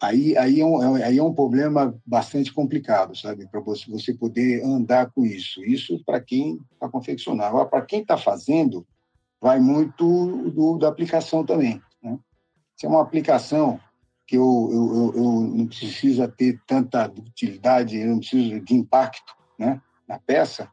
Aí, 0.00 0.36
aí, 0.38 0.60
é 0.60 0.64
um, 0.64 0.96
é, 0.96 1.04
aí 1.04 1.18
é 1.18 1.22
um 1.22 1.34
problema 1.34 1.94
bastante 2.06 2.52
complicado, 2.52 3.14
sabe? 3.14 3.46
Para 3.46 3.60
você, 3.60 3.90
você 3.90 4.14
poder 4.14 4.64
andar 4.64 5.10
com 5.10 5.26
isso. 5.26 5.62
Isso 5.62 6.02
para 6.04 6.20
quem 6.20 6.58
está 6.72 6.88
confeccionando. 6.88 7.44
Agora, 7.44 7.68
para 7.68 7.82
quem 7.82 8.00
está 8.00 8.16
fazendo, 8.16 8.86
vai 9.40 9.60
muito 9.60 10.50
do, 10.50 10.78
da 10.78 10.88
aplicação 10.88 11.44
também. 11.44 11.82
Né? 12.02 12.18
Se 12.76 12.86
é 12.86 12.88
uma 12.88 13.02
aplicação 13.02 13.78
que 14.26 14.36
eu, 14.36 14.68
eu, 14.72 15.12
eu, 15.16 15.40
não 15.40 15.66
precisa 15.66 16.26
ter 16.26 16.60
tanta 16.66 17.06
utilidade, 17.06 17.98
eu 17.98 18.08
não 18.08 18.18
preciso 18.18 18.60
de 18.60 18.74
impacto 18.74 19.34
né, 19.58 19.80
na 20.08 20.18
peça, 20.18 20.68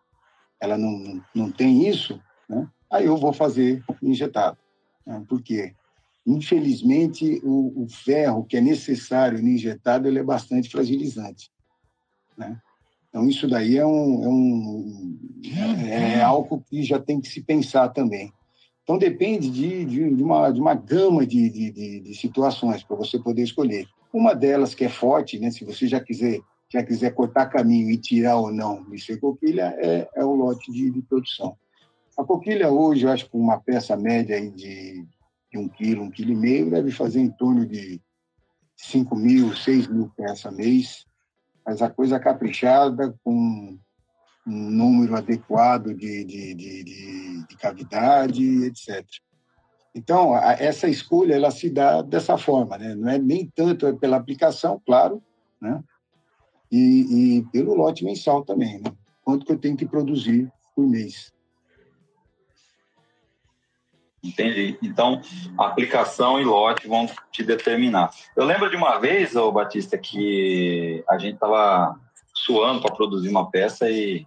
ela 0.59 0.77
não, 0.77 1.21
não 1.35 1.51
tem 1.51 1.87
isso, 1.87 2.21
né, 2.47 2.67
aí 2.89 3.05
eu 3.05 3.17
vou 3.17 3.33
fazer 3.33 3.83
injetado. 4.01 4.57
Né, 5.05 5.23
por 5.27 5.41
quê? 5.41 5.73
Infelizmente, 6.25 7.41
o, 7.43 7.83
o, 7.83 7.89
ferro 7.89 8.45
que 8.45 8.55
é 8.55 8.61
necessário 8.61 9.41
no 9.41 9.49
injetado 9.49 10.07
ele 10.07 10.19
é 10.19 10.23
bastante 10.23 10.69
fragilizante. 10.69 11.51
Né? 12.37 12.61
Então, 13.09 13.27
isso 13.27 13.47
daí 13.47 13.77
é, 13.77 13.85
um, 13.85 14.23
é, 14.23 14.27
um, 14.29 15.19
é, 15.85 16.13
é 16.19 16.21
algo 16.21 16.63
que 16.69 16.83
já 16.83 16.99
tem 16.99 17.19
que 17.19 17.27
se 17.27 17.41
pensar 17.41 17.89
também. 17.89 18.31
Então, 18.91 18.99
depende 18.99 19.49
de, 19.49 19.85
de, 19.85 20.15
de 20.15 20.21
uma, 20.21 20.51
de 20.51 20.59
uma 20.59 20.73
gama 20.73 21.25
de, 21.25 21.49
de, 21.49 22.01
de 22.01 22.13
situações 22.13 22.83
para 22.83 22.97
você 22.97 23.17
poder 23.17 23.43
escolher. 23.43 23.87
Uma 24.11 24.33
delas 24.33 24.75
que 24.75 24.83
é 24.83 24.89
forte, 24.89 25.39
né, 25.39 25.49
se 25.49 25.63
você 25.63 25.87
já 25.87 26.01
quiser, 26.01 26.41
já 26.67 26.83
quiser 26.83 27.11
cortar 27.11 27.45
caminho 27.45 27.89
e 27.89 27.97
tirar 27.97 28.35
ou 28.35 28.51
não 28.51 28.85
isso 28.93 29.13
é 29.13 29.15
coquilha, 29.15 29.73
é, 29.77 30.09
é 30.13 30.25
o 30.25 30.35
lote 30.35 30.69
de, 30.73 30.91
de 30.91 31.01
produção. 31.03 31.55
A 32.17 32.25
coquilha 32.25 32.69
hoje, 32.69 33.05
eu 33.05 33.11
acho 33.11 33.29
que 33.29 33.37
uma 33.37 33.61
peça 33.61 33.95
média 33.95 34.35
aí 34.35 34.49
de, 34.49 35.07
de 35.49 35.57
um 35.57 35.69
quilo, 35.69 36.03
um 36.03 36.11
quilo 36.11 36.33
e 36.33 36.35
meio, 36.35 36.69
deve 36.69 36.91
fazer 36.91 37.21
em 37.21 37.31
torno 37.31 37.65
de 37.65 38.01
5 38.75 39.15
mil, 39.15 39.55
6 39.55 39.87
mil 39.87 40.11
peças 40.17 40.53
mês, 40.53 41.05
mas 41.65 41.81
a 41.81 41.89
coisa 41.89 42.19
caprichada, 42.19 43.17
com 43.23 43.79
um 44.45 44.69
número 44.69 45.15
adequado 45.15 45.93
de, 45.93 46.23
de, 46.23 46.53
de, 46.53 46.83
de, 46.83 47.47
de 47.47 47.57
cavidade, 47.57 48.65
etc. 48.65 49.05
Então, 49.93 50.33
a, 50.33 50.53
essa 50.53 50.87
escolha 50.87 51.35
ela 51.35 51.51
se 51.51 51.69
dá 51.69 52.01
dessa 52.01 52.37
forma, 52.37 52.77
né? 52.77 52.95
não 52.95 53.09
é 53.09 53.17
nem 53.17 53.47
tanto 53.47 53.85
é 53.85 53.93
pela 53.93 54.17
aplicação, 54.17 54.81
claro, 54.85 55.21
né? 55.61 55.83
e, 56.71 57.37
e 57.37 57.43
pelo 57.51 57.75
lote 57.75 58.03
mensal 58.03 58.43
também, 58.43 58.79
né? 58.79 58.91
quanto 59.23 59.45
que 59.45 59.51
eu 59.51 59.59
tenho 59.59 59.77
que 59.77 59.85
produzir 59.85 60.51
por 60.75 60.87
mês. 60.87 61.31
Entendi. 64.23 64.77
Então, 64.83 65.19
aplicação 65.57 66.39
e 66.39 66.43
lote 66.43 66.87
vão 66.87 67.07
te 67.31 67.43
determinar. 67.43 68.11
Eu 68.35 68.45
lembro 68.45 68.69
de 68.69 68.75
uma 68.75 68.99
vez, 68.99 69.35
ô 69.35 69.51
Batista, 69.51 69.97
que 69.97 71.03
a 71.09 71.17
gente 71.17 71.35
estava 71.35 71.99
suando 72.33 72.81
para 72.81 72.93
produzir 72.93 73.29
uma 73.29 73.49
peça 73.49 73.89
e, 73.89 74.25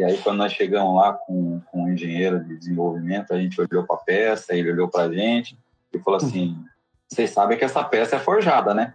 e 0.00 0.04
aí 0.04 0.16
quando 0.16 0.38
nós 0.38 0.52
chegamos 0.52 0.96
lá 0.96 1.12
com, 1.12 1.60
com 1.70 1.84
o 1.84 1.92
engenheiro 1.92 2.42
de 2.42 2.56
desenvolvimento, 2.56 3.34
a 3.34 3.38
gente 3.38 3.60
olhou 3.60 3.86
para 3.86 3.96
a 3.96 3.98
peça, 3.98 4.54
ele 4.54 4.72
olhou 4.72 4.88
para 4.88 5.04
a 5.04 5.12
gente 5.12 5.58
e 5.92 5.98
falou 5.98 6.16
assim, 6.16 6.56
vocês 7.06 7.28
sabem 7.28 7.58
que 7.58 7.64
essa 7.64 7.84
peça 7.84 8.16
é 8.16 8.18
forjada, 8.18 8.72
né? 8.72 8.94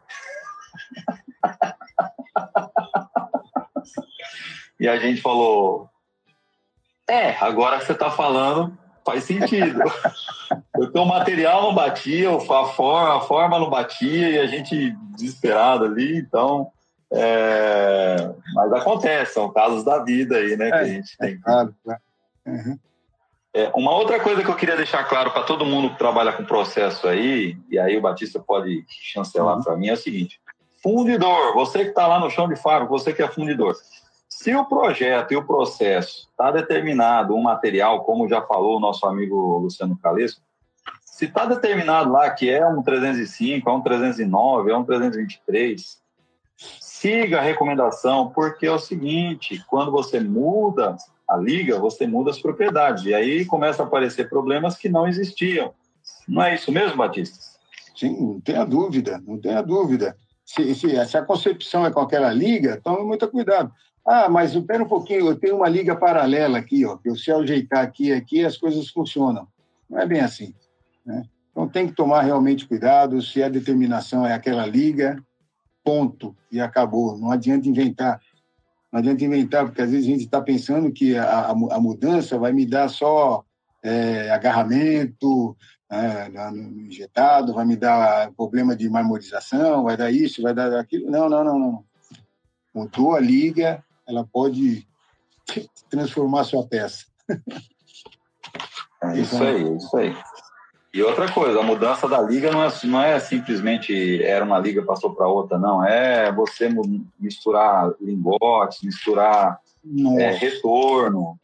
e 4.79 4.87
a 4.87 4.97
gente 4.97 5.21
falou, 5.21 5.87
é, 7.07 7.37
agora 7.37 7.77
que 7.77 7.85
você 7.85 7.91
está 7.91 8.09
falando, 8.09 8.75
faz 9.05 9.25
sentido. 9.25 9.83
Porque 10.73 10.97
o 10.97 11.05
material 11.05 11.61
não 11.61 11.75
batia, 11.75 12.35
a 12.35 12.39
forma, 12.39 13.17
a 13.17 13.21
forma 13.21 13.59
não 13.59 13.69
batia 13.69 14.31
e 14.31 14.39
a 14.39 14.47
gente 14.47 14.89
desesperado 15.15 15.85
ali, 15.85 16.17
então. 16.17 16.71
É... 17.11 18.33
Mas 18.53 18.73
acontece, 18.73 19.33
são 19.33 19.51
casos 19.51 19.83
da 19.83 20.03
vida 20.03 20.37
aí, 20.37 20.55
né? 20.57 20.69
que 20.69 20.75
a 20.75 20.81
é, 20.81 20.85
gente 20.85 21.17
tem. 21.17 21.33
É 21.33 21.37
claro, 21.37 21.75
claro. 21.83 22.01
Uhum. 22.45 22.79
É, 23.53 23.71
uma 23.73 23.95
outra 23.95 24.19
coisa 24.19 24.43
que 24.43 24.49
eu 24.49 24.55
queria 24.55 24.75
deixar 24.75 25.05
claro 25.05 25.31
para 25.31 25.43
todo 25.43 25.65
mundo 25.65 25.91
que 25.91 25.97
trabalha 25.97 26.33
com 26.33 26.43
processo 26.43 27.07
aí, 27.07 27.57
e 27.69 27.79
aí 27.79 27.97
o 27.97 28.01
Batista 28.01 28.37
pode 28.37 28.83
chancelar 28.87 29.55
uhum. 29.55 29.63
para 29.63 29.77
mim, 29.77 29.87
é 29.87 29.93
o 29.93 29.97
seguinte: 29.97 30.41
fundidor, 30.83 31.53
você 31.53 31.83
que 31.83 31.89
está 31.89 32.05
lá 32.05 32.19
no 32.19 32.29
chão 32.29 32.49
de 32.49 32.55
fábrica, 32.57 32.91
você 32.91 33.13
que 33.13 33.23
é 33.23 33.27
fundidor, 33.29 33.75
se 34.27 34.53
o 34.53 34.65
projeto 34.65 35.31
e 35.31 35.37
o 35.37 35.45
processo 35.45 36.27
está 36.29 36.51
determinado, 36.51 37.33
um 37.33 37.41
material, 37.41 38.03
como 38.03 38.27
já 38.27 38.41
falou 38.41 38.75
o 38.75 38.79
nosso 38.79 39.05
amigo 39.05 39.57
Luciano 39.57 39.97
Calesco, 39.97 40.41
se 41.03 41.23
está 41.23 41.45
determinado 41.45 42.11
lá 42.11 42.29
que 42.29 42.49
é 42.49 42.67
um 42.67 42.83
305, 42.83 43.69
é 43.69 43.73
um 43.73 43.81
309, 43.81 44.69
é 44.69 44.77
um 44.77 44.83
323, 44.83 45.97
siga 47.05 47.37
a 47.37 47.43
recomendação, 47.43 48.31
porque 48.31 48.65
é 48.65 48.71
o 48.71 48.79
seguinte, 48.79 49.63
quando 49.69 49.91
você 49.91 50.19
muda 50.19 50.97
a 51.29 51.37
liga, 51.37 51.77
você 51.77 52.07
muda 52.07 52.31
as 52.31 52.39
propriedades, 52.39 53.05
e 53.05 53.13
aí 53.13 53.45
começa 53.45 53.83
a 53.83 53.85
aparecer 53.85 54.27
problemas 54.27 54.75
que 54.75 54.89
não 54.89 55.07
existiam. 55.07 55.71
Não 56.27 56.41
é 56.41 56.55
isso 56.55 56.71
mesmo, 56.71 56.97
Batista? 56.97 57.37
Sim, 57.95 58.19
não 58.19 58.39
tenha 58.41 58.65
dúvida, 58.65 59.21
não 59.25 59.37
tenha 59.37 59.61
dúvida. 59.61 60.17
Se, 60.43 60.73
se, 60.73 61.05
se 61.05 61.17
a 61.17 61.23
concepção 61.23 61.85
é 61.85 61.91
com 61.91 61.99
aquela 61.99 62.33
liga, 62.33 62.81
tome 62.83 63.03
muito 63.03 63.27
cuidado. 63.27 63.71
Ah, 64.03 64.27
mas 64.27 64.55
espera 64.55 64.83
um 64.83 64.87
pouquinho, 64.87 65.27
eu 65.27 65.35
tenho 65.35 65.57
uma 65.57 65.69
liga 65.69 65.95
paralela 65.95 66.57
aqui, 66.57 66.85
ó, 66.85 66.97
que 66.97 67.09
eu 67.09 67.15
se 67.15 67.31
ajeitar 67.31 67.83
aqui 67.83 68.11
aqui, 68.11 68.43
as 68.43 68.57
coisas 68.57 68.89
funcionam. 68.89 69.47
Não 69.87 69.99
é 69.99 70.07
bem 70.07 70.21
assim. 70.21 70.55
Né? 71.05 71.23
Então 71.51 71.67
tem 71.67 71.87
que 71.87 71.93
tomar 71.93 72.21
realmente 72.21 72.67
cuidado, 72.67 73.21
se 73.21 73.43
a 73.43 73.49
determinação 73.49 74.25
é 74.25 74.33
aquela 74.33 74.65
liga, 74.65 75.23
ponto, 75.85 76.35
e 76.51 76.59
acabou. 76.59 77.15
Não 77.15 77.31
adianta 77.31 77.69
inventar. 77.69 78.19
Não 78.91 78.99
adianta 78.99 79.23
inventar, 79.23 79.65
porque 79.65 79.83
às 79.83 79.91
vezes 79.91 80.07
a 80.07 80.09
gente 80.09 80.25
está 80.25 80.41
pensando 80.41 80.91
que 80.91 81.15
a, 81.15 81.49
a, 81.49 81.79
mudança 81.79 82.39
vai 82.39 82.51
me 82.51 82.65
dar 82.65 82.89
só 82.89 83.43
é, 83.83 84.31
agarramento 84.31 85.55
é, 85.91 86.29
no 86.51 86.87
injetado, 86.87 87.53
vai 87.53 87.65
me 87.65 87.75
dar 87.75 88.31
problema 88.31 88.75
de 88.75 88.89
marmorização, 88.89 89.83
vai 89.83 89.95
dar 89.95 90.11
isso, 90.11 90.41
vai 90.41 90.53
dar 90.53 90.79
aquilo. 90.79 91.11
Não, 91.11 91.29
não, 91.29 91.43
não, 91.43 91.59
não. 91.59 91.85
Mudou 92.73 93.13
a 93.13 93.19
liga, 93.19 93.83
ela 94.07 94.25
pode 94.25 94.87
transformar 95.89 96.43
sua 96.45 96.65
peça. 96.65 97.05
É 99.03 99.19
isso 99.19 99.43
aí, 99.43 99.63
é 99.63 99.75
isso 99.75 99.97
aí. 99.97 100.15
E 100.95 101.03
outra 101.03 101.29
coisa, 101.29 101.59
a 101.59 101.61
mudança 101.61 102.07
da 102.07 102.21
liga 102.21 102.49
não 102.49 102.63
é, 102.63 102.69
não 102.85 103.01
é 103.03 103.19
simplesmente 103.19 104.23
era 104.23 104.45
uma 104.45 104.57
liga 104.57 104.81
passou 104.81 105.13
para 105.13 105.27
outra, 105.27 105.59
não. 105.59 105.83
É 105.83 106.31
você 106.31 106.69
misturar 107.19 107.91
lingotes, 107.99 108.81
misturar 108.81 109.59
é, 110.17 110.31
retorno. 110.31 111.37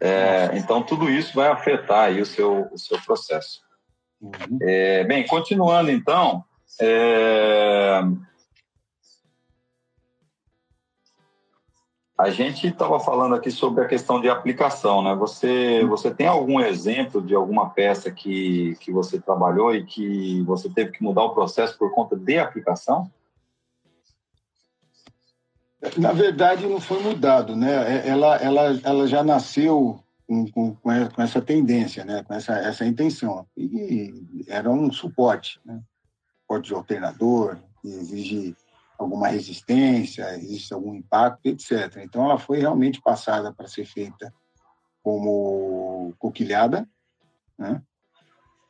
É, 0.00 0.50
então 0.54 0.82
tudo 0.82 1.08
isso 1.08 1.32
vai 1.32 1.46
afetar 1.46 2.06
aí 2.06 2.20
o 2.20 2.26
seu, 2.26 2.66
o 2.72 2.76
seu 2.76 3.00
processo. 3.02 3.60
Uhum. 4.20 4.58
É, 4.62 5.04
bem, 5.04 5.24
continuando 5.24 5.92
então, 5.92 6.42
A 12.18 12.30
gente 12.30 12.66
estava 12.66 12.98
falando 12.98 13.36
aqui 13.36 13.48
sobre 13.48 13.84
a 13.84 13.86
questão 13.86 14.20
de 14.20 14.28
aplicação, 14.28 15.00
né? 15.02 15.14
Você, 15.14 15.84
você 15.84 16.12
tem 16.12 16.26
algum 16.26 16.58
exemplo 16.58 17.22
de 17.22 17.32
alguma 17.32 17.70
peça 17.70 18.10
que, 18.10 18.76
que 18.80 18.90
você 18.90 19.20
trabalhou 19.20 19.72
e 19.72 19.84
que 19.84 20.42
você 20.42 20.68
teve 20.68 20.90
que 20.90 21.02
mudar 21.04 21.22
o 21.22 21.32
processo 21.32 21.78
por 21.78 21.94
conta 21.94 22.16
de 22.16 22.36
aplicação? 22.36 23.08
Na 25.96 26.10
verdade, 26.12 26.66
não 26.66 26.80
foi 26.80 27.00
mudado, 27.00 27.54
né? 27.54 27.98
É, 27.98 28.08
ela, 28.08 28.34
ela, 28.38 28.80
ela 28.82 29.06
já 29.06 29.22
nasceu 29.22 30.00
com, 30.26 30.74
com, 30.74 31.22
essa 31.22 31.40
tendência, 31.40 32.04
né? 32.04 32.24
Com 32.24 32.34
essa, 32.34 32.52
essa 32.58 32.84
intenção. 32.84 33.46
E 33.56 34.44
era 34.48 34.68
um 34.68 34.90
suporte, 34.90 35.60
né? 35.64 35.80
Suporte 36.40 36.66
de 36.66 36.74
alternador, 36.74 37.58
que 37.80 37.86
exige 37.88 38.56
alguma 38.98 39.28
resistência, 39.28 40.36
existe 40.36 40.74
algum 40.74 40.92
impacto, 40.94 41.46
etc. 41.46 41.98
Então, 42.02 42.24
ela 42.24 42.38
foi 42.38 42.58
realmente 42.58 43.00
passada 43.00 43.52
para 43.52 43.68
ser 43.68 43.84
feita 43.84 44.34
como 45.02 46.12
coquilhada, 46.18 46.86
né? 47.56 47.80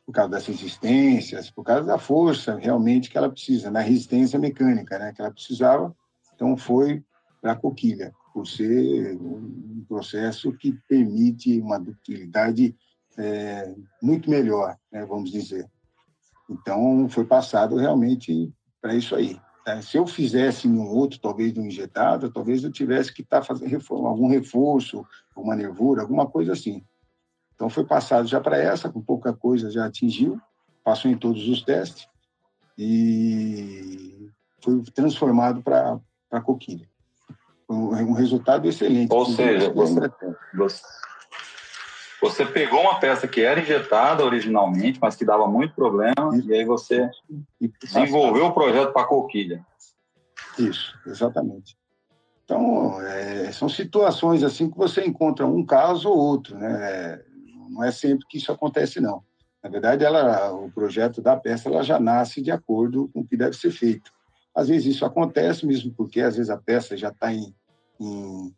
por 0.05 0.13
causa 0.13 0.31
das 0.31 0.45
resistências, 0.45 1.49
por 1.51 1.63
causa 1.63 1.83
da 1.83 1.97
força 1.97 2.55
realmente 2.55 3.09
que 3.09 3.17
ela 3.17 3.29
precisa, 3.29 3.69
na 3.69 3.79
resistência 3.79 4.39
mecânica 4.39 4.97
né? 4.99 5.11
que 5.13 5.21
ela 5.21 5.31
precisava. 5.31 5.95
Então, 6.35 6.55
foi 6.55 7.03
para 7.41 7.53
a 7.53 7.55
coquilha, 7.55 8.13
por 8.33 8.45
ser 8.45 9.17
um 9.17 9.83
processo 9.87 10.51
que 10.53 10.73
permite 10.87 11.59
uma 11.59 11.79
ductilidade 11.79 12.75
é, 13.17 13.73
muito 14.01 14.29
melhor, 14.29 14.77
né? 14.91 15.05
vamos 15.05 15.31
dizer. 15.31 15.69
Então, 16.49 17.07
foi 17.09 17.25
passado 17.25 17.75
realmente 17.75 18.51
para 18.81 18.95
isso 18.95 19.15
aí. 19.15 19.39
Né? 19.75 19.81
Se 19.81 19.97
eu 19.97 20.07
fizesse 20.07 20.67
um 20.67 20.87
outro, 20.87 21.19
talvez 21.19 21.57
um 21.57 21.65
injetado, 21.65 22.31
talvez 22.31 22.63
eu 22.63 22.71
tivesse 22.71 23.13
que 23.13 23.21
estar 23.21 23.41
tá 23.41 23.45
fazendo 23.45 23.79
algum 23.89 24.27
reforço, 24.27 25.05
uma 25.35 25.55
nervura, 25.55 26.01
alguma 26.01 26.27
coisa 26.27 26.53
assim. 26.53 26.83
Então 27.53 27.69
foi 27.69 27.85
passado 27.85 28.27
já 28.27 28.39
para 28.39 28.57
essa, 28.57 28.89
com 28.89 29.01
pouca 29.01 29.33
coisa 29.33 29.69
já 29.69 29.85
atingiu, 29.85 30.39
passou 30.83 31.11
em 31.11 31.17
todos 31.17 31.47
os 31.47 31.61
testes 31.61 32.07
e 32.77 34.29
foi 34.63 34.81
transformado 34.93 35.61
para 35.61 35.99
a 36.31 36.41
coquilha. 36.41 36.87
Foi 37.67 37.75
um, 37.75 38.13
resultado 38.13 38.67
excelente. 38.67 39.13
Ou 39.13 39.25
seja, 39.25 39.71
você, 39.71 40.81
você, 42.21 42.45
pegou 42.45 42.81
uma 42.81 42.99
peça 42.99 43.27
que 43.27 43.41
era 43.41 43.59
injetada 43.59 44.25
originalmente, 44.25 44.99
mas 45.01 45.15
que 45.15 45.25
dava 45.25 45.47
muito 45.47 45.73
problema, 45.73 46.13
Isso. 46.33 46.49
e 46.49 46.53
aí 46.53 46.65
você 46.65 47.09
desenvolveu 47.81 48.47
o 48.47 48.53
projeto 48.53 48.91
para 48.91 49.03
a 49.03 49.07
coquilha. 49.07 49.65
Isso, 50.57 50.97
exatamente. 51.05 51.77
Então, 52.43 52.99
é, 53.01 53.51
são 53.51 53.69
situações 53.69 54.43
assim 54.43 54.69
que 54.69 54.77
você 54.77 55.05
encontra 55.05 55.45
um 55.45 55.63
caso 55.63 56.09
ou 56.09 56.17
outro, 56.17 56.57
né? 56.57 57.21
Não 57.69 57.83
é 57.83 57.91
sempre 57.91 58.25
que 58.27 58.37
isso 58.37 58.51
acontece, 58.51 58.99
não. 58.99 59.23
Na 59.63 59.69
verdade, 59.69 60.03
ela, 60.03 60.51
o 60.53 60.71
projeto 60.71 61.21
da 61.21 61.37
peça 61.37 61.69
ela 61.69 61.83
já 61.83 61.99
nasce 61.99 62.41
de 62.41 62.49
acordo 62.49 63.09
com 63.13 63.21
o 63.21 63.27
que 63.27 63.37
deve 63.37 63.55
ser 63.55 63.71
feito. 63.71 64.11
Às 64.55 64.67
vezes 64.67 64.95
isso 64.95 65.05
acontece 65.05 65.65
mesmo 65.65 65.93
porque 65.93 66.21
às 66.21 66.35
vezes 66.35 66.49
a 66.49 66.57
peça 66.57 66.97
já 66.97 67.09
está 67.09 67.31
em, 67.31 67.53
em, 67.99 68.53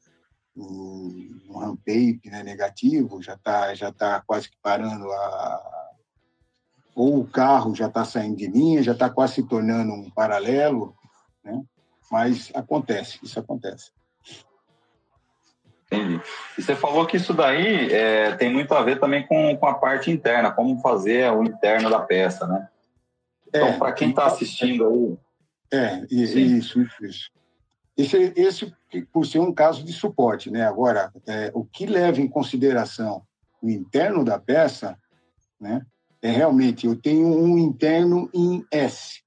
um 0.55 1.57
ramp-tape 1.57 2.29
né, 2.29 2.43
negativo, 2.43 3.21
já 3.21 3.33
está 3.33 3.73
já 3.73 3.91
tá 3.91 4.21
quase 4.25 4.49
que 4.49 4.57
parando 4.61 5.11
a... 5.11 5.89
Ou 6.93 7.19
o 7.19 7.27
carro 7.27 7.73
já 7.73 7.87
está 7.87 8.03
saindo 8.03 8.35
de 8.35 8.47
linha, 8.47 8.83
já 8.83 8.91
está 8.91 9.09
quase 9.09 9.35
se 9.35 9.47
tornando 9.47 9.93
um 9.93 10.09
paralelo, 10.09 10.93
né? 11.43 11.61
Mas 12.11 12.51
acontece, 12.53 13.17
isso 13.23 13.39
acontece. 13.39 13.91
Entendi. 15.91 16.21
E 16.57 16.61
você 16.61 16.75
falou 16.75 17.05
que 17.05 17.17
isso 17.17 17.33
daí 17.33 17.91
é, 17.93 18.35
tem 18.35 18.51
muito 18.51 18.73
a 18.73 18.81
ver 18.81 18.99
também 18.99 19.25
com, 19.25 19.55
com 19.57 19.67
a 19.67 19.73
parte 19.73 20.11
interna, 20.11 20.51
como 20.51 20.81
fazer 20.81 21.31
o 21.31 21.43
interno 21.43 21.89
da 21.89 21.99
peça, 21.99 22.45
né? 22.45 22.67
Então, 23.47 23.67
é, 23.67 23.77
para 23.77 23.91
quem 23.91 24.09
está 24.09 24.25
assistindo 24.25 24.87
aí. 24.87 25.17
É, 25.73 26.05
isso, 26.09 26.39
isso, 26.39 27.05
isso. 27.05 27.31
Esse, 27.97 28.33
esse, 28.35 28.73
por 29.11 29.25
ser 29.25 29.39
um 29.39 29.53
caso 29.53 29.83
de 29.83 29.91
suporte, 29.93 30.49
né? 30.49 30.65
Agora, 30.65 31.11
é, 31.27 31.51
o 31.53 31.65
que 31.65 31.85
leva 31.85 32.21
em 32.21 32.27
consideração 32.27 33.23
o 33.61 33.69
interno 33.69 34.23
da 34.23 34.39
peça, 34.39 34.97
né? 35.59 35.85
É 36.21 36.29
realmente, 36.29 36.85
eu 36.85 36.95
tenho 36.95 37.27
um 37.27 37.57
interno 37.57 38.29
em 38.33 38.63
S. 38.71 39.21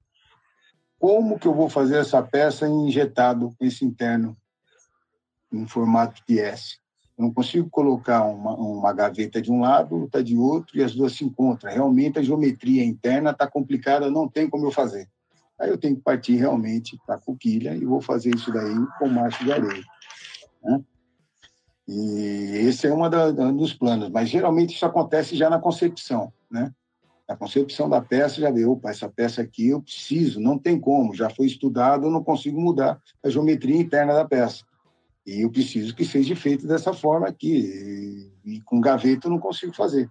Como 0.99 1.39
que 1.39 1.47
eu 1.47 1.55
vou 1.55 1.69
fazer 1.69 1.99
essa 1.99 2.23
peça 2.23 2.69
injetado 2.69 3.55
esse 3.61 3.85
interno 3.85 4.37
em 5.53 5.67
formato 5.67 6.23
de 6.27 6.39
S. 6.39 6.79
Eu 7.17 7.25
não 7.25 7.33
consigo 7.33 7.69
colocar 7.71 8.25
uma, 8.25 8.55
uma 8.55 8.93
gaveta 8.93 9.41
de 9.41 9.51
um 9.51 9.61
lado, 9.61 10.03
outra 10.03 10.23
de 10.23 10.37
outro, 10.37 10.77
e 10.77 10.83
as 10.83 10.95
duas 10.95 11.13
se 11.13 11.25
encontram. 11.25 11.73
Realmente 11.73 12.19
a 12.19 12.23
geometria 12.23 12.85
interna 12.85 13.31
está 13.31 13.47
complicada, 13.47 14.11
não 14.11 14.29
tem 14.29 14.49
como 14.49 14.67
eu 14.67 14.73
fazer. 14.73 15.09
Aí 15.59 15.71
eu 15.71 15.79
tenho 15.79 15.97
que 15.97 16.03
partir 16.03 16.37
realmente 16.37 16.99
para 17.07 17.15
a 17.15 17.21
coquilha 17.21 17.75
e 17.77 17.85
vou 17.85 18.01
fazer 18.01 18.35
isso 18.35 18.53
daí 18.53 18.75
com 18.99 19.09
macho 19.09 19.45
de 19.45 19.53
areia. 19.53 19.85
Né? 20.63 20.85
E 21.87 22.67
esse 22.67 22.87
é 22.87 22.95
um 22.95 23.57
dos 23.57 23.75
planos, 23.75 24.09
mas 24.09 24.29
geralmente 24.29 24.75
isso 24.75 24.87
acontece 24.87 25.37
já 25.37 25.51
na 25.51 25.59
concepção, 25.59 26.33
né? 26.51 26.73
Na 27.29 27.37
concepção 27.37 27.89
da 27.89 28.03
peça 28.03 28.41
já 28.41 28.51
vê, 28.51 28.67
opa, 28.67 28.91
essa 28.91 29.09
peça 29.09 29.41
aqui 29.41 29.69
eu 29.69 29.81
preciso, 29.81 30.41
não 30.41 30.59
tem 30.59 30.79
como, 30.79 31.15
já 31.15 31.31
foi 31.31 31.47
estudado, 31.47 32.07
eu 32.07 32.11
não 32.11 32.23
consigo 32.23 32.61
mudar 32.61 33.01
a 33.23 33.31
geometria 33.31 33.79
interna 33.79 34.13
da 34.13 34.27
peça. 34.27 34.63
E 35.27 35.41
eu 35.41 35.51
preciso 35.51 35.95
que 35.95 36.05
seja 36.05 36.37
feito 36.37 36.67
dessa 36.67 36.93
forma 36.93 37.27
aqui. 37.27 38.31
E, 38.45 38.57
e 38.57 38.61
com 38.61 38.79
gaveta 38.79 39.27
eu 39.27 39.31
não 39.31 39.39
consigo 39.39 39.75
fazer. 39.75 40.11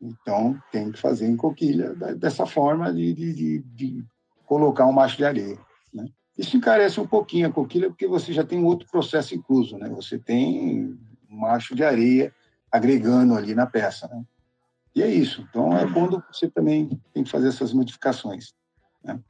Então, 0.00 0.58
tem 0.72 0.90
que 0.90 0.98
fazer 0.98 1.26
em 1.26 1.36
coquilha 1.36 1.94
dessa 2.14 2.46
forma 2.46 2.92
de, 2.92 3.12
de, 3.12 3.32
de, 3.34 3.58
de 3.58 4.06
colocar 4.48 4.86
um 4.86 4.92
macho 4.92 5.18
de 5.18 5.24
areia. 5.24 5.58
Né? 5.92 6.08
Isso 6.36 6.56
encarece 6.56 6.98
um 6.98 7.06
pouquinho 7.06 7.46
a 7.46 7.52
coquilha, 7.52 7.90
porque 7.90 8.06
você 8.06 8.32
já 8.32 8.42
tem 8.42 8.64
outro 8.64 8.88
processo 8.90 9.34
incluso. 9.34 9.76
Né? 9.76 9.88
Você 9.90 10.18
tem 10.18 10.98
um 11.30 11.36
macho 11.36 11.76
de 11.76 11.84
areia 11.84 12.34
agregando 12.72 13.34
ali 13.34 13.54
na 13.54 13.66
peça. 13.66 14.08
Né? 14.08 14.22
E 14.94 15.02
é 15.02 15.06
isso. 15.06 15.46
Então, 15.48 15.76
é 15.76 15.86
quando 15.92 16.22
você 16.32 16.48
também 16.48 16.98
tem 17.12 17.22
que 17.22 17.30
fazer 17.30 17.48
essas 17.48 17.72
modificações. 17.74 18.54
Né? 19.04 19.20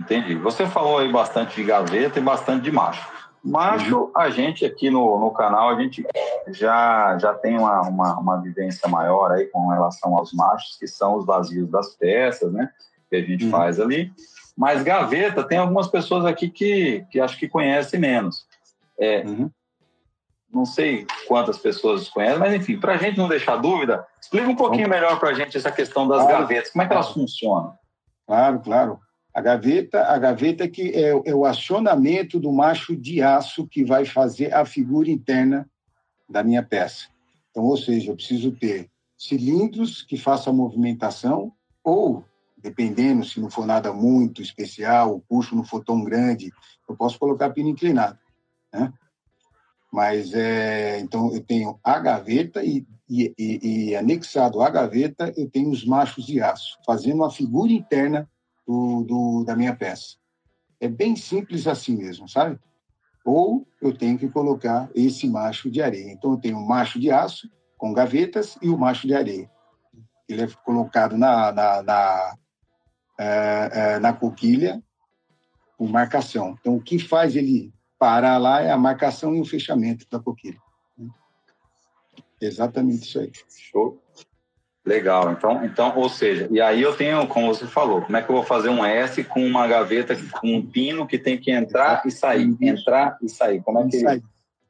Entendi. 0.00 0.34
Você 0.36 0.66
falou 0.66 0.98
aí 0.98 1.12
bastante 1.12 1.56
de 1.56 1.64
gaveta 1.64 2.18
e 2.18 2.22
bastante 2.22 2.64
de 2.64 2.72
macho. 2.72 3.12
Macho, 3.44 4.10
a 4.16 4.30
gente 4.30 4.64
aqui 4.64 4.88
no, 4.88 5.18
no 5.20 5.30
canal, 5.30 5.68
a 5.68 5.78
gente 5.78 6.02
já, 6.48 7.18
já 7.18 7.34
tem 7.34 7.58
uma, 7.58 7.82
uma, 7.82 8.18
uma, 8.18 8.40
vivência 8.40 8.88
maior 8.88 9.30
aí 9.32 9.44
com 9.48 9.68
relação 9.68 10.16
aos 10.16 10.32
machos, 10.32 10.78
que 10.78 10.86
são 10.86 11.16
os 11.16 11.26
vazios 11.26 11.68
das 11.68 11.94
peças, 11.94 12.50
né? 12.50 12.70
Que 13.08 13.16
a 13.16 13.22
gente 13.22 13.44
uhum. 13.44 13.50
faz 13.50 13.78
ali. 13.80 14.12
Mas 14.56 14.82
gaveta, 14.82 15.42
tem 15.42 15.58
algumas 15.58 15.88
pessoas 15.88 16.24
aqui 16.24 16.48
que, 16.48 17.04
que 17.10 17.20
acho 17.20 17.38
que 17.38 17.48
conhecem 17.48 17.98
menos. 17.98 18.46
É, 18.98 19.24
uhum. 19.24 19.50
Não 20.52 20.64
sei 20.64 21.04
quantas 21.26 21.58
pessoas 21.58 22.08
conhecem, 22.08 22.38
mas 22.38 22.54
enfim, 22.54 22.78
para 22.78 22.94
a 22.94 22.96
gente 22.96 23.18
não 23.18 23.28
deixar 23.28 23.56
dúvida, 23.56 24.06
explica 24.20 24.48
um 24.48 24.54
pouquinho 24.54 24.88
melhor 24.88 25.18
para 25.18 25.30
a 25.30 25.34
gente 25.34 25.56
essa 25.56 25.72
questão 25.72 26.06
das 26.06 26.22
claro. 26.22 26.42
gavetas. 26.42 26.70
Como 26.70 26.82
é 26.82 26.86
que 26.86 26.92
elas 26.92 27.10
funcionam? 27.10 27.74
Claro, 28.26 28.60
claro. 28.60 29.00
A 29.34 29.40
gaveta, 29.40 30.04
a 30.04 30.16
gaveta 30.16 30.68
que 30.68 30.90
é, 30.90 31.08
é, 31.08 31.34
o 31.34 31.44
acionamento 31.44 32.38
do 32.38 32.52
macho 32.52 32.96
de 32.96 33.20
aço 33.20 33.66
que 33.66 33.84
vai 33.84 34.04
fazer 34.04 34.54
a 34.54 34.64
figura 34.64 35.10
interna 35.10 35.68
da 36.28 36.44
minha 36.44 36.62
peça. 36.62 37.08
Então, 37.50 37.64
ou 37.64 37.76
seja, 37.76 38.12
eu 38.12 38.14
preciso 38.16 38.52
ter 38.52 38.88
cilindros 39.18 40.02
que 40.02 40.16
façam 40.16 40.52
a 40.52 40.56
movimentação 40.56 41.52
ou, 41.82 42.24
dependendo 42.64 43.26
se 43.26 43.38
não 43.38 43.50
for 43.50 43.66
nada 43.66 43.92
muito 43.92 44.40
especial, 44.40 45.14
o 45.14 45.20
puxo 45.20 45.54
não 45.54 45.62
for 45.62 45.84
tão 45.84 46.02
grande, 46.02 46.50
eu 46.88 46.96
posso 46.96 47.18
colocar 47.18 47.50
pino 47.50 47.68
inclinado, 47.68 48.18
né? 48.72 48.90
Mas 49.92 50.32
é, 50.32 50.98
então 50.98 51.32
eu 51.34 51.44
tenho 51.44 51.78
a 51.84 51.98
gaveta 52.00 52.64
e, 52.64 52.86
e, 53.08 53.32
e, 53.38 53.90
e 53.90 53.96
anexado 53.96 54.62
à 54.62 54.70
gaveta 54.70 55.30
eu 55.36 55.48
tenho 55.48 55.70
os 55.70 55.84
machos 55.84 56.24
de 56.24 56.40
aço, 56.40 56.78
fazendo 56.86 57.22
a 57.22 57.30
figura 57.30 57.70
interna 57.70 58.28
do, 58.66 59.04
do, 59.04 59.44
da 59.44 59.54
minha 59.54 59.76
peça. 59.76 60.16
É 60.80 60.88
bem 60.88 61.14
simples 61.14 61.66
assim 61.66 61.94
mesmo, 61.96 62.26
sabe? 62.26 62.58
Ou 63.26 63.66
eu 63.80 63.96
tenho 63.96 64.18
que 64.18 64.28
colocar 64.28 64.90
esse 64.94 65.28
macho 65.28 65.70
de 65.70 65.82
areia. 65.82 66.10
Então, 66.12 66.32
eu 66.32 66.38
tenho 66.38 66.56
um 66.56 66.66
macho 66.66 66.98
de 66.98 67.10
aço 67.10 67.48
com 67.76 67.92
gavetas 67.92 68.58
e 68.60 68.68
o 68.68 68.76
macho 68.76 69.06
de 69.06 69.14
areia. 69.14 69.50
Ele 70.28 70.42
é 70.42 70.48
colocado 70.64 71.16
na, 71.16 71.52
na, 71.52 71.82
na, 71.82 72.36
é, 73.18 73.70
é, 73.72 73.98
na 73.98 74.12
coquilha 74.12 74.82
por 75.76 75.88
marcação. 75.88 76.56
Então, 76.60 76.76
o 76.76 76.80
que 76.80 76.98
faz 76.98 77.36
ele 77.36 77.72
parar 77.98 78.38
lá 78.38 78.60
é 78.60 78.70
a 78.70 78.76
marcação 78.76 79.34
e 79.34 79.40
o 79.40 79.44
fechamento 79.44 80.06
da 80.10 80.18
coquilha. 80.18 80.58
Exatamente 82.40 83.04
isso 83.06 83.20
aí. 83.20 83.32
Show. 83.48 84.00
Legal, 84.84 85.32
então, 85.32 85.64
então, 85.64 85.96
ou 85.96 86.10
seja, 86.10 86.46
e 86.50 86.60
aí 86.60 86.82
eu 86.82 86.94
tenho, 86.94 87.26
como 87.26 87.46
você 87.46 87.66
falou, 87.66 88.02
como 88.02 88.18
é 88.18 88.22
que 88.22 88.30
eu 88.30 88.34
vou 88.34 88.44
fazer 88.44 88.68
um 88.68 88.84
S 88.84 89.24
com 89.24 89.42
uma 89.42 89.66
gaveta 89.66 90.14
com 90.30 90.56
um 90.56 90.66
pino 90.66 91.06
que 91.06 91.18
tem 91.18 91.38
que 91.38 91.50
entrar 91.50 92.02
e 92.04 92.10
sair, 92.10 92.54
entrar 92.60 93.16
e 93.22 93.28
sair? 93.30 93.62
Como 93.62 93.78
é 93.78 93.88
que 93.88 94.00
sair. 94.00 94.22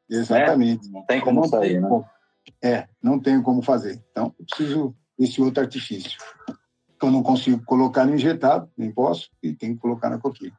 Exatamente. 0.09 0.87
Né? 0.87 0.93
Não 0.93 1.03
tem 1.05 1.21
como 1.21 1.41
não 1.41 1.49
sair, 1.49 1.73
tem 1.73 1.81
né? 1.81 2.05
É, 2.63 2.87
não 3.03 3.19
tenho 3.19 3.43
como 3.43 3.61
fazer. 3.61 4.01
Então, 4.13 4.33
eu 4.39 4.47
preciso 4.47 4.95
desse 5.19 5.43
outro 5.43 5.65
artifício. 5.65 6.17
Eu 7.07 7.11
não 7.11 7.23
consigo 7.23 7.63
colocar 7.65 8.05
no 8.05 8.15
injetado, 8.15 8.69
nem 8.77 8.91
posso, 8.91 9.31
e 9.43 9.53
tenho 9.53 9.75
que 9.75 9.81
colocar 9.81 10.11
na 10.11 10.19
coquilha. 10.19 10.53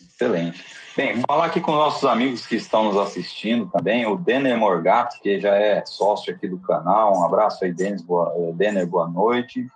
Excelente. 0.00 0.64
Bem, 0.96 1.20
falar 1.26 1.46
aqui 1.46 1.60
com 1.60 1.72
nossos 1.72 2.04
amigos 2.04 2.46
que 2.46 2.54
estão 2.54 2.84
nos 2.84 2.96
assistindo 2.96 3.68
também, 3.68 4.06
o 4.06 4.16
Denner 4.16 4.56
Morgato, 4.56 5.20
que 5.20 5.40
já 5.40 5.56
é 5.56 5.84
sócio 5.84 6.32
aqui 6.32 6.46
do 6.46 6.58
canal. 6.60 7.18
Um 7.18 7.24
abraço 7.24 7.64
aí, 7.64 7.72
Denner, 7.72 8.00
boa, 8.04 8.32
eh, 8.36 8.52
Denner, 8.52 8.86
boa 8.86 9.08
noite. 9.08 9.66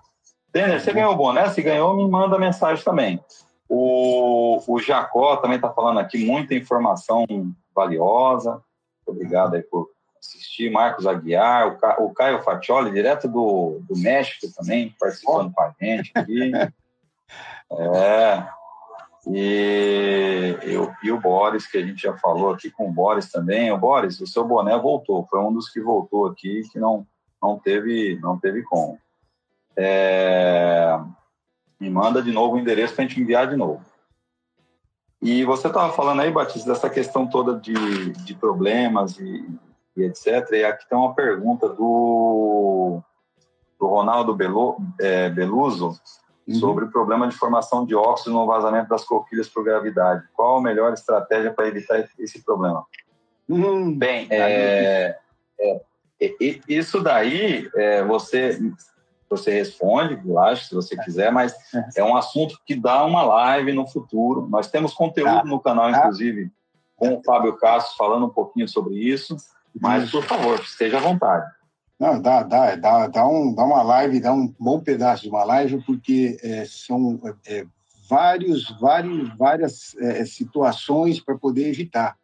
Denner, 0.52 0.80
você 0.80 0.92
ganhou 0.92 1.12
o 1.12 1.16
boné? 1.16 1.48
Se 1.50 1.60
ganhou, 1.60 1.96
me 1.96 2.08
manda 2.08 2.38
mensagem 2.38 2.84
também. 2.84 3.20
O, 3.68 4.62
o 4.66 4.78
Jacó 4.78 5.36
também 5.36 5.56
está 5.56 5.70
falando 5.70 5.98
aqui, 5.98 6.24
muita 6.24 6.54
informação 6.54 7.26
valiosa. 7.74 8.62
Obrigado 9.04 9.54
aí 9.54 9.62
por 9.62 9.90
assistir. 10.20 10.70
Marcos 10.70 11.06
Aguiar, 11.06 11.68
o, 11.68 12.06
o 12.06 12.14
Caio 12.14 12.42
Fatioli, 12.42 12.90
direto 12.90 13.28
do, 13.28 13.80
do 13.88 13.98
México 13.98 14.46
também, 14.56 14.94
participando 14.98 15.52
com 15.52 15.62
a 15.62 15.74
gente 15.80 16.12
aqui. 16.14 16.52
É, 17.70 18.48
e, 19.26 20.56
eu, 20.62 20.90
e 21.02 21.12
o 21.12 21.20
Boris, 21.20 21.66
que 21.66 21.76
a 21.76 21.84
gente 21.84 22.02
já 22.02 22.16
falou 22.16 22.50
aqui 22.50 22.70
com 22.70 22.88
o 22.88 22.92
Boris 22.92 23.30
também. 23.30 23.70
O 23.70 23.76
Boris, 23.76 24.20
o 24.20 24.26
seu 24.26 24.44
boné 24.44 24.76
voltou, 24.78 25.26
foi 25.28 25.38
um 25.40 25.52
dos 25.52 25.68
que 25.68 25.80
voltou 25.80 26.26
aqui, 26.26 26.62
que 26.72 26.78
não, 26.78 27.06
não, 27.42 27.58
teve, 27.58 28.18
não 28.22 28.38
teve 28.38 28.62
como. 28.62 28.98
É, 29.76 30.98
me 31.78 31.90
manda 31.90 32.22
de 32.22 32.32
novo 32.32 32.56
o 32.56 32.58
endereço 32.58 32.94
para 32.94 33.04
a 33.04 33.06
gente 33.06 33.20
enviar 33.20 33.48
de 33.48 33.56
novo. 33.56 33.84
E 35.20 35.44
você 35.44 35.66
estava 35.66 35.92
falando 35.92 36.20
aí, 36.20 36.30
Batista, 36.30 36.72
dessa 36.72 36.88
questão 36.88 37.26
toda 37.26 37.58
de, 37.58 38.12
de 38.12 38.34
problemas 38.34 39.18
e, 39.18 39.46
e 40.00 40.04
etc. 40.04 40.50
E 40.52 40.64
aqui 40.64 40.88
tem 40.88 40.96
uma 40.96 41.14
pergunta 41.14 41.68
do, 41.68 43.00
do 43.78 43.86
Ronaldo 43.86 44.34
Belu, 44.34 44.76
é, 45.00 45.28
Beluso 45.30 45.98
uhum. 46.46 46.54
sobre 46.54 46.84
o 46.84 46.90
problema 46.90 47.28
de 47.28 47.36
formação 47.36 47.84
de 47.84 47.94
óxido 47.94 48.32
no 48.32 48.46
vazamento 48.46 48.88
das 48.88 49.04
coquilhas 49.04 49.48
por 49.48 49.64
gravidade. 49.64 50.24
Qual 50.34 50.56
a 50.56 50.62
melhor 50.62 50.92
estratégia 50.92 51.52
para 51.52 51.68
evitar 51.68 52.08
esse 52.18 52.42
problema? 52.42 52.84
Uhum. 53.48 53.96
Bem, 53.96 54.26
é, 54.30 55.18
é, 55.58 55.80
é, 56.20 56.30
isso 56.68 57.00
daí 57.00 57.68
é, 57.74 58.04
você 58.04 58.58
você 59.30 59.50
responde, 59.50 60.18
acho, 60.38 60.68
se 60.68 60.74
você 60.74 60.96
quiser, 60.96 61.30
mas 61.30 61.54
é 61.94 62.02
um 62.02 62.16
assunto 62.16 62.58
que 62.64 62.74
dá 62.74 63.04
uma 63.04 63.22
live 63.22 63.72
no 63.72 63.86
futuro. 63.86 64.48
Nós 64.48 64.70
temos 64.70 64.94
conteúdo 64.94 65.42
tá. 65.42 65.44
no 65.44 65.60
canal, 65.60 65.90
inclusive, 65.90 66.50
com 66.96 67.14
o 67.14 67.22
Fábio 67.22 67.56
Castro 67.56 67.96
falando 67.96 68.26
um 68.26 68.30
pouquinho 68.30 68.66
sobre 68.66 68.94
isso. 68.94 69.36
Mas, 69.80 70.10
por 70.10 70.24
favor, 70.24 70.60
esteja 70.60 70.98
à 70.98 71.00
vontade. 71.00 71.50
Não, 71.98 72.20
dá, 72.20 72.44
dá, 72.44 72.76
dá, 72.76 73.06
dá, 73.08 73.26
um, 73.26 73.52
dá 73.52 73.64
uma 73.64 73.82
live, 73.82 74.20
dá 74.20 74.32
um 74.32 74.54
bom 74.58 74.80
pedaço 74.80 75.24
de 75.24 75.28
uma 75.28 75.42
live, 75.44 75.82
porque 75.84 76.38
é, 76.42 76.64
são 76.64 77.20
é, 77.44 77.66
vários, 78.08 78.70
vários, 78.80 79.36
várias 79.36 79.96
é, 79.96 80.24
situações 80.24 81.20
para 81.20 81.36
poder 81.36 81.68
evitar. 81.68 82.16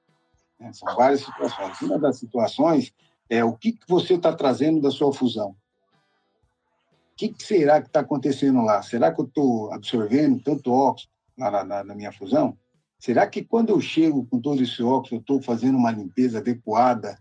Né? 0.61 0.73
São 0.73 0.95
várias 0.95 1.21
situações. 1.21 1.81
Uma 1.83 1.99
das 1.99 2.19
situações 2.19 2.93
é 3.29 3.45
o 3.45 3.53
que, 3.53 3.73
que 3.73 3.89
você 3.89 4.15
está 4.15 4.33
trazendo 4.33 4.81
da 4.81 4.93
sua 4.93 5.13
fusão. 5.13 5.51
O 5.51 7.17
que, 7.17 7.29
que 7.29 7.43
será 7.43 7.81
que 7.81 7.89
está 7.89 8.01
acontecendo 8.01 8.63
lá? 8.63 8.83
Será 8.83 9.13
que 9.13 9.21
eu 9.21 9.25
estou 9.25 9.73
absorvendo 9.73 10.41
tanto 10.41 10.73
óxido 10.73 11.13
na, 11.37 11.65
na, 11.65 11.85
na 11.85 11.95
minha 11.95 12.13
fusão? 12.13 12.57
Será 12.99 13.27
que 13.27 13.45
quando 13.45 13.71
eu 13.71 13.81
chego 13.81 14.25
com 14.27 14.41
todo 14.41 14.63
esse 14.63 14.83
óxido, 14.83 15.17
eu 15.17 15.21
estou 15.21 15.43
fazendo 15.43 15.77
uma 15.77 15.91
limpeza 15.91 16.39
adequada 16.39 17.19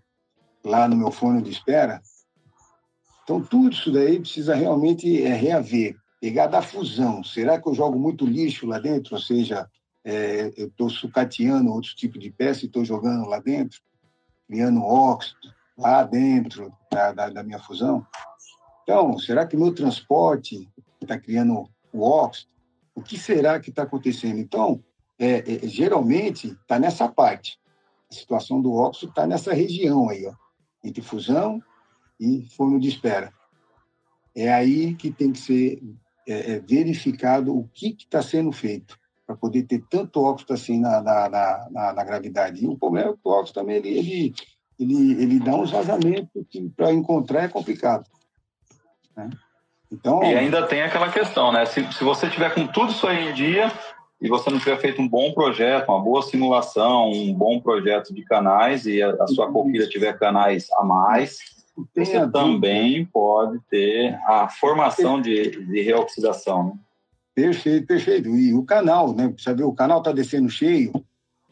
lá 0.63 0.87
no 0.87 0.95
meu 0.95 1.11
forno 1.11 1.41
de 1.41 1.51
espera? 1.51 2.01
Então, 3.23 3.41
tudo 3.41 3.73
isso 3.73 3.91
daí 3.91 4.19
precisa 4.19 4.53
realmente 4.53 5.21
é, 5.21 5.33
reaver. 5.33 5.95
Pegar 6.19 6.47
da 6.47 6.61
fusão. 6.61 7.23
Será 7.23 7.59
que 7.59 7.67
eu 7.67 7.73
jogo 7.73 7.97
muito 7.99 8.25
lixo 8.25 8.65
lá 8.65 8.79
dentro? 8.79 9.15
Ou 9.15 9.21
seja, 9.21 9.69
é, 10.03 10.53
eu 10.57 10.67
estou 10.67 10.89
sucateando 10.89 11.71
outro 11.71 11.95
tipo 11.95 12.17
de 12.19 12.29
peça 12.29 12.63
e 12.63 12.67
estou 12.67 12.83
jogando 12.83 13.27
lá 13.27 13.39
dentro, 13.39 13.81
criando 14.47 14.81
óxido 14.81 15.53
lá 15.77 16.03
dentro 16.03 16.71
da, 16.91 17.11
da, 17.11 17.29
da 17.29 17.43
minha 17.43 17.59
fusão? 17.59 18.05
Então, 18.83 19.17
será 19.17 19.45
que 19.45 19.55
meu 19.55 19.73
transporte 19.73 20.69
está 21.01 21.17
criando 21.17 21.69
o 21.91 22.01
óxido? 22.01 22.51
O 22.95 23.01
que 23.01 23.17
será 23.17 23.59
que 23.59 23.69
está 23.69 23.83
acontecendo? 23.83 24.39
Então, 24.39 24.83
é, 25.17 25.65
é, 25.65 25.67
geralmente 25.67 26.47
está 26.47 26.77
nessa 26.77 27.07
parte. 27.07 27.59
A 28.11 28.13
situação 28.13 28.61
do 28.61 28.73
óxido 28.73 29.09
está 29.09 29.25
nessa 29.25 29.53
região 29.53 30.09
aí, 30.09 30.25
ó, 30.25 30.33
entre 30.83 31.01
fusão 31.01 31.61
e 32.19 32.45
forno 32.55 32.79
de 32.79 32.89
espera. 32.89 33.31
É 34.35 34.51
aí 34.51 34.95
que 34.95 35.11
tem 35.11 35.31
que 35.31 35.39
ser 35.39 35.81
é, 36.27 36.53
é 36.53 36.59
verificado 36.59 37.55
o 37.55 37.67
que 37.73 37.95
está 37.97 38.21
sendo 38.21 38.51
feito 38.51 38.97
para 39.25 39.35
poder 39.35 39.63
ter 39.63 39.83
tanto 39.89 40.21
óxido 40.21 40.53
assim 40.53 40.79
na, 40.79 41.01
na, 41.01 41.29
na, 41.29 41.93
na, 41.93 42.03
gravidade. 42.03 42.63
E 42.63 42.67
o 42.67 42.77
problema 42.77 43.11
é 43.11 43.13
que 43.13 43.19
o 43.23 43.29
óxido 43.29 43.59
também 43.59 43.77
ele, 43.77 43.89
ele, 43.97 44.33
ele, 44.79 45.23
ele 45.23 45.39
dá 45.39 45.55
uns 45.55 45.71
vazamentos 45.71 46.45
que 46.49 46.69
para 46.69 46.91
encontrar 46.91 47.43
é 47.43 47.47
complicado. 47.47 48.05
Né? 49.15 49.29
Então, 49.91 50.23
e 50.23 50.35
ainda 50.35 50.65
tem 50.65 50.81
aquela 50.81 51.11
questão, 51.11 51.51
né? 51.51 51.65
Se, 51.65 51.91
se 51.93 52.03
você 52.03 52.27
tiver 52.27 52.53
com 52.53 52.65
tudo 52.65 52.91
isso 52.91 53.05
aí 53.05 53.29
em 53.29 53.33
dia 53.33 53.71
e 54.21 54.29
você 54.29 54.49
não 54.49 54.59
tiver 54.59 54.77
feito 54.79 55.01
um 55.01 55.07
bom 55.07 55.33
projeto, 55.33 55.89
uma 55.89 56.01
boa 56.01 56.21
simulação, 56.21 57.11
um 57.11 57.33
bom 57.33 57.59
projeto 57.59 58.13
de 58.13 58.23
canais 58.23 58.85
e 58.85 59.01
a, 59.01 59.11
a 59.19 59.27
sua 59.27 59.51
coquilha 59.51 59.87
tiver 59.87 60.17
canais 60.17 60.67
a 60.77 60.83
mais, 60.83 61.39
você 61.95 62.27
também 62.29 63.05
pode 63.05 63.59
ter 63.69 64.17
a 64.27 64.47
formação 64.47 65.19
de, 65.19 65.65
de 65.65 65.81
reoxidação. 65.81 66.65
Né? 66.65 66.73
Perfeito, 67.35 67.87
perfeito. 67.87 68.29
E 68.29 68.53
o 68.53 68.63
canal, 68.63 69.13
né? 69.13 69.27
Precisa 69.27 69.55
ver, 69.55 69.63
o 69.63 69.73
canal 69.73 69.99
está 69.99 70.11
descendo 70.11 70.49
cheio 70.49 70.93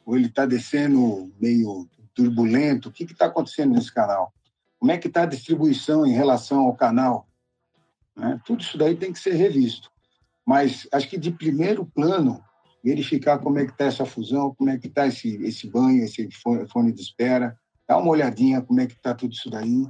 ou 0.06 0.16
ele 0.16 0.28
está 0.28 0.46
descendo 0.46 1.32
meio 1.40 1.88
turbulento? 2.14 2.90
O 2.90 2.92
que 2.92 3.04
está 3.04 3.26
acontecendo 3.26 3.74
nesse 3.74 3.92
canal? 3.92 4.32
Como 4.80 4.92
é 4.92 4.98
que 4.98 5.08
está 5.08 5.24
a 5.24 5.28
distribuição 5.28 6.06
em 6.06 6.14
relação 6.14 6.62
ao 6.62 6.76
canal? 6.76 7.28
Né? 8.16 8.40
Tudo 8.46 8.62
isso 8.62 8.78
daí 8.78 8.96
tem 8.96 9.12
que 9.12 9.20
ser 9.20 9.34
revisto. 9.34 9.90
Mas 10.46 10.88
acho 10.92 11.08
que 11.08 11.18
de 11.18 11.32
primeiro 11.32 11.86
plano, 11.86 12.44
verificar 12.84 13.40
como 13.40 13.60
é 13.60 13.66
que 13.66 13.72
está 13.72 13.86
essa 13.86 14.06
fusão, 14.06 14.54
como 14.56 14.70
é 14.70 14.78
que 14.78 14.88
está 14.88 15.08
esse, 15.08 15.36
esse 15.44 15.68
banho, 15.68 16.04
esse 16.04 16.28
fone 16.72 16.92
de 16.92 17.02
espera, 17.02 17.56
dá 17.88 17.98
uma 17.98 18.10
olhadinha 18.10 18.62
como 18.62 18.82
é 18.82 18.88
que 18.88 18.94
está 18.94 19.14
tudo 19.14 19.34
isso 19.34 19.50
daí 19.50 19.86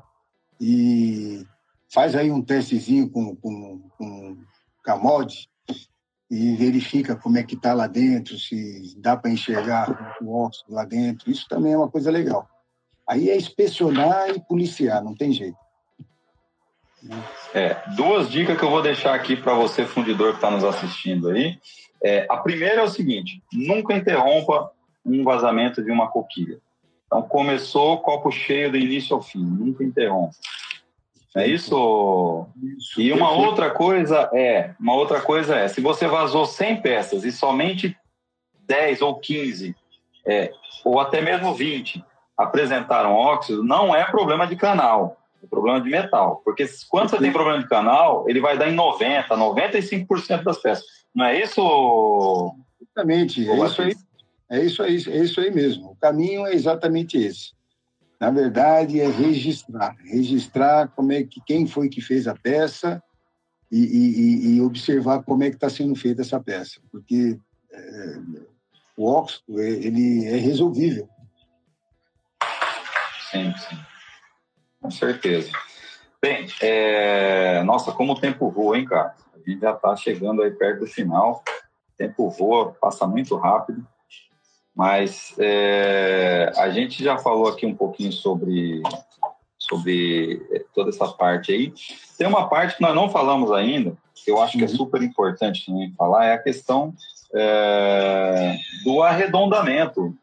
e 0.59 1.45
faz 1.91 2.15
aí 2.15 2.31
um 2.31 2.41
testezinho 2.41 3.09
com, 3.09 3.35
com, 3.35 3.79
com 3.97 4.37
Camode 4.83 5.49
e 6.29 6.55
verifica 6.55 7.15
como 7.15 7.37
é 7.37 7.43
que 7.43 7.55
está 7.55 7.73
lá 7.73 7.87
dentro, 7.87 8.37
se 8.37 8.95
dá 8.97 9.17
para 9.17 9.31
enxergar 9.31 10.17
o 10.21 10.33
óxido 10.33 10.73
lá 10.73 10.85
dentro. 10.85 11.29
Isso 11.29 11.45
também 11.49 11.73
é 11.73 11.77
uma 11.77 11.89
coisa 11.89 12.09
legal. 12.09 12.47
Aí 13.07 13.29
é 13.29 13.35
inspecionar 13.35 14.29
e 14.29 14.39
policiar, 14.39 15.03
não 15.03 15.13
tem 15.13 15.33
jeito. 15.33 15.57
É, 17.53 17.81
duas 17.95 18.29
dicas 18.29 18.57
que 18.57 18.63
eu 18.63 18.69
vou 18.69 18.81
deixar 18.81 19.13
aqui 19.13 19.35
para 19.35 19.53
você, 19.53 19.85
fundidor 19.85 20.29
que 20.29 20.37
está 20.37 20.49
nos 20.49 20.63
assistindo 20.63 21.29
aí. 21.29 21.59
É, 22.03 22.25
a 22.29 22.37
primeira 22.37 22.81
é 22.81 22.83
o 22.83 22.89
seguinte: 22.89 23.41
nunca 23.53 23.95
interrompa 23.95 24.71
um 25.05 25.23
vazamento 25.23 25.83
de 25.83 25.91
uma 25.91 26.07
coquilha. 26.07 26.59
Então, 27.05 27.21
começou 27.23 27.99
copo 27.99 28.31
cheio 28.31 28.71
do 28.71 28.77
início 28.77 29.15
ao 29.15 29.21
fim, 29.21 29.43
nunca 29.43 29.83
interrompa. 29.83 30.33
É 31.35 31.47
isso? 31.47 32.45
isso 32.77 32.99
e 32.99 33.11
uma 33.13 33.31
outra 33.31 33.69
coisa 33.71 34.29
é, 34.33 34.73
uma 34.77 34.93
outra 34.95 35.21
coisa 35.21 35.55
é, 35.55 35.67
se 35.69 35.79
você 35.79 36.05
vazou 36.05 36.45
100 36.45 36.81
peças 36.81 37.23
e 37.23 37.31
somente 37.31 37.95
10 38.67 39.01
ou 39.01 39.15
15, 39.15 39.73
é, 40.25 40.51
ou 40.83 40.99
até 40.99 41.21
mesmo 41.21 41.53
20 41.53 42.03
apresentaram 42.37 43.13
óxido, 43.13 43.63
não 43.63 43.95
é 43.95 44.03
problema 44.05 44.47
de 44.47 44.55
canal, 44.55 45.17
é 45.43 45.47
problema 45.47 45.79
de 45.79 45.89
metal. 45.89 46.41
Porque 46.43 46.65
quando 46.89 47.09
você 47.09 47.17
tem 47.17 47.31
problema 47.31 47.59
de 47.59 47.67
canal, 47.67 48.25
ele 48.27 48.41
vai 48.41 48.57
dar 48.57 48.69
em 48.69 48.75
90, 48.75 49.35
95% 49.35 50.43
das 50.43 50.57
peças. 50.57 50.85
Não 51.13 51.25
é 51.25 51.41
isso? 51.41 52.55
Exatamente, 52.81 53.49
é 53.49 53.65
isso 53.65 53.81
aí. 53.81 53.95
É 54.49 54.65
isso 54.65 54.83
aí, 54.83 54.95
é 55.07 55.23
isso 55.23 55.39
aí 55.39 55.49
mesmo. 55.51 55.91
O 55.91 55.95
caminho 55.95 56.45
é 56.45 56.53
exatamente 56.53 57.17
esse. 57.17 57.53
Na 58.19 58.29
verdade, 58.29 58.99
é 58.99 59.07
registrar. 59.07 59.95
Registrar 60.03 60.89
como 60.89 61.11
é 61.13 61.23
que, 61.23 61.41
quem 61.45 61.65
foi 61.65 61.89
que 61.89 62.01
fez 62.01 62.27
a 62.27 62.35
peça 62.35 63.01
e, 63.71 63.79
e, 63.79 64.55
e 64.55 64.61
observar 64.61 65.23
como 65.23 65.43
é 65.43 65.49
que 65.49 65.55
está 65.55 65.69
sendo 65.69 65.95
feita 65.95 66.21
essa 66.21 66.39
peça. 66.39 66.81
Porque 66.91 67.39
é, 67.71 68.17
o 68.97 69.07
óxido, 69.07 69.59
é, 69.59 69.69
ele 69.69 70.25
é 70.25 70.35
resolvível. 70.35 71.09
Sim, 73.31 73.53
sim. 73.57 73.77
Com 74.81 74.91
certeza. 74.91 75.49
Bem, 76.21 76.45
é... 76.61 77.63
nossa, 77.63 77.91
como 77.91 78.13
o 78.13 78.19
tempo 78.19 78.51
voa, 78.51 78.77
hein, 78.77 78.85
cara? 78.85 79.15
A 79.45 79.51
gente 79.51 79.61
já 79.61 79.71
está 79.71 79.95
chegando 79.95 80.41
aí 80.41 80.51
perto 80.51 80.81
do 80.81 80.87
final. 80.87 81.43
O 81.93 81.97
tempo 81.97 82.29
voa, 82.29 82.73
passa 82.73 83.05
muito 83.07 83.35
rápido. 83.35 83.85
Mas 84.75 85.35
é, 85.37 86.51
a 86.55 86.69
gente 86.69 87.03
já 87.03 87.17
falou 87.17 87.47
aqui 87.47 87.65
um 87.65 87.75
pouquinho 87.75 88.11
sobre, 88.11 88.81
sobre 89.57 90.45
é, 90.51 90.63
toda 90.73 90.89
essa 90.89 91.07
parte 91.07 91.51
aí. 91.51 91.73
Tem 92.17 92.27
uma 92.27 92.47
parte 92.47 92.77
que 92.77 92.81
nós 92.81 92.95
não 92.95 93.09
falamos 93.09 93.51
ainda, 93.51 93.95
que 94.15 94.31
eu 94.31 94.41
acho 94.41 94.57
que 94.57 94.63
é 94.63 94.67
uhum. 94.67 94.75
super 94.75 95.01
importante 95.01 95.65
também 95.65 95.93
falar, 95.97 96.25
é 96.25 96.33
a 96.33 96.41
questão 96.41 96.93
é, 97.33 98.55
do 98.83 99.03
arredondamento. 99.03 100.15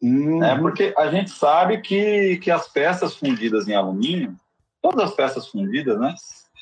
Uhum. 0.00 0.38
Né? 0.38 0.56
Porque 0.56 0.94
a 0.96 1.10
gente 1.10 1.30
sabe 1.30 1.80
que, 1.80 2.36
que 2.38 2.50
as 2.50 2.68
peças 2.68 3.16
fundidas 3.16 3.66
em 3.66 3.74
alumínio, 3.74 4.36
todas 4.80 5.10
as 5.10 5.14
peças 5.16 5.48
fundidas, 5.48 5.98
né, 5.98 6.14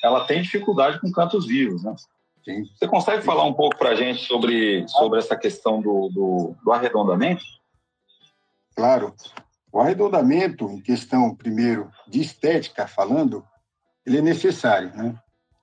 ela 0.05 0.25
tem 0.25 0.41
dificuldade 0.41 0.99
com 1.01 1.11
cantos 1.11 1.47
vivos, 1.47 1.83
né? 1.83 1.95
Sim. 2.43 2.63
Você 2.63 2.87
consegue 2.87 3.23
falar 3.23 3.43
um 3.43 3.53
pouco 3.53 3.75
para 3.75 3.89
a 3.89 3.95
gente 3.95 4.23
sobre, 4.23 4.87
sobre 4.87 5.17
essa 5.17 5.35
questão 5.35 5.81
do, 5.81 6.09
do, 6.09 6.55
do, 6.63 6.71
arredondamento? 6.71 7.43
Claro. 8.75 9.15
O 9.71 9.79
arredondamento, 9.79 10.69
em 10.69 10.79
questão, 10.79 11.35
primeiro, 11.35 11.89
de 12.07 12.21
estética 12.21 12.87
falando, 12.87 13.43
ele 14.05 14.19
é 14.19 14.21
necessário, 14.21 14.95
né? 14.95 15.15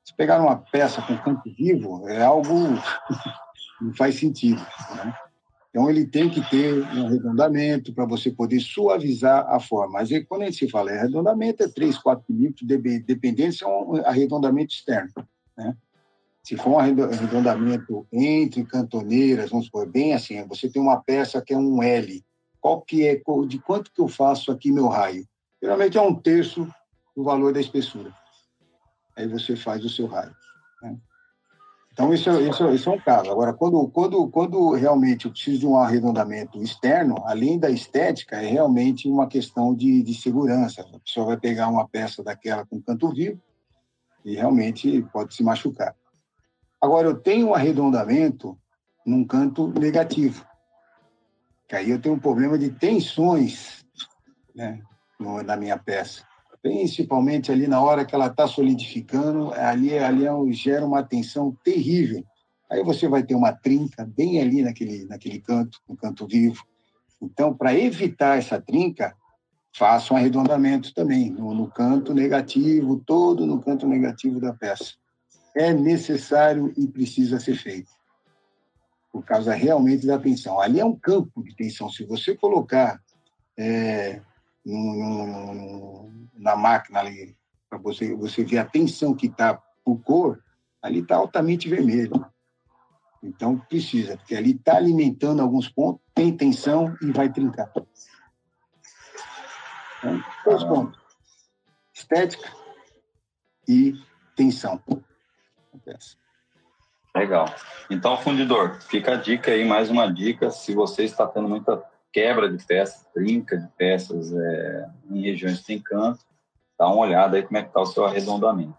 Se 0.04 0.12
pegar 0.12 0.40
uma 0.40 0.56
peça 0.56 1.00
com 1.02 1.16
canto 1.18 1.48
vivo, 1.56 2.08
é 2.08 2.24
algo 2.24 2.52
não 3.80 3.94
faz 3.94 4.18
sentido, 4.18 4.60
né? 4.96 5.14
Então, 5.72 5.88
ele 5.88 6.06
tem 6.06 6.28
que 6.28 6.42
ter 6.50 6.82
um 6.82 7.06
arredondamento 7.06 7.94
para 7.94 8.04
você 8.04 8.30
poder 8.30 8.60
suavizar 8.60 9.46
a 9.48 9.58
forma. 9.58 10.00
Mas 10.00 10.10
quando 10.28 10.42
a 10.42 10.44
gente 10.44 10.58
se 10.58 10.68
fala 10.68 10.92
em 10.92 10.98
arredondamento, 10.98 11.62
é 11.62 11.68
3, 11.68 11.96
4 11.96 12.22
milímetros, 12.28 12.68
dependendo 13.06 13.54
se 13.54 13.64
é 13.64 13.66
um 13.66 13.96
arredondamento 14.04 14.74
externo, 14.74 15.10
né? 15.56 15.74
Se 16.42 16.56
for 16.56 16.70
um 16.70 16.78
arredondamento 16.78 18.06
entre 18.12 18.64
cantoneiras, 18.64 19.50
vamos 19.50 19.66
supor, 19.66 19.86
bem 19.86 20.12
assim, 20.12 20.44
você 20.46 20.68
tem 20.68 20.82
uma 20.82 21.00
peça 21.00 21.40
que 21.40 21.54
é 21.54 21.56
um 21.56 21.80
L, 21.82 22.22
qual 22.60 22.82
que 22.82 23.06
é, 23.06 23.22
de 23.46 23.58
quanto 23.60 23.92
que 23.92 24.00
eu 24.00 24.08
faço 24.08 24.50
aqui 24.50 24.72
meu 24.72 24.88
raio? 24.88 25.24
Geralmente 25.62 25.96
é 25.96 26.02
um 26.02 26.14
terço 26.14 26.68
do 27.16 27.22
valor 27.22 27.52
da 27.52 27.60
espessura. 27.60 28.12
Aí 29.16 29.28
você 29.28 29.54
faz 29.54 29.84
o 29.84 29.88
seu 29.88 30.06
raio. 30.06 30.34
Então, 31.92 32.12
isso, 32.12 32.30
isso, 32.30 32.70
isso 32.70 32.88
é 32.88 32.92
um 32.92 32.98
caso. 32.98 33.30
Agora, 33.30 33.52
quando, 33.52 33.86
quando, 33.88 34.26
quando 34.28 34.72
realmente 34.72 35.26
eu 35.26 35.30
preciso 35.30 35.60
de 35.60 35.66
um 35.66 35.76
arredondamento 35.76 36.60
externo, 36.62 37.16
além 37.26 37.58
da 37.58 37.70
estética, 37.70 38.36
é 38.36 38.46
realmente 38.46 39.08
uma 39.08 39.26
questão 39.26 39.74
de, 39.74 40.02
de 40.02 40.14
segurança. 40.14 40.80
A 40.80 40.98
pessoa 41.00 41.26
vai 41.26 41.36
pegar 41.36 41.68
uma 41.68 41.86
peça 41.86 42.22
daquela 42.22 42.64
com 42.64 42.80
canto 42.80 43.10
vivo 43.10 43.38
e 44.24 44.34
realmente 44.34 45.02
pode 45.12 45.34
se 45.34 45.42
machucar. 45.42 45.94
Agora, 46.80 47.08
eu 47.08 47.14
tenho 47.14 47.48
um 47.48 47.54
arredondamento 47.54 48.58
num 49.04 49.24
canto 49.24 49.68
negativo, 49.68 50.46
que 51.68 51.76
aí 51.76 51.90
eu 51.90 52.00
tenho 52.00 52.14
um 52.14 52.20
problema 52.20 52.56
de 52.56 52.70
tensões 52.70 53.84
né, 54.54 54.80
na 55.44 55.56
minha 55.56 55.76
peça. 55.76 56.24
Principalmente 56.62 57.50
ali 57.50 57.66
na 57.66 57.82
hora 57.82 58.04
que 58.04 58.14
ela 58.14 58.28
está 58.28 58.46
solidificando, 58.46 59.52
ali, 59.54 59.98
ali 59.98 60.24
é 60.24 60.52
gera 60.52 60.86
uma 60.86 61.02
tensão 61.02 61.56
terrível. 61.64 62.24
Aí 62.70 62.82
você 62.84 63.08
vai 63.08 63.22
ter 63.22 63.34
uma 63.34 63.52
trinca 63.52 64.06
bem 64.06 64.40
ali 64.40 64.62
naquele, 64.62 65.04
naquele 65.04 65.40
canto, 65.40 65.78
no 65.88 65.96
canto 65.96 66.26
vivo. 66.26 66.64
Então, 67.20 67.54
para 67.54 67.74
evitar 67.74 68.38
essa 68.38 68.60
trinca, 68.60 69.14
faça 69.74 70.12
um 70.12 70.16
arredondamento 70.16 70.92
também, 70.94 71.30
no, 71.30 71.54
no, 71.54 71.70
canto 71.70 72.14
negativo, 72.14 73.02
todo 73.04 73.46
no 73.46 73.60
canto 73.60 73.86
negativo 73.86 74.40
da 74.40 74.52
peça. 74.52 74.94
É 75.54 75.72
necessário 75.72 76.72
e 76.76 76.86
precisa 76.86 77.38
ser 77.38 77.56
feito, 77.56 77.90
por 79.12 79.24
causa 79.24 79.52
realmente 79.54 80.06
da 80.06 80.18
tensão. 80.18 80.60
Ali 80.60 80.80
é 80.80 80.84
um 80.84 80.96
campo 80.96 81.42
de 81.42 81.54
tensão. 81.54 81.90
Se 81.90 82.04
você 82.04 82.34
colocar 82.34 83.00
é, 83.56 84.20
no, 84.64 85.54
no, 85.54 86.28
na 86.34 86.56
máquina 86.56 87.00
ali, 87.00 87.36
para 87.68 87.78
você, 87.78 88.14
você 88.14 88.44
ver 88.44 88.58
a 88.58 88.64
tensão 88.64 89.14
que 89.14 89.26
está 89.26 89.60
por 89.84 90.00
cor, 90.02 90.42
ali 90.80 91.00
está 91.00 91.16
altamente 91.16 91.68
vermelho. 91.68 92.24
Então, 93.22 93.58
precisa, 93.58 94.16
porque 94.16 94.34
ali 94.34 94.52
está 94.52 94.76
alimentando 94.76 95.40
alguns 95.40 95.68
pontos, 95.68 96.02
tem 96.14 96.36
tensão 96.36 96.96
e 97.00 97.12
vai 97.12 97.32
trincar. 97.32 97.72
Então, 99.98 100.24
dois 100.44 100.64
pontos. 100.64 101.00
Estética 101.94 102.50
e 103.68 103.94
tensão. 104.34 104.82
Legal. 107.14 107.46
Então, 107.88 108.16
fundidor, 108.16 108.80
fica 108.82 109.12
a 109.12 109.16
dica 109.16 109.52
aí, 109.52 109.64
mais 109.64 109.90
uma 109.90 110.12
dica. 110.12 110.50
Se 110.50 110.74
você 110.74 111.04
está 111.04 111.26
tendo 111.26 111.48
muita 111.48 111.76
quebra 112.12 112.48
de 112.50 112.64
peças, 112.64 113.06
trinca 113.14 113.56
de 113.56 113.68
peças 113.76 114.32
é, 114.32 114.86
em 115.10 115.22
regiões 115.22 115.62
tem 115.62 115.78
canto, 115.78 116.20
dá 116.78 116.86
uma 116.86 117.04
olhada 117.04 117.36
aí 117.36 117.42
como 117.42 117.56
é 117.56 117.62
que 117.62 117.68
está 117.68 117.80
o 117.80 117.86
seu 117.86 118.04
arredondamento. 118.04 118.74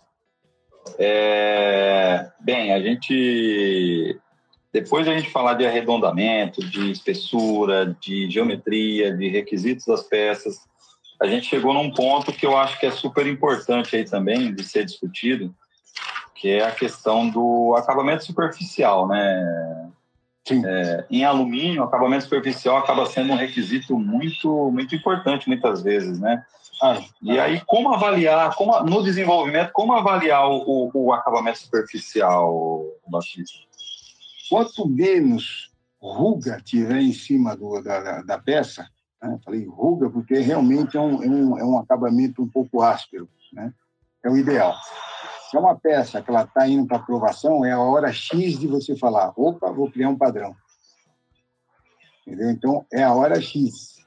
É, 0.99 2.29
bem, 2.41 2.73
a 2.73 2.81
gente 2.81 4.19
depois 4.73 5.05
de 5.05 5.11
a 5.11 5.17
gente 5.17 5.29
falar 5.29 5.53
de 5.53 5.67
arredondamento, 5.67 6.59
de 6.67 6.91
espessura, 6.91 7.95
de 8.01 8.27
geometria, 8.29 9.15
de 9.15 9.29
requisitos 9.29 9.86
das 9.86 10.01
peças, 10.01 10.57
a 11.21 11.27
gente 11.27 11.45
chegou 11.45 11.75
num 11.75 11.93
ponto 11.93 12.34
que 12.34 12.45
eu 12.45 12.57
acho 12.57 12.79
que 12.79 12.88
é 12.88 12.91
super 12.91 13.27
importante 13.27 13.95
aí 13.95 14.03
também 14.03 14.53
de 14.53 14.63
ser 14.63 14.84
discutido, 14.84 15.53
que 16.34 16.49
é 16.49 16.65
a 16.65 16.71
questão 16.71 17.29
do 17.29 17.75
acabamento 17.77 18.25
superficial, 18.25 19.07
né? 19.07 19.91
É, 20.51 21.05
em 21.09 21.23
alumínio, 21.23 21.83
acabamento 21.83 22.25
superficial 22.25 22.77
acaba 22.77 23.05
sendo 23.05 23.31
um 23.31 23.37
requisito 23.37 23.97
muito, 23.97 24.69
muito 24.71 24.93
importante 24.93 25.47
muitas 25.47 25.81
vezes, 25.81 26.19
né? 26.19 26.43
Ah, 26.81 27.01
e 27.21 27.39
aí, 27.39 27.61
como 27.65 27.93
avaliar, 27.93 28.53
como, 28.55 28.77
no 28.81 29.01
desenvolvimento, 29.03 29.71
como 29.71 29.93
avaliar 29.93 30.49
o, 30.49 30.63
o, 30.65 30.91
o 30.93 31.13
acabamento 31.13 31.59
superficial, 31.59 32.83
Batista? 33.07 33.57
Quanto 34.49 34.87
menos 34.89 35.71
ruga 36.01 36.61
tiver 36.61 36.99
em 36.99 37.13
cima 37.13 37.55
do, 37.55 37.81
da, 37.81 38.21
da 38.23 38.37
peça, 38.37 38.85
né? 39.21 39.39
falei 39.45 39.65
ruga 39.65 40.09
porque 40.09 40.39
realmente 40.39 40.97
é 40.97 40.99
um, 40.99 41.23
é 41.23 41.27
um, 41.27 41.59
é 41.59 41.63
um 41.63 41.77
acabamento 41.79 42.41
um 42.41 42.49
pouco 42.49 42.81
áspero, 42.81 43.29
né? 43.53 43.73
é 44.23 44.29
o 44.29 44.37
ideal. 44.37 44.75
Se 45.53 45.57
é 45.57 45.59
uma 45.59 45.79
peça 45.79 46.19
que 46.19 46.31
ela 46.31 46.45
está 46.45 46.67
indo 46.67 46.87
para 46.87 46.97
aprovação, 46.97 47.63
é 47.63 47.71
a 47.73 47.79
hora 47.79 48.11
X 48.11 48.57
de 48.57 48.65
você 48.65 48.97
falar, 48.97 49.31
opa, 49.35 49.71
vou 49.71 49.91
criar 49.91 50.09
um 50.09 50.17
padrão. 50.17 50.55
Entendeu? 52.25 52.49
Então, 52.49 52.83
é 52.91 53.03
a 53.03 53.13
hora 53.13 53.39
X. 53.39 54.03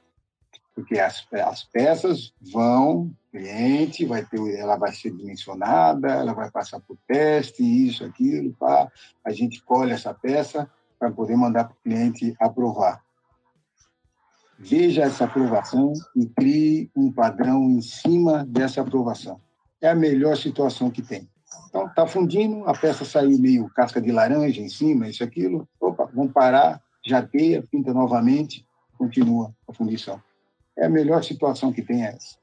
Porque 0.75 0.99
as, 0.99 1.25
as 1.31 1.63
peças 1.63 2.33
vão, 2.51 3.15
cliente, 3.31 4.05
vai 4.05 4.25
ter, 4.25 4.41
ela 4.59 4.75
vai 4.75 4.91
ser 4.91 5.11
dimensionada, 5.11 6.09
ela 6.09 6.33
vai 6.33 6.51
passar 6.51 6.81
por 6.81 6.97
teste, 7.07 7.63
isso, 7.63 8.03
aquilo, 8.03 8.53
pá. 8.59 8.91
a 9.23 9.31
gente 9.31 9.63
colhe 9.63 9.93
essa 9.93 10.13
peça 10.13 10.69
para 10.99 11.09
poder 11.09 11.37
mandar 11.37 11.63
para 11.63 11.75
o 11.75 11.81
cliente 11.81 12.35
aprovar. 12.41 13.01
Veja 14.59 15.03
essa 15.03 15.23
aprovação 15.23 15.93
e 16.13 16.25
crie 16.25 16.91
um 16.93 17.09
padrão 17.09 17.69
em 17.69 17.81
cima 17.81 18.43
dessa 18.45 18.81
aprovação. 18.81 19.39
É 19.79 19.87
a 19.87 19.95
melhor 19.95 20.35
situação 20.35 20.91
que 20.91 21.01
tem. 21.01 21.25
Então, 21.69 21.87
está 21.87 22.05
fundindo, 22.05 22.67
a 22.67 22.73
peça 22.73 23.05
saiu 23.05 23.37
meio 23.39 23.69
casca 23.69 24.01
de 24.01 24.11
laranja 24.11 24.61
em 24.61 24.69
cima, 24.69 25.07
isso, 25.07 25.23
aquilo. 25.23 25.67
Opa, 25.79 26.09
vamos 26.13 26.33
parar, 26.33 26.81
jateia, 27.05 27.63
pinta 27.69 27.93
novamente, 27.93 28.65
continua 28.97 29.53
a 29.67 29.73
fundição. 29.73 30.21
É 30.77 30.85
a 30.85 30.89
melhor 30.89 31.23
situação 31.23 31.71
que 31.71 31.81
tem 31.81 32.05
é 32.05 32.09
essa. 32.09 32.37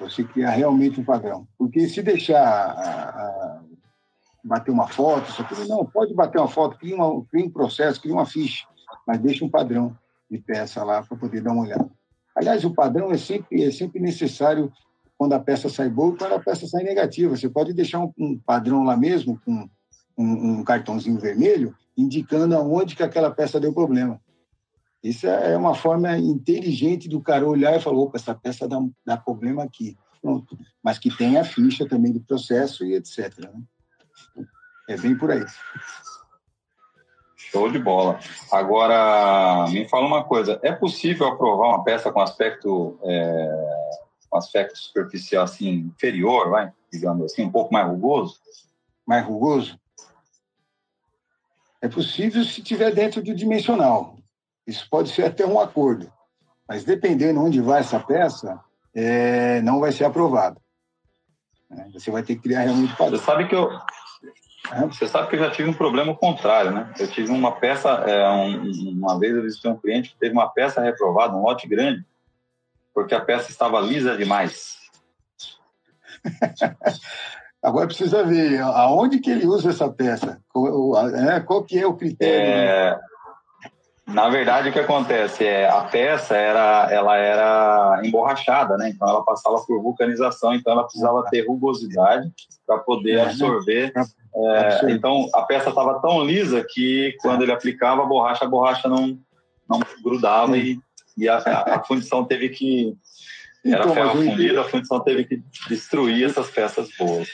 Você 0.00 0.24
criar 0.24 0.50
realmente 0.50 1.00
um 1.00 1.04
padrão. 1.04 1.46
Porque 1.58 1.88
se 1.88 2.02
deixar 2.02 2.42
a, 2.42 2.70
a, 2.70 3.62
bater 4.44 4.70
uma 4.70 4.88
foto, 4.88 5.28
isso 5.30 5.42
aqui, 5.42 5.68
não, 5.68 5.84
pode 5.84 6.14
bater 6.14 6.38
uma 6.38 6.48
foto, 6.48 6.78
cria, 6.78 6.96
uma, 6.96 7.24
cria 7.26 7.44
um 7.44 7.50
processo, 7.50 8.00
cria 8.00 8.14
uma 8.14 8.26
ficha, 8.26 8.66
mas 9.06 9.18
deixa 9.18 9.44
um 9.44 9.50
padrão 9.50 9.96
de 10.30 10.38
peça 10.38 10.82
lá 10.84 11.02
para 11.02 11.16
poder 11.16 11.42
dar 11.42 11.52
uma 11.52 11.62
olhada. 11.62 11.90
Aliás, 12.34 12.64
o 12.64 12.72
padrão 12.72 13.10
é 13.10 13.18
sempre, 13.18 13.62
é 13.62 13.70
sempre 13.70 14.00
necessário 14.00 14.72
quando 15.20 15.34
a 15.34 15.38
peça 15.38 15.68
sai 15.68 15.90
boa 15.90 16.16
quando 16.16 16.32
a 16.32 16.40
peça 16.40 16.66
sai 16.66 16.82
negativa. 16.82 17.36
Você 17.36 17.46
pode 17.46 17.74
deixar 17.74 17.98
um, 18.00 18.10
um 18.18 18.38
padrão 18.38 18.84
lá 18.84 18.96
mesmo, 18.96 19.38
com 19.44 19.68
um, 20.16 20.60
um, 20.60 20.64
cartãozinho 20.64 21.20
vermelho, 21.20 21.76
indicando 21.94 22.56
aonde 22.56 22.96
que 22.96 23.02
aquela 23.02 23.30
peça 23.30 23.60
deu 23.60 23.70
problema. 23.70 24.18
Isso 25.04 25.26
é 25.26 25.54
uma 25.58 25.74
forma 25.74 26.16
inteligente 26.16 27.06
do 27.06 27.20
cara 27.20 27.46
olhar 27.46 27.76
e 27.76 27.82
falar, 27.82 27.98
opa, 27.98 28.16
essa 28.16 28.34
peça 28.34 28.66
dá, 28.66 28.78
dá 29.04 29.14
problema 29.18 29.62
aqui. 29.62 29.94
Pronto. 30.22 30.58
Mas 30.82 30.98
que 30.98 31.14
tem 31.14 31.36
a 31.36 31.44
ficha 31.44 31.86
também 31.86 32.12
do 32.12 32.20
processo 32.20 32.82
e 32.82 32.94
etc. 32.94 33.40
Né? 33.40 34.46
É 34.88 34.96
bem 34.96 35.14
por 35.14 35.30
aí. 35.30 35.44
Show 37.36 37.70
de 37.70 37.78
bola. 37.78 38.18
Agora, 38.50 39.66
me 39.68 39.86
fala 39.86 40.06
uma 40.06 40.24
coisa: 40.24 40.58
é 40.62 40.72
possível 40.72 41.26
aprovar 41.26 41.68
uma 41.68 41.84
peça 41.84 42.10
com 42.10 42.20
aspecto 42.20 42.98
é, 43.02 43.80
um 44.32 44.38
aspecto 44.38 44.78
superficial 44.78 45.44
assim 45.44 45.92
inferior, 45.94 46.50
vai, 46.50 46.72
digamos 46.92 47.24
assim, 47.24 47.44
um 47.44 47.50
pouco 47.50 47.72
mais 47.72 47.86
rugoso? 47.86 48.40
Mais 49.06 49.24
rugoso? 49.24 49.78
É 51.80 51.88
possível 51.88 52.44
se 52.44 52.62
tiver 52.62 52.92
dentro 52.92 53.22
do 53.22 53.34
dimensional. 53.34 54.16
Isso 54.66 54.86
pode 54.88 55.10
ser 55.10 55.24
até 55.24 55.46
um 55.46 55.58
acordo, 55.58 56.12
mas 56.68 56.84
dependendo 56.84 57.40
onde 57.40 57.60
vai 57.60 57.80
essa 57.80 57.98
peça, 57.98 58.60
é, 58.94 59.60
não 59.62 59.80
vai 59.80 59.90
ser 59.90 60.04
aprovado. 60.04 60.60
É, 61.70 61.88
você 61.90 62.10
vai 62.10 62.22
ter 62.22 62.36
que 62.36 62.42
criar 62.42 62.62
realmente 62.62 62.94
padrão. 62.96 63.18
Você 63.18 63.24
sabe 63.24 63.48
que 63.48 63.54
eu 63.54 63.70
você 64.88 65.08
sabe 65.08 65.28
que 65.28 65.34
eu 65.34 65.40
já 65.40 65.50
tive 65.50 65.68
um 65.68 65.74
problema 65.74 66.14
contrário, 66.14 66.70
né? 66.70 66.92
Eu 66.98 67.08
tive 67.08 67.32
uma 67.32 67.52
peça, 67.52 67.88
é, 67.88 68.28
um, 68.30 68.92
uma 68.92 69.18
vez 69.18 69.34
eu 69.34 69.42
visitei 69.42 69.70
um 69.70 69.76
cliente 69.76 70.10
que 70.10 70.18
teve 70.18 70.32
uma 70.32 70.48
peça 70.48 70.80
reprovada, 70.80 71.34
um 71.34 71.42
lote 71.42 71.66
grande, 71.66 72.04
porque 72.94 73.14
a 73.14 73.20
peça 73.20 73.50
estava 73.50 73.80
lisa 73.80 74.16
demais. 74.16 74.78
Agora 77.62 77.86
precisa 77.86 78.24
ver 78.24 78.60
aonde 78.60 79.18
que 79.18 79.30
ele 79.30 79.46
usa 79.46 79.68
essa 79.68 79.88
peça, 79.90 80.40
qual, 80.48 81.08
é, 81.08 81.40
qual 81.40 81.62
que 81.62 81.78
é 81.78 81.86
o 81.86 81.94
critério. 81.94 82.46
É, 82.46 82.98
na 84.06 84.28
verdade, 84.28 84.68
o 84.68 84.72
que 84.72 84.78
acontece 84.78 85.44
é 85.44 85.68
a 85.68 85.82
peça 85.82 86.36
era, 86.36 86.88
ela 86.90 87.16
era 87.16 88.00
emborrachada, 88.02 88.76
né? 88.76 88.88
Então 88.88 89.08
ela 89.08 89.24
passava 89.24 89.60
por 89.64 89.80
vulcanização, 89.80 90.54
então 90.54 90.72
ela 90.72 90.84
precisava 90.84 91.22
ter 91.30 91.46
rugosidade 91.46 92.30
para 92.66 92.78
poder 92.78 93.12
é, 93.12 93.16
né? 93.16 93.22
absorver. 93.24 93.92
É, 94.34 94.90
então 94.90 95.28
a 95.34 95.42
peça 95.42 95.68
estava 95.68 96.00
tão 96.00 96.24
lisa 96.24 96.64
que 96.68 97.16
quando 97.20 97.42
ele 97.42 97.52
aplicava 97.52 98.02
a 98.02 98.06
borracha, 98.06 98.44
a 98.44 98.48
borracha 98.48 98.88
não, 98.88 99.18
não 99.68 99.80
grudava 100.02 100.56
e 100.56 100.78
e 101.16 101.28
a, 101.28 101.38
a 101.38 101.84
fundição 101.84 102.24
teve 102.24 102.48
que. 102.48 102.96
Era 103.64 103.82
então, 103.82 103.94
ferro 103.94 104.22
fundido, 104.22 104.60
a 104.60 104.64
fundição 104.64 105.00
teve 105.00 105.24
que 105.24 105.42
destruir 105.68 106.24
essas 106.24 106.50
peças 106.50 106.88
boas. 106.98 107.28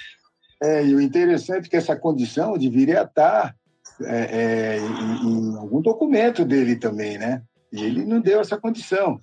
É, 0.62 0.84
e 0.84 0.94
o 0.94 1.00
interessante 1.00 1.66
é 1.66 1.70
que 1.70 1.76
essa 1.76 1.94
condição 1.94 2.56
deveria 2.56 3.02
estar 3.02 3.54
é, 4.00 4.16
é, 4.16 4.78
em, 4.78 5.52
em, 5.52 5.56
algum 5.56 5.80
documento 5.80 6.44
dele 6.44 6.76
também, 6.76 7.18
né? 7.18 7.42
E 7.72 7.84
ele 7.84 8.04
não 8.04 8.20
deu 8.20 8.40
essa 8.40 8.58
condição. 8.58 9.20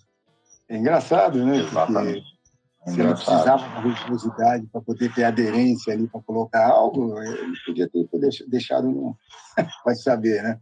É 0.70 0.78
engraçado, 0.78 1.44
né? 1.46 1.58
Exatamente. 1.58 2.22
Porque 2.22 2.92
se 2.92 3.00
ele 3.02 3.14
precisava 3.14 3.82
de 3.82 3.90
rigorosidade 3.90 4.68
para 4.68 4.82
poder 4.82 5.14
ter 5.14 5.24
aderência 5.24 5.94
ali 5.94 6.08
para 6.08 6.22
colocar 6.22 6.68
algo, 6.68 7.22
ele 7.22 7.54
podia 7.66 7.90
ter 7.90 8.08
deixado. 8.48 9.16
Vai 9.86 9.96
saber, 9.96 10.44
né? 10.44 10.60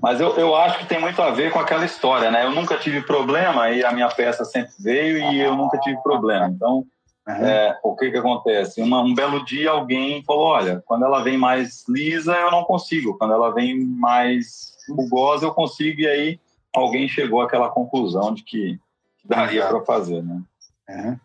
Mas 0.00 0.20
eu, 0.20 0.36
eu 0.36 0.54
acho 0.54 0.78
que 0.78 0.86
tem 0.86 1.00
muito 1.00 1.20
a 1.22 1.30
ver 1.30 1.52
com 1.52 1.58
aquela 1.58 1.84
história, 1.84 2.30
né? 2.30 2.44
Eu 2.44 2.50
nunca 2.50 2.76
tive 2.76 3.02
problema 3.02 3.70
e 3.70 3.84
a 3.84 3.92
minha 3.92 4.08
peça 4.08 4.44
sempre 4.44 4.72
veio 4.78 5.18
e 5.32 5.40
eu 5.40 5.56
nunca 5.56 5.78
tive 5.78 6.02
problema. 6.02 6.48
Então, 6.48 6.84
uhum. 7.26 7.46
é, 7.46 7.78
o 7.82 7.94
que 7.96 8.10
que 8.10 8.16
acontece? 8.16 8.82
Uma, 8.82 9.00
um 9.00 9.14
belo 9.14 9.44
dia 9.44 9.70
alguém 9.70 10.22
falou, 10.24 10.46
olha, 10.46 10.82
quando 10.86 11.04
ela 11.04 11.22
vem 11.22 11.38
mais 11.38 11.84
lisa 11.88 12.34
eu 12.34 12.50
não 12.50 12.64
consigo, 12.64 13.16
quando 13.16 13.32
ela 13.34 13.52
vem 13.52 13.78
mais 13.78 14.74
rugosa 14.88 15.46
eu 15.46 15.54
consigo 15.54 16.00
e 16.00 16.06
aí 16.06 16.40
alguém 16.74 17.08
chegou 17.08 17.40
àquela 17.40 17.68
conclusão 17.68 18.34
de 18.34 18.42
que 18.42 18.78
daria 19.24 19.66
para 19.66 19.84
fazer, 19.84 20.22
né? 20.22 20.42
Uhum. 20.88 21.18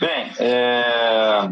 Bem, 0.00 0.32
é... 0.40 1.48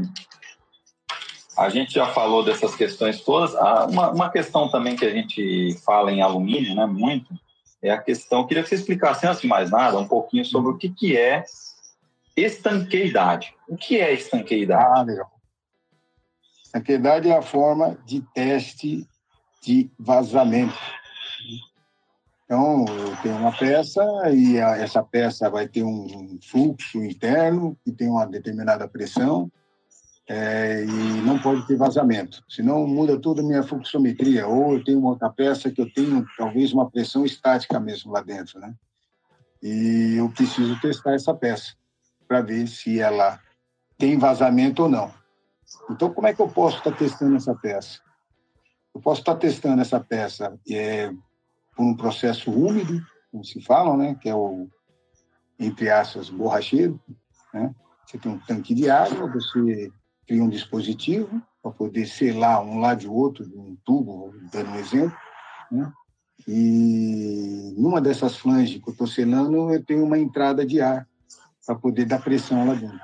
a 1.61 1.69
gente 1.69 1.93
já 1.93 2.07
falou 2.07 2.43
dessas 2.43 2.75
questões 2.75 3.21
todas. 3.21 3.55
Ah, 3.55 3.85
uma, 3.85 4.11
uma 4.11 4.31
questão 4.31 4.71
também 4.71 4.97
que 4.97 5.05
a 5.05 5.11
gente 5.11 5.77
fala 5.85 6.11
em 6.11 6.23
alumínio, 6.23 6.75
né, 6.75 6.87
muito, 6.87 7.39
é 7.83 7.91
a 7.91 7.99
questão. 8.01 8.47
Queria 8.47 8.63
que 8.63 8.71
você 8.71 8.77
explicasse, 8.77 9.27
antes 9.27 9.43
de 9.43 9.47
mais 9.47 9.71
nada, 9.71 9.99
um 9.99 10.09
pouquinho 10.09 10.43
sobre 10.43 10.71
o 10.71 10.79
que, 10.79 10.89
que 10.89 11.19
é 11.19 11.45
estanqueidade. 12.35 13.55
O 13.69 13.77
que 13.77 14.01
é 14.01 14.11
estanqueidade? 14.11 15.01
Ah, 15.01 15.03
legal. 15.03 15.31
Estanqueidade 16.65 17.29
é 17.29 17.37
a 17.37 17.43
forma 17.43 17.99
de 18.07 18.23
teste 18.33 19.07
de 19.63 19.91
vazamento. 19.99 20.79
Então, 22.47 22.87
eu 22.89 23.17
tenho 23.19 23.37
uma 23.37 23.53
peça 23.53 24.03
e 24.33 24.59
a, 24.59 24.79
essa 24.79 25.03
peça 25.03 25.51
vai 25.51 25.69
ter 25.69 25.83
um 25.83 26.39
fluxo 26.43 27.05
interno 27.05 27.77
que 27.85 27.93
tem 27.93 28.09
uma 28.09 28.25
determinada 28.25 28.89
pressão 28.89 29.53
é, 30.33 30.85
e 30.85 31.21
não 31.23 31.41
pode 31.41 31.67
ter 31.67 31.75
vazamento, 31.75 32.41
senão 32.49 32.87
muda 32.87 33.19
toda 33.19 33.43
a 33.43 33.45
minha 33.45 33.65
fluxometria. 33.65 34.47
Ou 34.47 34.75
eu 34.75 34.85
tenho 34.85 35.01
uma 35.01 35.11
outra 35.11 35.29
peça 35.29 35.73
que 35.73 35.81
eu 35.81 35.93
tenho 35.93 36.25
talvez 36.39 36.73
uma 36.73 36.89
pressão 36.89 37.25
estática 37.25 37.81
mesmo 37.81 38.13
lá 38.13 38.21
dentro, 38.21 38.61
né? 38.61 38.73
E 39.61 40.15
eu 40.19 40.31
preciso 40.31 40.81
testar 40.81 41.15
essa 41.15 41.35
peça 41.35 41.75
para 42.29 42.43
ver 42.43 42.69
se 42.69 43.01
ela 43.01 43.41
tem 43.99 44.17
vazamento 44.19 44.85
ou 44.85 44.89
não. 44.89 45.13
Então, 45.91 46.15
como 46.15 46.29
é 46.29 46.33
que 46.33 46.41
eu 46.41 46.49
posso 46.49 46.79
estar 46.79 46.93
testando 46.93 47.35
essa 47.35 47.53
peça? 47.57 47.99
Eu 48.95 49.01
posso 49.01 49.23
estar 49.23 49.35
testando 49.35 49.83
essa 49.83 49.99
peça 49.99 50.57
é, 50.71 51.11
por 51.75 51.85
um 51.85 51.97
processo 51.97 52.53
úmido, 52.53 53.05
como 53.33 53.45
se 53.45 53.61
falam, 53.61 53.97
né? 53.97 54.17
Que 54.23 54.29
é 54.29 54.35
o, 54.35 54.69
entre 55.59 55.91
aspas, 55.91 56.31
borracheiro, 56.31 57.01
né? 57.53 57.75
Você 58.07 58.17
tem 58.17 58.31
um 58.31 58.39
tanque 58.39 58.77
de 58.77 58.89
água, 58.89 59.27
você 59.27 59.91
cria 60.31 60.45
um 60.45 60.49
dispositivo 60.49 61.43
para 61.61 61.73
poder 61.73 62.07
selar 62.07 62.63
um 62.63 62.79
lado 62.79 63.01
de 63.01 63.09
outro, 63.09 63.45
de 63.45 63.59
um 63.59 63.77
tubo, 63.85 64.33
dando 64.53 64.71
um 64.71 64.77
exemplo, 64.77 65.19
né? 65.73 65.93
E 66.47 67.75
numa 67.77 68.01
dessas 68.01 68.37
flanges 68.37 68.81
que 68.81 68.89
eu 68.89 68.93
estou 68.93 69.09
selando, 69.09 69.75
eu 69.75 69.85
tenho 69.85 70.05
uma 70.05 70.17
entrada 70.17 70.65
de 70.65 70.81
ar 70.81 71.05
para 71.67 71.75
poder 71.75 72.05
dar 72.05 72.23
pressão 72.23 72.65
lá 72.65 72.75
dentro. 72.75 73.01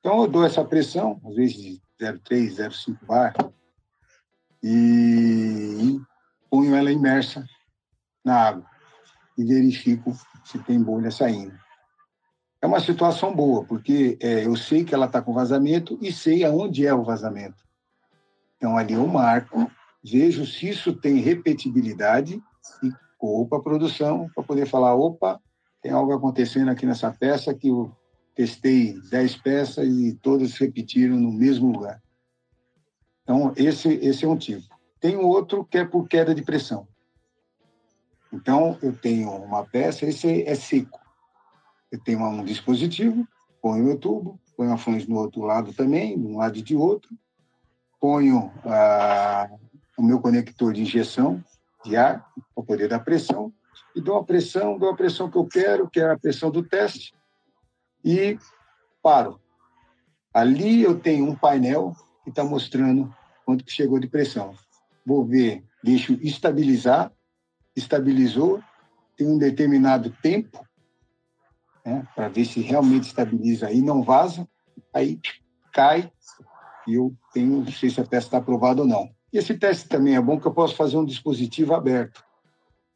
Então, 0.00 0.22
eu 0.22 0.28
dou 0.28 0.46
essa 0.46 0.64
pressão, 0.64 1.20
às 1.26 1.34
vezes 1.34 1.56
de 1.56 1.82
0,3, 2.00 2.56
0,5 2.56 3.06
bar, 3.06 3.34
e 4.62 6.00
ponho 6.48 6.74
ela 6.74 6.90
imersa 6.90 7.44
na 8.24 8.34
água 8.34 8.66
e 9.36 9.44
verifico 9.44 10.16
se 10.42 10.58
tem 10.60 10.82
bolha 10.82 11.10
saindo 11.10 11.65
é 12.66 12.68
uma 12.68 12.80
situação 12.80 13.32
boa, 13.32 13.64
porque 13.64 14.18
é, 14.20 14.44
eu 14.44 14.56
sei 14.56 14.84
que 14.84 14.92
ela 14.92 15.06
está 15.06 15.22
com 15.22 15.32
vazamento 15.32 15.96
e 16.02 16.12
sei 16.12 16.44
aonde 16.44 16.84
é 16.84 16.92
o 16.92 17.04
vazamento. 17.04 17.64
Então, 18.56 18.76
ali 18.76 18.94
eu 18.94 19.06
marco, 19.06 19.70
vejo 20.02 20.44
se 20.44 20.70
isso 20.70 20.92
tem 20.92 21.18
repetibilidade 21.18 22.42
e 22.82 22.90
corro 23.16 23.46
para 23.46 23.58
a 23.58 23.62
produção 23.62 24.28
para 24.34 24.42
poder 24.42 24.66
falar: 24.66 24.96
opa, 24.96 25.40
tem 25.80 25.92
algo 25.92 26.12
acontecendo 26.12 26.68
aqui 26.68 26.84
nessa 26.84 27.08
peça 27.12 27.54
que 27.54 27.68
eu 27.68 27.92
testei 28.34 28.98
10 29.10 29.36
peças 29.36 29.86
e 29.86 30.18
todas 30.20 30.58
repetiram 30.58 31.16
no 31.16 31.30
mesmo 31.30 31.70
lugar. 31.70 32.02
Então, 33.22 33.52
esse, 33.56 33.94
esse 34.02 34.24
é 34.24 34.28
um 34.28 34.36
tipo. 34.36 34.66
Tem 34.98 35.16
outro 35.16 35.64
que 35.64 35.78
é 35.78 35.84
por 35.84 36.08
queda 36.08 36.34
de 36.34 36.42
pressão. 36.42 36.88
Então, 38.32 38.76
eu 38.82 38.92
tenho 38.92 39.30
uma 39.30 39.64
peça, 39.64 40.04
esse 40.04 40.42
é 40.42 40.54
seco. 40.56 41.05
Eu 41.90 42.00
tenho 42.00 42.20
um 42.20 42.44
dispositivo, 42.44 43.26
ponho 43.62 43.84
meu 43.84 43.98
tubo, 43.98 44.40
ponho 44.56 44.72
a 44.72 44.76
flange 44.76 45.08
no 45.08 45.16
outro 45.16 45.42
lado 45.42 45.72
também, 45.72 46.18
de 46.18 46.26
um 46.26 46.38
lado 46.38 46.58
e 46.58 46.62
de 46.62 46.74
outro, 46.74 47.10
ponho 48.00 48.52
ah, 48.64 49.48
o 49.96 50.02
meu 50.02 50.20
conector 50.20 50.72
de 50.72 50.82
injeção 50.82 51.42
de 51.84 51.96
ar 51.96 52.26
para 52.54 52.64
poder 52.64 52.88
dar 52.88 53.00
pressão, 53.00 53.52
e 53.94 54.00
dou 54.00 54.16
a 54.16 54.24
pressão, 54.24 54.78
dou 54.78 54.90
a 54.90 54.96
pressão 54.96 55.30
que 55.30 55.38
eu 55.38 55.46
quero, 55.46 55.88
que 55.88 56.00
é 56.00 56.10
a 56.10 56.18
pressão 56.18 56.50
do 56.50 56.62
teste, 56.62 57.14
e 58.04 58.38
paro. 59.02 59.40
Ali 60.34 60.82
eu 60.82 60.98
tenho 60.98 61.24
um 61.26 61.34
painel 61.34 61.94
que 62.24 62.30
está 62.30 62.42
mostrando 62.44 63.14
quanto 63.44 63.64
que 63.64 63.72
chegou 63.72 63.98
de 63.98 64.08
pressão. 64.08 64.54
Vou 65.04 65.24
ver, 65.24 65.64
deixo 65.82 66.14
estabilizar, 66.14 67.12
estabilizou, 67.74 68.60
tem 69.16 69.28
um 69.28 69.38
determinado 69.38 70.10
tempo 70.20 70.65
né, 71.86 72.06
para 72.14 72.28
ver 72.28 72.44
se 72.44 72.60
realmente 72.60 73.04
estabiliza 73.04 73.68
aí, 73.68 73.80
não 73.80 74.02
vaza, 74.02 74.46
aí 74.92 75.20
cai 75.72 76.10
e 76.86 76.94
eu 76.94 77.14
tenho, 77.32 77.62
não 77.62 77.72
sei 77.72 77.88
se 77.88 78.00
a 78.00 78.04
peça 78.04 78.26
está 78.26 78.38
aprovada 78.38 78.82
ou 78.82 78.88
não. 78.88 79.08
Esse 79.32 79.56
teste 79.56 79.88
também 79.88 80.16
é 80.16 80.20
bom 80.20 80.38
que 80.38 80.46
eu 80.46 80.52
posso 80.52 80.74
fazer 80.74 80.96
um 80.96 81.04
dispositivo 81.04 81.74
aberto, 81.74 82.24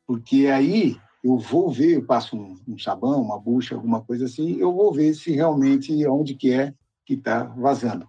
porque 0.07 0.49
aí 0.49 0.97
eu 1.22 1.38
vou 1.38 1.70
ver, 1.70 1.97
eu 1.97 2.07
passo 2.07 2.36
um, 2.36 2.59
um 2.66 2.78
sabão, 2.78 3.22
uma 3.22 3.38
bucha, 3.38 3.74
alguma 3.74 4.01
coisa 4.01 4.24
assim, 4.24 4.57
eu 4.57 4.74
vou 4.74 4.93
ver 4.93 5.14
se 5.14 5.32
realmente 5.32 6.07
onde 6.07 6.34
que 6.34 6.53
é 6.53 6.74
que 7.05 7.14
está 7.14 7.45
vazando. 7.45 8.09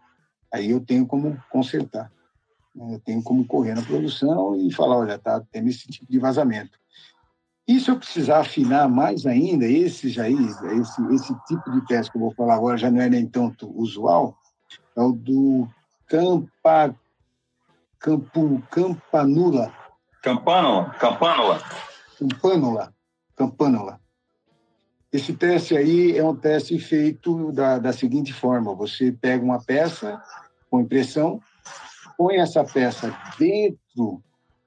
Aí 0.52 0.72
eu 0.72 0.80
tenho 0.80 1.06
como 1.06 1.38
consertar. 1.50 2.12
Né, 2.74 2.96
eu 2.96 3.00
tenho 3.00 3.22
como 3.22 3.46
correr 3.46 3.76
na 3.76 3.82
produção 3.82 4.56
e 4.56 4.72
falar, 4.72 4.98
olha, 4.98 5.16
está 5.16 5.42
tendo 5.52 5.68
esse 5.68 5.88
tipo 5.88 6.10
de 6.10 6.20
vazamento. 6.20 6.80
E 7.68 7.80
se 7.80 7.90
eu 7.90 7.98
precisar 7.98 8.40
afinar 8.40 8.90
mais 8.90 9.26
ainda, 9.26 9.66
esse, 9.66 10.10
já, 10.10 10.30
esse, 10.30 11.14
esse 11.14 11.36
tipo 11.46 11.72
de 11.72 11.86
teste 11.86 12.12
que 12.12 12.18
eu 12.18 12.22
vou 12.22 12.34
falar 12.34 12.56
agora 12.56 12.78
já 12.78 12.90
não 12.90 13.02
é 13.02 13.10
nem 13.10 13.28
tanto 13.28 13.72
usual, 13.80 14.36
é 14.96 15.02
o 15.02 15.12
do 15.12 15.68
Campa, 16.08 16.96
Campanula. 18.00 19.74
Campanula? 20.22 20.90
Campanula. 21.00 21.62
Campanula. 22.18 22.94
Campanula. 23.36 24.02
Esse 25.12 25.34
teste 25.34 25.76
aí 25.76 26.18
é 26.18 26.24
um 26.24 26.36
teste 26.36 26.80
feito 26.80 27.52
da, 27.52 27.80
da 27.80 27.94
seguinte 27.94 28.34
forma: 28.34 28.74
você 28.74 29.12
pega 29.12 29.44
uma 29.44 29.62
peça 29.62 30.22
com 30.70 30.82
impressão, 30.82 31.40
põe 32.18 32.38
essa 32.38 32.64
peça 32.64 33.16
dentro 33.38 34.24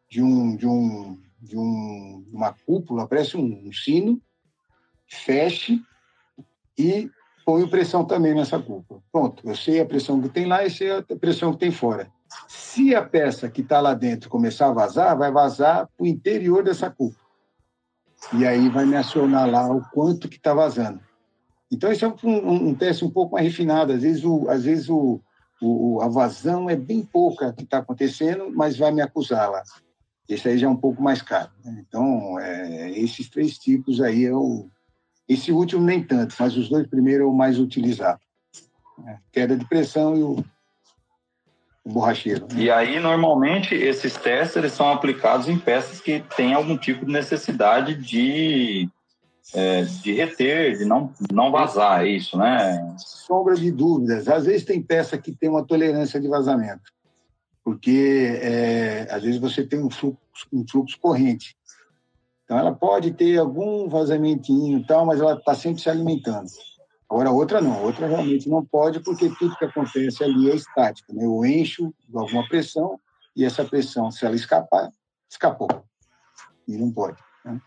de 0.09 0.23
um, 0.23 0.57
de 0.57 0.67
um 0.67 1.19
de 1.45 1.57
um, 1.57 2.25
uma 2.33 2.53
cúpula, 2.67 3.07
parece 3.07 3.37
um, 3.37 3.69
um 3.69 3.73
sino, 3.73 4.21
feche 5.07 5.81
e 6.79 7.11
põe 7.45 7.69
pressão 7.69 8.05
também 8.05 8.35
nessa 8.35 8.59
cúpula. 8.59 9.01
Pronto, 9.13 9.49
eu 9.49 9.55
sei 9.55 9.81
a 9.81 9.87
pressão 9.87 10.21
que 10.21 10.29
tem 10.29 10.47
lá 10.47 10.65
e 10.65 10.71
sei 10.71 10.91
a 10.91 11.03
pressão 11.03 11.53
que 11.53 11.59
tem 11.59 11.71
fora. 11.71 12.11
Se 12.49 12.95
a 12.95 13.03
peça 13.03 13.49
que 13.49 13.61
está 13.61 13.81
lá 13.81 13.95
dentro 13.95 14.29
começar 14.29 14.69
a 14.69 14.73
vazar, 14.73 15.17
vai 15.17 15.31
vazar 15.31 15.87
para 15.87 16.05
o 16.05 16.07
interior 16.07 16.65
dessa 16.65 16.91
cúpula. 16.91 17.25
E 18.33 18.47
aí 18.47 18.69
vai 18.69 18.87
me 18.87 18.97
acionar 18.97 19.49
lá 19.49 19.71
o 19.71 19.83
quanto 19.91 20.29
que 20.29 20.37
está 20.37 20.55
vazando. 20.55 21.01
Então, 21.71 21.93
esse 21.93 22.05
é 22.05 22.09
um, 22.09 22.15
um, 22.25 22.69
um, 22.69 22.75
teste 22.75 23.05
um 23.05 23.11
pouco 23.11 23.35
mais 23.35 23.47
refinado. 23.47 23.93
Às 23.93 24.03
vezes, 24.03 24.25
o, 24.25 24.49
às 24.49 24.65
vezes 24.65 24.89
o, 24.89 25.21
o, 25.61 26.01
a 26.01 26.09
vazão 26.09 26.71
é 26.71 26.77
bem 26.77 27.03
pouca 27.03 27.53
que 27.53 27.65
está 27.65 27.79
acontecendo, 27.79 28.51
mas 28.55 28.79
vai 28.79 28.93
me 28.93 29.03
acusar 29.03 29.51
lá. 29.51 29.63
Esse 30.29 30.49
aí 30.49 30.59
já 30.59 30.67
é 30.67 30.71
um 30.71 30.77
pouco 30.77 31.03
mais 31.03 31.21
caro. 31.21 31.51
Né? 31.65 31.85
Então, 31.87 32.39
é, 32.41 32.91
esses 32.99 33.29
três 33.29 33.59
tipos 33.59 34.01
aí 34.01 34.25
é 34.25 34.35
o. 34.35 34.69
Esse 35.29 35.53
último 35.53 35.83
nem 35.83 36.03
tanto, 36.03 36.35
mas 36.39 36.57
os 36.57 36.69
dois 36.69 36.87
primeiros 36.87 37.27
é 37.27 37.29
o 37.29 37.35
mais 37.35 37.59
utilizado. 37.59 38.21
Né? 38.99 39.19
Queda 39.33 39.57
de 39.57 39.67
pressão 39.67 40.17
e 40.17 40.23
o, 40.23 40.45
o 41.85 41.93
borracheiro. 41.93 42.47
Né? 42.53 42.65
E 42.65 42.71
aí, 42.71 43.01
normalmente, 43.01 43.75
esses 43.75 44.15
testes 44.15 44.57
eles 44.57 44.73
são 44.73 44.91
aplicados 44.91 45.49
em 45.49 45.59
peças 45.59 46.01
que 46.01 46.23
têm 46.37 46.55
algum 46.55 46.77
tipo 46.77 47.07
de 47.07 47.13
necessidade 47.13 47.95
de, 47.95 48.89
é, 49.55 49.83
de 49.83 50.13
reter, 50.13 50.79
de 50.79 50.85
não, 50.85 51.13
não 51.33 51.51
vazar, 51.51 52.05
é 52.05 52.09
isso, 52.09 52.37
né? 52.37 52.95
Sombra 52.99 53.55
de 53.55 53.71
dúvidas. 53.71 54.29
Às 54.29 54.45
vezes 54.45 54.65
tem 54.65 54.83
peça 54.83 55.17
que 55.17 55.33
tem 55.33 55.49
uma 55.49 55.65
tolerância 55.65 56.21
de 56.21 56.29
vazamento 56.29 56.94
porque 57.65 58.39
é, 58.43 59.09
às 59.11 59.23
vezes 59.23 59.41
você 59.41 59.67
tem 59.67 59.83
um 59.83 59.91
fluxo, 59.91 60.47
um 60.53 60.65
fluxo 60.71 61.01
corrente. 61.01 61.57
Então, 62.45 62.59
ela 62.59 62.75
pode 62.75 63.13
ter 63.13 63.39
algum 63.39 63.89
vazamentinho 63.89 64.79
e 64.79 64.87
tal, 64.87 65.07
mas 65.07 65.19
ela 65.19 65.35
está 65.35 65.55
sempre 65.55 65.81
se 65.81 65.89
alimentando. 65.89 66.47
Agora, 67.09 67.31
outra 67.31 67.61
não. 67.61 67.83
Outra 67.83 68.07
realmente 68.07 68.49
não 68.51 68.63
pode, 68.63 69.01
porque 69.01 69.31
tudo 69.39 69.57
que 69.57 69.65
acontece 69.65 70.23
ali 70.23 70.51
é 70.51 70.55
estático. 70.55 71.15
Né? 71.15 71.25
Eu 71.25 71.43
encho 71.45 71.95
de 72.07 72.19
alguma 72.19 72.47
pressão 72.47 73.01
e 73.35 73.45
essa 73.45 73.65
pressão, 73.65 74.11
se 74.11 74.27
ela 74.27 74.37
escapar, 74.37 74.91
escapou. 75.29 75.69
E 76.69 76.77
não 76.77 76.93
pode. 76.93 77.19
Né? 77.45 77.61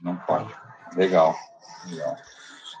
Não 0.00 0.16
pode. 0.16 0.54
Legal. 0.96 1.34
Legal. 1.88 2.16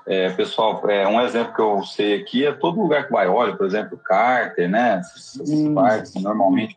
É, 0.06 0.30
pessoal, 0.30 0.82
é, 0.90 1.06
um 1.06 1.20
exemplo 1.20 1.54
que 1.54 1.60
eu 1.60 1.84
sei 1.84 2.20
aqui 2.20 2.44
é 2.44 2.52
todo 2.52 2.80
lugar 2.80 3.06
que 3.06 3.12
vai 3.12 3.28
óleo, 3.28 3.56
por 3.56 3.66
exemplo, 3.66 3.96
cárter, 3.98 4.68
né? 4.68 4.98
Essas 4.98 5.48
hum. 5.48 5.74
partes, 5.74 6.14
normalmente, 6.14 6.76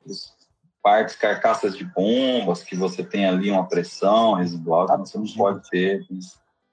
partes, 0.84 1.16
carcaças 1.16 1.76
de 1.76 1.84
bombas, 1.84 2.64
que 2.64 2.76
você 2.76 3.04
tem 3.04 3.26
ali 3.26 3.50
uma 3.50 3.68
pressão 3.68 4.34
residual, 4.34 4.86
que 4.86 4.98
você 4.98 5.18
não 5.18 5.26
pode 5.26 5.68
ter. 5.70 6.06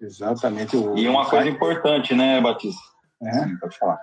Exatamente. 0.01 0.77
E 0.77 1.09
uma 1.09 1.25
coisa 1.29 1.49
importante, 1.49 2.15
né, 2.15 2.41
Batista? 2.41 2.83
É. 3.23 3.45
Sim, 3.45 3.57
pode 3.57 3.79
falar. 3.79 3.99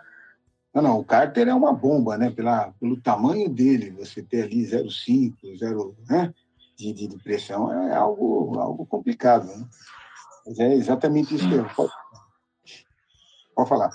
Não, 0.73 0.81
não, 0.81 0.99
o 0.99 1.03
cárter 1.03 1.47
é 1.47 1.53
uma 1.53 1.73
bomba, 1.73 2.17
né? 2.17 2.31
Pela, 2.31 2.73
pelo 2.79 2.99
tamanho 3.01 3.49
dele, 3.49 3.91
você 3.91 4.23
ter 4.23 4.43
ali 4.43 4.63
0,5, 4.63 5.57
0, 5.57 5.95
né? 6.07 6.33
De, 6.77 6.93
de, 6.93 7.17
pressão 7.19 7.71
é 7.71 7.93
algo, 7.93 8.57
algo 8.57 8.85
complicado, 8.85 9.45
né? 9.45 9.65
Mas 10.47 10.59
é 10.59 10.73
exatamente 10.73 11.35
isso 11.35 11.47
mesmo. 11.47 11.69
Pode, 11.75 11.91
pode 13.65 13.69
falar. 13.69 13.89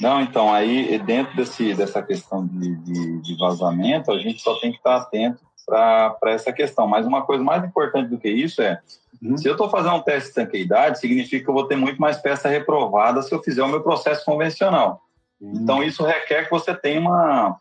Não, 0.00 0.20
então, 0.20 0.52
aí 0.52 0.98
dentro 1.00 1.36
desse, 1.36 1.74
dessa 1.74 2.02
questão 2.02 2.46
de, 2.46 2.76
de, 2.76 3.22
de 3.22 3.36
vazamento, 3.36 4.12
a 4.12 4.18
gente 4.18 4.40
só 4.40 4.54
tem 4.60 4.70
que 4.70 4.78
estar 4.78 4.96
atento 4.96 5.40
para 5.66 6.16
essa 6.26 6.52
questão. 6.52 6.86
Mas 6.86 7.06
uma 7.06 7.22
coisa 7.22 7.42
mais 7.42 7.64
importante 7.64 8.08
do 8.08 8.18
que 8.18 8.28
isso 8.28 8.62
é, 8.62 8.80
uhum. 9.22 9.36
se 9.36 9.48
eu 9.48 9.52
estou 9.52 9.68
fazendo 9.68 9.96
um 9.96 10.02
teste 10.02 10.28
de 10.28 10.34
tanqueidade, 10.36 11.00
significa 11.00 11.44
que 11.44 11.50
eu 11.50 11.54
vou 11.54 11.66
ter 11.66 11.76
muito 11.76 12.00
mais 12.00 12.16
peça 12.16 12.48
reprovada 12.48 13.22
se 13.22 13.34
eu 13.34 13.42
fizer 13.42 13.62
o 13.62 13.68
meu 13.68 13.82
processo 13.82 14.24
convencional. 14.24 15.02
Uhum. 15.40 15.52
Então, 15.56 15.82
isso 15.82 16.04
requer 16.04 16.44
que 16.44 16.50
você 16.50 16.74
tenha 16.74 17.00
uma, 17.00 17.56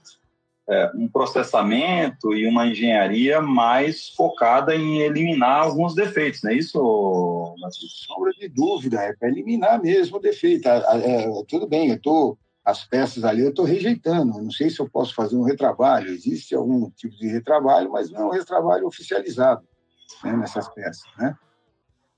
é, 0.69 0.91
um 0.95 1.07
processamento 1.07 2.33
e 2.33 2.45
uma 2.45 2.67
engenharia 2.67 3.41
mais 3.41 4.09
focada 4.09 4.75
em 4.75 4.99
eliminar 4.99 5.63
alguns 5.63 5.95
defeitos, 5.95 6.43
não 6.43 6.51
é 6.51 6.55
isso? 6.55 7.55
Sombra 8.05 8.31
de 8.33 8.49
dúvida, 8.49 9.01
é 9.01 9.13
para 9.15 9.29
eliminar 9.29 9.81
mesmo 9.81 10.17
o 10.17 10.21
defeito. 10.21 10.67
É, 10.67 11.25
tudo 11.47 11.67
bem, 11.67 11.89
eu 11.89 11.95
estou 11.95 12.37
as 12.67 12.83
peças 12.83 13.23
ali 13.23 13.43
eu 13.43 13.51
estou 13.51 13.63
rejeitando. 13.63 14.41
Não 14.43 14.51
sei 14.51 14.69
se 14.69 14.81
eu 14.81 14.89
posso 14.89 15.15
fazer 15.15 15.37
um 15.37 15.43
retrabalho. 15.43 16.09
Existe 16.09 16.53
algum 16.53 16.89
tipo 16.91 17.15
de 17.15 17.25
retrabalho, 17.29 17.89
mas 17.93 18.11
não 18.11 18.23
é 18.23 18.25
um 18.25 18.31
retrabalho 18.31 18.85
oficializado 18.85 19.65
né, 20.21 20.35
nessas 20.35 20.67
peças, 20.73 21.09
né? 21.17 21.33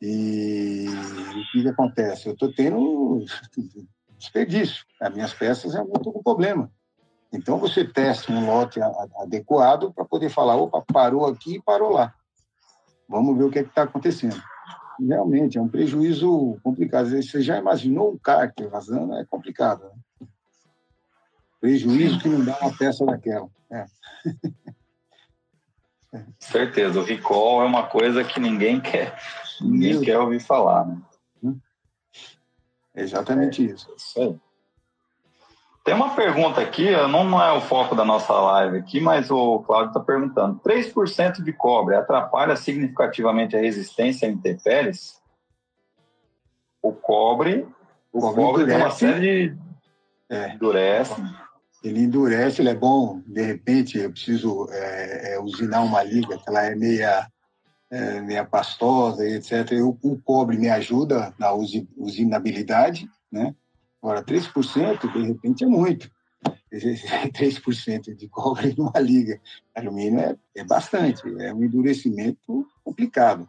E 0.02 0.88
o 0.90 1.52
que, 1.52 1.62
que 1.62 1.70
acontece? 1.70 2.28
Eu 2.28 2.34
estou 2.34 2.52
tendo 2.52 3.24
desperdício. 4.18 4.84
As 5.00 5.14
minhas 5.14 5.36
peças 5.36 5.76
é 5.76 5.84
muito 5.84 6.10
um 6.10 6.24
problema. 6.24 6.72
Então, 7.32 7.58
você 7.58 7.86
testa 7.86 8.32
um 8.32 8.46
lote 8.46 8.80
adequado 9.18 9.94
para 9.94 10.04
poder 10.04 10.30
falar, 10.30 10.56
opa, 10.56 10.84
parou 10.92 11.26
aqui 11.28 11.56
e 11.56 11.62
parou 11.62 11.92
lá. 11.92 12.14
Vamos 13.08 13.38
ver 13.38 13.44
o 13.44 13.52
que 13.52 13.60
é 13.60 13.62
está 13.62 13.84
acontecendo. 13.84 14.42
Realmente, 15.00 15.58
é 15.58 15.62
um 15.62 15.68
prejuízo 15.68 16.60
complicado. 16.64 17.10
Você 17.10 17.42
já 17.42 17.58
imaginou 17.58 18.14
um 18.14 18.18
cárter 18.18 18.70
vazando? 18.70 19.16
É 19.16 19.26
complicado. 19.26 19.84
Né? 19.84 20.28
Prejuízo 21.62 22.20
que 22.20 22.30
não 22.30 22.44
dá 22.44 22.58
uma 22.60 22.76
peça 22.76 23.06
daquela. 23.06 23.50
É. 23.72 23.86
Certeza, 26.40 27.00
o 27.00 27.04
recall 27.04 27.62
é 27.62 27.66
uma 27.66 27.86
coisa 27.88 28.24
que 28.24 28.40
ninguém 28.40 28.82
quer, 28.82 29.16
ninguém 29.62 29.94
Meu... 29.94 30.02
quer 30.02 30.18
ouvir 30.18 30.40
falar. 30.40 30.88
Né? 30.88 31.56
É 32.96 33.04
exatamente 33.04 33.62
é, 33.62 33.72
isso. 33.72 33.94
isso 33.96 34.20
aí. 34.20 34.40
Tem 35.90 35.96
uma 35.96 36.14
pergunta 36.14 36.62
aqui, 36.62 36.92
não 37.08 37.42
é 37.42 37.52
o 37.52 37.62
foco 37.62 37.96
da 37.96 38.06
nossa 38.06 38.32
live 38.32 38.78
aqui, 38.78 39.02
mas 39.02 39.32
o 39.32 39.58
Cláudio 39.64 39.88
está 39.88 40.00
perguntando: 40.00 40.62
3% 40.64 41.42
de 41.42 41.52
cobre 41.52 41.96
atrapalha 41.96 42.56
significativamente 42.56 43.58
a 43.58 43.60
resistência 43.60 44.28
a 44.28 44.32
intempéries? 44.32 45.20
O 46.80 46.94
cobre, 46.94 47.68
o, 48.14 48.20
o 48.20 48.34
cobre, 48.36 48.68
tem 48.68 48.78
uma 48.78 48.92
série 48.92 49.50
de. 49.50 49.58
É. 50.30 50.54
Endurece. 50.54 51.24
Ele 51.84 52.04
endurece, 52.04 52.62
ele 52.62 52.70
é 52.70 52.76
bom. 52.76 53.24
De 53.26 53.42
repente, 53.42 53.98
eu 53.98 54.12
preciso 54.12 54.68
é, 54.70 55.34
é, 55.34 55.40
usinar 55.40 55.82
uma 55.82 56.04
liga, 56.04 56.38
que 56.38 56.48
ela 56.48 56.66
é 56.66 56.76
meia, 56.76 57.28
é, 57.90 58.22
meia 58.22 58.46
pastosa, 58.46 59.28
etc. 59.28 59.72
Eu, 59.72 59.98
o 60.04 60.22
cobre 60.22 60.56
me 60.56 60.70
ajuda 60.70 61.34
na 61.40 61.52
usinabilidade, 61.52 63.10
né? 63.32 63.56
Agora, 64.02 64.24
3%, 64.24 65.12
de 65.12 65.28
repente, 65.28 65.64
é 65.64 65.68
muito. 65.68 66.10
3% 66.72 68.16
de 68.16 68.30
cobre 68.30 68.74
numa 68.78 69.00
liga. 69.00 69.42
Alumínio 69.76 70.20
é, 70.20 70.38
é 70.56 70.64
bastante, 70.64 71.22
é 71.42 71.54
um 71.54 71.64
endurecimento 71.64 72.66
complicado. 72.84 73.48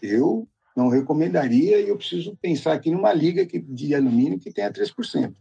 Eu 0.00 0.46
não 0.76 0.88
recomendaria 0.88 1.80
e 1.80 1.88
eu 1.88 1.96
preciso 1.96 2.36
pensar 2.36 2.72
aqui 2.72 2.90
numa 2.90 3.12
liga 3.12 3.46
que, 3.46 3.58
de 3.58 3.94
alumínio 3.94 4.38
que 4.38 4.52
tenha 4.52 4.72
3%. 4.72 5.34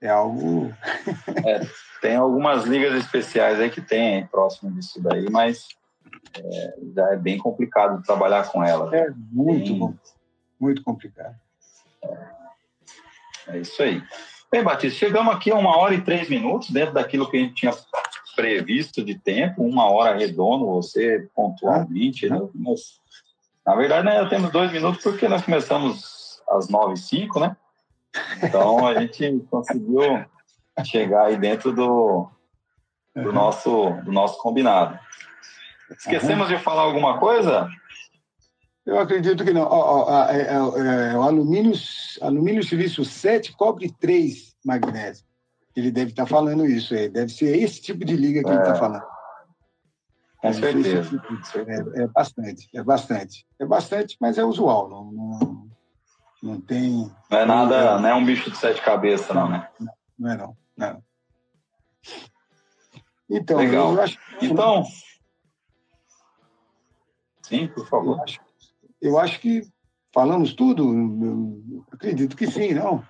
É 0.00 0.08
algo. 0.08 0.72
é, 1.46 1.60
tem 2.00 2.16
algumas 2.16 2.64
ligas 2.64 2.94
especiais 2.94 3.60
aí 3.60 3.70
que 3.70 3.80
tem 3.80 4.26
próximo 4.26 4.70
disso 4.72 5.00
daí, 5.00 5.30
mas 5.30 5.68
é, 6.36 6.74
já 6.94 7.12
é 7.12 7.16
bem 7.16 7.38
complicado 7.38 8.02
trabalhar 8.02 8.50
com 8.50 8.62
elas. 8.62 8.92
É 8.92 9.10
muito, 9.30 9.74
bem... 9.74 10.00
muito 10.60 10.82
complicado. 10.82 11.36
É. 12.04 12.41
É 13.48 13.58
isso 13.58 13.82
aí. 13.82 14.02
Bem, 14.50 14.62
Batista, 14.62 14.98
chegamos 14.98 15.34
aqui 15.34 15.50
a 15.50 15.54
uma 15.54 15.76
hora 15.76 15.94
e 15.94 16.00
três 16.02 16.28
minutos, 16.28 16.70
dentro 16.70 16.94
daquilo 16.94 17.28
que 17.28 17.36
a 17.36 17.40
gente 17.40 17.54
tinha 17.54 17.72
previsto 18.36 19.04
de 19.04 19.18
tempo, 19.18 19.64
uma 19.64 19.90
hora 19.90 20.16
redondo, 20.16 20.66
você 20.66 21.28
pontualmente, 21.34 22.28
né? 22.28 22.40
Mas, 22.54 23.00
na 23.64 23.74
verdade, 23.74 24.04
né, 24.04 24.24
temos 24.26 24.50
dois 24.50 24.70
minutos 24.70 25.02
porque 25.02 25.28
nós 25.28 25.42
começamos 25.42 26.40
às 26.48 26.68
nove 26.68 26.94
e 26.94 26.98
cinco, 26.98 27.40
né? 27.40 27.56
Então, 28.42 28.86
a 28.86 29.00
gente 29.00 29.42
conseguiu 29.50 30.24
chegar 30.84 31.26
aí 31.26 31.36
dentro 31.36 31.72
do, 31.72 32.28
do, 33.14 33.32
nosso, 33.32 33.92
do 34.04 34.12
nosso 34.12 34.38
combinado. 34.38 34.98
Esquecemos 35.90 36.48
de 36.48 36.58
falar 36.58 36.82
alguma 36.82 37.18
coisa? 37.18 37.68
Eu 38.84 38.98
acredito 38.98 39.44
que 39.44 39.52
não. 39.52 39.62
Ó, 39.62 40.28
é, 40.28 40.42
é, 40.42 41.12
é, 41.12 41.16
o 41.16 41.22
alumínio, 41.22 41.72
alumínio 42.20 42.64
silício 42.64 43.04
7 43.04 43.52
cobre 43.52 43.94
3 44.00 44.56
magnésio. 44.64 45.24
Ele 45.74 45.90
deve 45.90 46.10
estar 46.10 46.26
falando 46.26 46.66
isso 46.66 46.94
aí. 46.94 47.08
Deve 47.08 47.32
ser 47.32 47.56
esse 47.56 47.80
tipo 47.80 48.04
de 48.04 48.16
liga 48.16 48.42
que 48.42 48.48
ele 48.50 48.58
está 48.58 48.72
é. 48.72 48.78
falando. 48.78 49.04
Com 50.38 50.52
certeza. 50.52 51.22
É, 51.54 52.02
é, 52.02 52.06
bastante, 52.08 52.68
é 52.74 52.82
bastante. 52.82 53.46
É 53.60 53.64
bastante, 53.64 54.16
mas 54.20 54.36
é 54.36 54.44
usual. 54.44 54.88
Não, 54.88 55.12
não, 55.12 55.68
não 56.42 56.60
tem. 56.60 57.10
Não 57.30 57.38
é 57.38 57.44
nada, 57.46 58.00
não 58.00 58.08
é 58.08 58.14
um 58.14 58.24
bicho 58.24 58.50
de 58.50 58.58
sete 58.58 58.82
cabeças, 58.82 59.34
não, 59.34 59.48
né? 59.48 59.68
Não, 59.78 59.92
não 60.18 60.32
é 60.32 60.36
não. 60.36 60.56
não. 60.76 61.04
Então, 63.30 63.58
Legal. 63.58 63.98
Acho... 64.00 64.18
Então. 64.42 64.84
Sim, 67.42 67.68
por 67.68 67.88
favor. 67.88 68.16
Eu 68.16 68.22
acho, 68.24 68.40
eu 69.02 69.18
acho 69.18 69.40
que 69.40 69.62
falamos 70.14 70.54
tudo. 70.54 71.60
Acredito 71.92 72.36
que 72.36 72.46
sim, 72.46 72.72
não? 72.72 73.02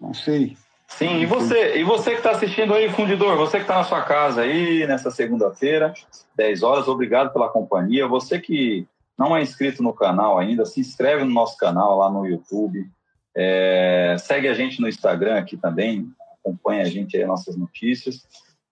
Não 0.00 0.14
sei. 0.14 0.56
Sim, 0.88 1.20
e 1.20 1.26
você, 1.26 1.76
e 1.76 1.84
você 1.84 2.10
que 2.10 2.16
está 2.16 2.32
assistindo 2.32 2.74
aí, 2.74 2.88
fundidor, 2.88 3.36
você 3.36 3.58
que 3.58 3.62
está 3.62 3.76
na 3.76 3.84
sua 3.84 4.02
casa 4.02 4.40
aí 4.40 4.84
nessa 4.86 5.10
segunda-feira, 5.10 5.94
10 6.34 6.62
horas, 6.64 6.88
obrigado 6.88 7.32
pela 7.32 7.48
companhia. 7.48 8.08
Você 8.08 8.40
que 8.40 8.88
não 9.16 9.36
é 9.36 9.42
inscrito 9.42 9.82
no 9.82 9.92
canal 9.92 10.38
ainda, 10.38 10.64
se 10.64 10.80
inscreve 10.80 11.22
no 11.22 11.30
nosso 11.30 11.56
canal 11.56 11.98
lá 11.98 12.10
no 12.10 12.26
YouTube. 12.26 12.90
É, 13.36 14.16
segue 14.18 14.48
a 14.48 14.54
gente 14.54 14.80
no 14.80 14.88
Instagram 14.88 15.38
aqui 15.38 15.56
também, 15.56 16.10
acompanha 16.40 16.82
a 16.82 16.86
gente 16.86 17.16
aí, 17.16 17.24
nossas 17.24 17.56
notícias. 17.56 18.26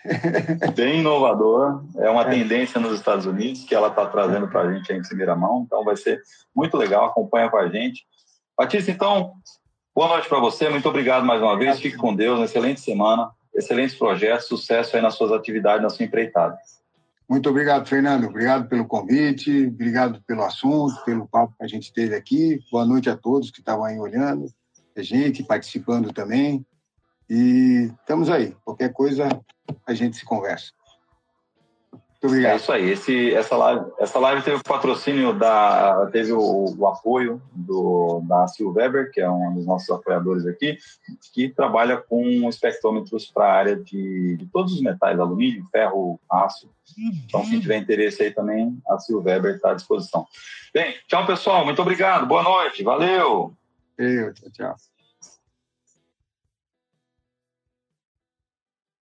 Bem, 0.06 0.72
bem 0.76 1.00
inovador. 1.00 1.84
É 1.98 2.10
uma 2.10 2.22
é. 2.22 2.30
tendência 2.30 2.80
nos 2.80 2.94
Estados 2.94 3.26
Unidos 3.26 3.64
que 3.64 3.74
ela 3.74 3.88
está 3.88 4.06
trazendo 4.06 4.48
para 4.48 4.62
a 4.62 4.74
gente 4.74 4.94
em 4.94 5.02
primeira 5.02 5.36
mão. 5.36 5.64
Então 5.66 5.84
vai 5.84 5.98
ser 5.98 6.22
muito 6.56 6.78
legal. 6.78 7.06
Acompanha 7.06 7.50
com 7.50 7.58
a 7.58 7.68
gente. 7.68 8.06
Batista, 8.60 8.92
então, 8.92 9.36
boa 9.96 10.10
noite 10.10 10.28
para 10.28 10.38
você. 10.38 10.68
Muito 10.68 10.90
obrigado 10.90 11.26
mais 11.26 11.42
uma 11.42 11.58
vez. 11.58 11.80
Fique 11.80 11.96
com 11.96 12.14
Deus. 12.14 12.38
Uma 12.38 12.44
excelente 12.44 12.82
semana. 12.82 13.32
Excelentes 13.56 13.96
projetos. 13.96 14.48
Sucesso 14.48 14.98
aí 14.98 15.02
nas 15.02 15.16
suas 15.16 15.32
atividades, 15.32 15.82
na 15.82 15.90
sua 15.90 16.04
empreitada. 16.04 16.58
Muito 17.30 17.50
obrigado, 17.50 17.88
Fernando. 17.88 18.26
Obrigado 18.26 18.68
pelo 18.68 18.86
convite, 18.86 19.68
obrigado 19.68 20.22
pelo 20.28 20.44
assunto, 20.44 21.02
pelo 21.06 21.26
papo 21.26 21.56
que 21.58 21.64
a 21.64 21.68
gente 21.70 21.94
teve 21.94 22.14
aqui. 22.14 22.60
Boa 22.70 22.86
noite 22.86 23.10
a 23.10 23.16
todos 23.16 23.50
que 23.50 23.62
estavam 23.62 23.86
aí 23.86 23.98
olhando, 23.98 24.48
a 24.94 25.02
gente 25.02 25.42
participando 25.42 26.12
também. 26.12 26.66
E 27.30 27.90
estamos 28.02 28.30
aí. 28.30 28.54
Qualquer 28.66 28.92
coisa, 28.92 29.30
a 29.88 29.94
gente 29.94 30.18
se 30.18 30.26
conversa. 30.26 30.74
É 32.22 32.56
isso 32.58 32.72
aí. 32.72 32.90
Esse, 32.90 33.34
essa, 33.34 33.56
live, 33.56 33.86
essa 33.98 34.20
live 34.20 34.42
teve 34.42 34.58
o 34.58 34.64
patrocínio 34.64 35.32
da. 35.32 36.06
teve 36.12 36.34
o, 36.34 36.76
o 36.78 36.88
apoio 36.88 37.42
do, 37.54 38.22
da 38.28 38.46
Sil 38.52 38.76
Weber, 38.76 39.10
que 39.12 39.22
é 39.22 39.30
um 39.30 39.54
dos 39.54 39.66
nossos 39.66 39.90
apoiadores 39.90 40.46
aqui, 40.46 40.78
que 41.34 41.48
trabalha 41.48 41.96
com 41.96 42.50
espectrômetros 42.50 43.32
para 43.32 43.46
a 43.46 43.54
área 43.54 43.76
de, 43.78 44.36
de, 44.36 44.46
todos 44.48 44.74
os 44.74 44.82
metais, 44.82 45.18
alumínio, 45.18 45.66
ferro, 45.72 46.20
aço. 46.30 46.70
Então, 47.26 47.48
quem 47.50 47.62
tiver 47.62 47.78
interesse 47.78 48.22
aí 48.22 48.32
também, 48.32 48.78
a 48.90 49.00
Sil 49.00 49.24
Weber 49.24 49.56
está 49.56 49.72
à 49.72 49.76
disposição. 49.76 50.28
Bem, 50.74 50.96
tchau, 51.08 51.26
pessoal. 51.26 51.64
Muito 51.64 51.82
obrigado. 51.82 52.26
Boa 52.26 52.44
noite. 52.44 52.84
Valeu. 52.84 53.54
Eu, 53.98 54.34
tchau, 54.34 54.50
tchau. 54.52 54.76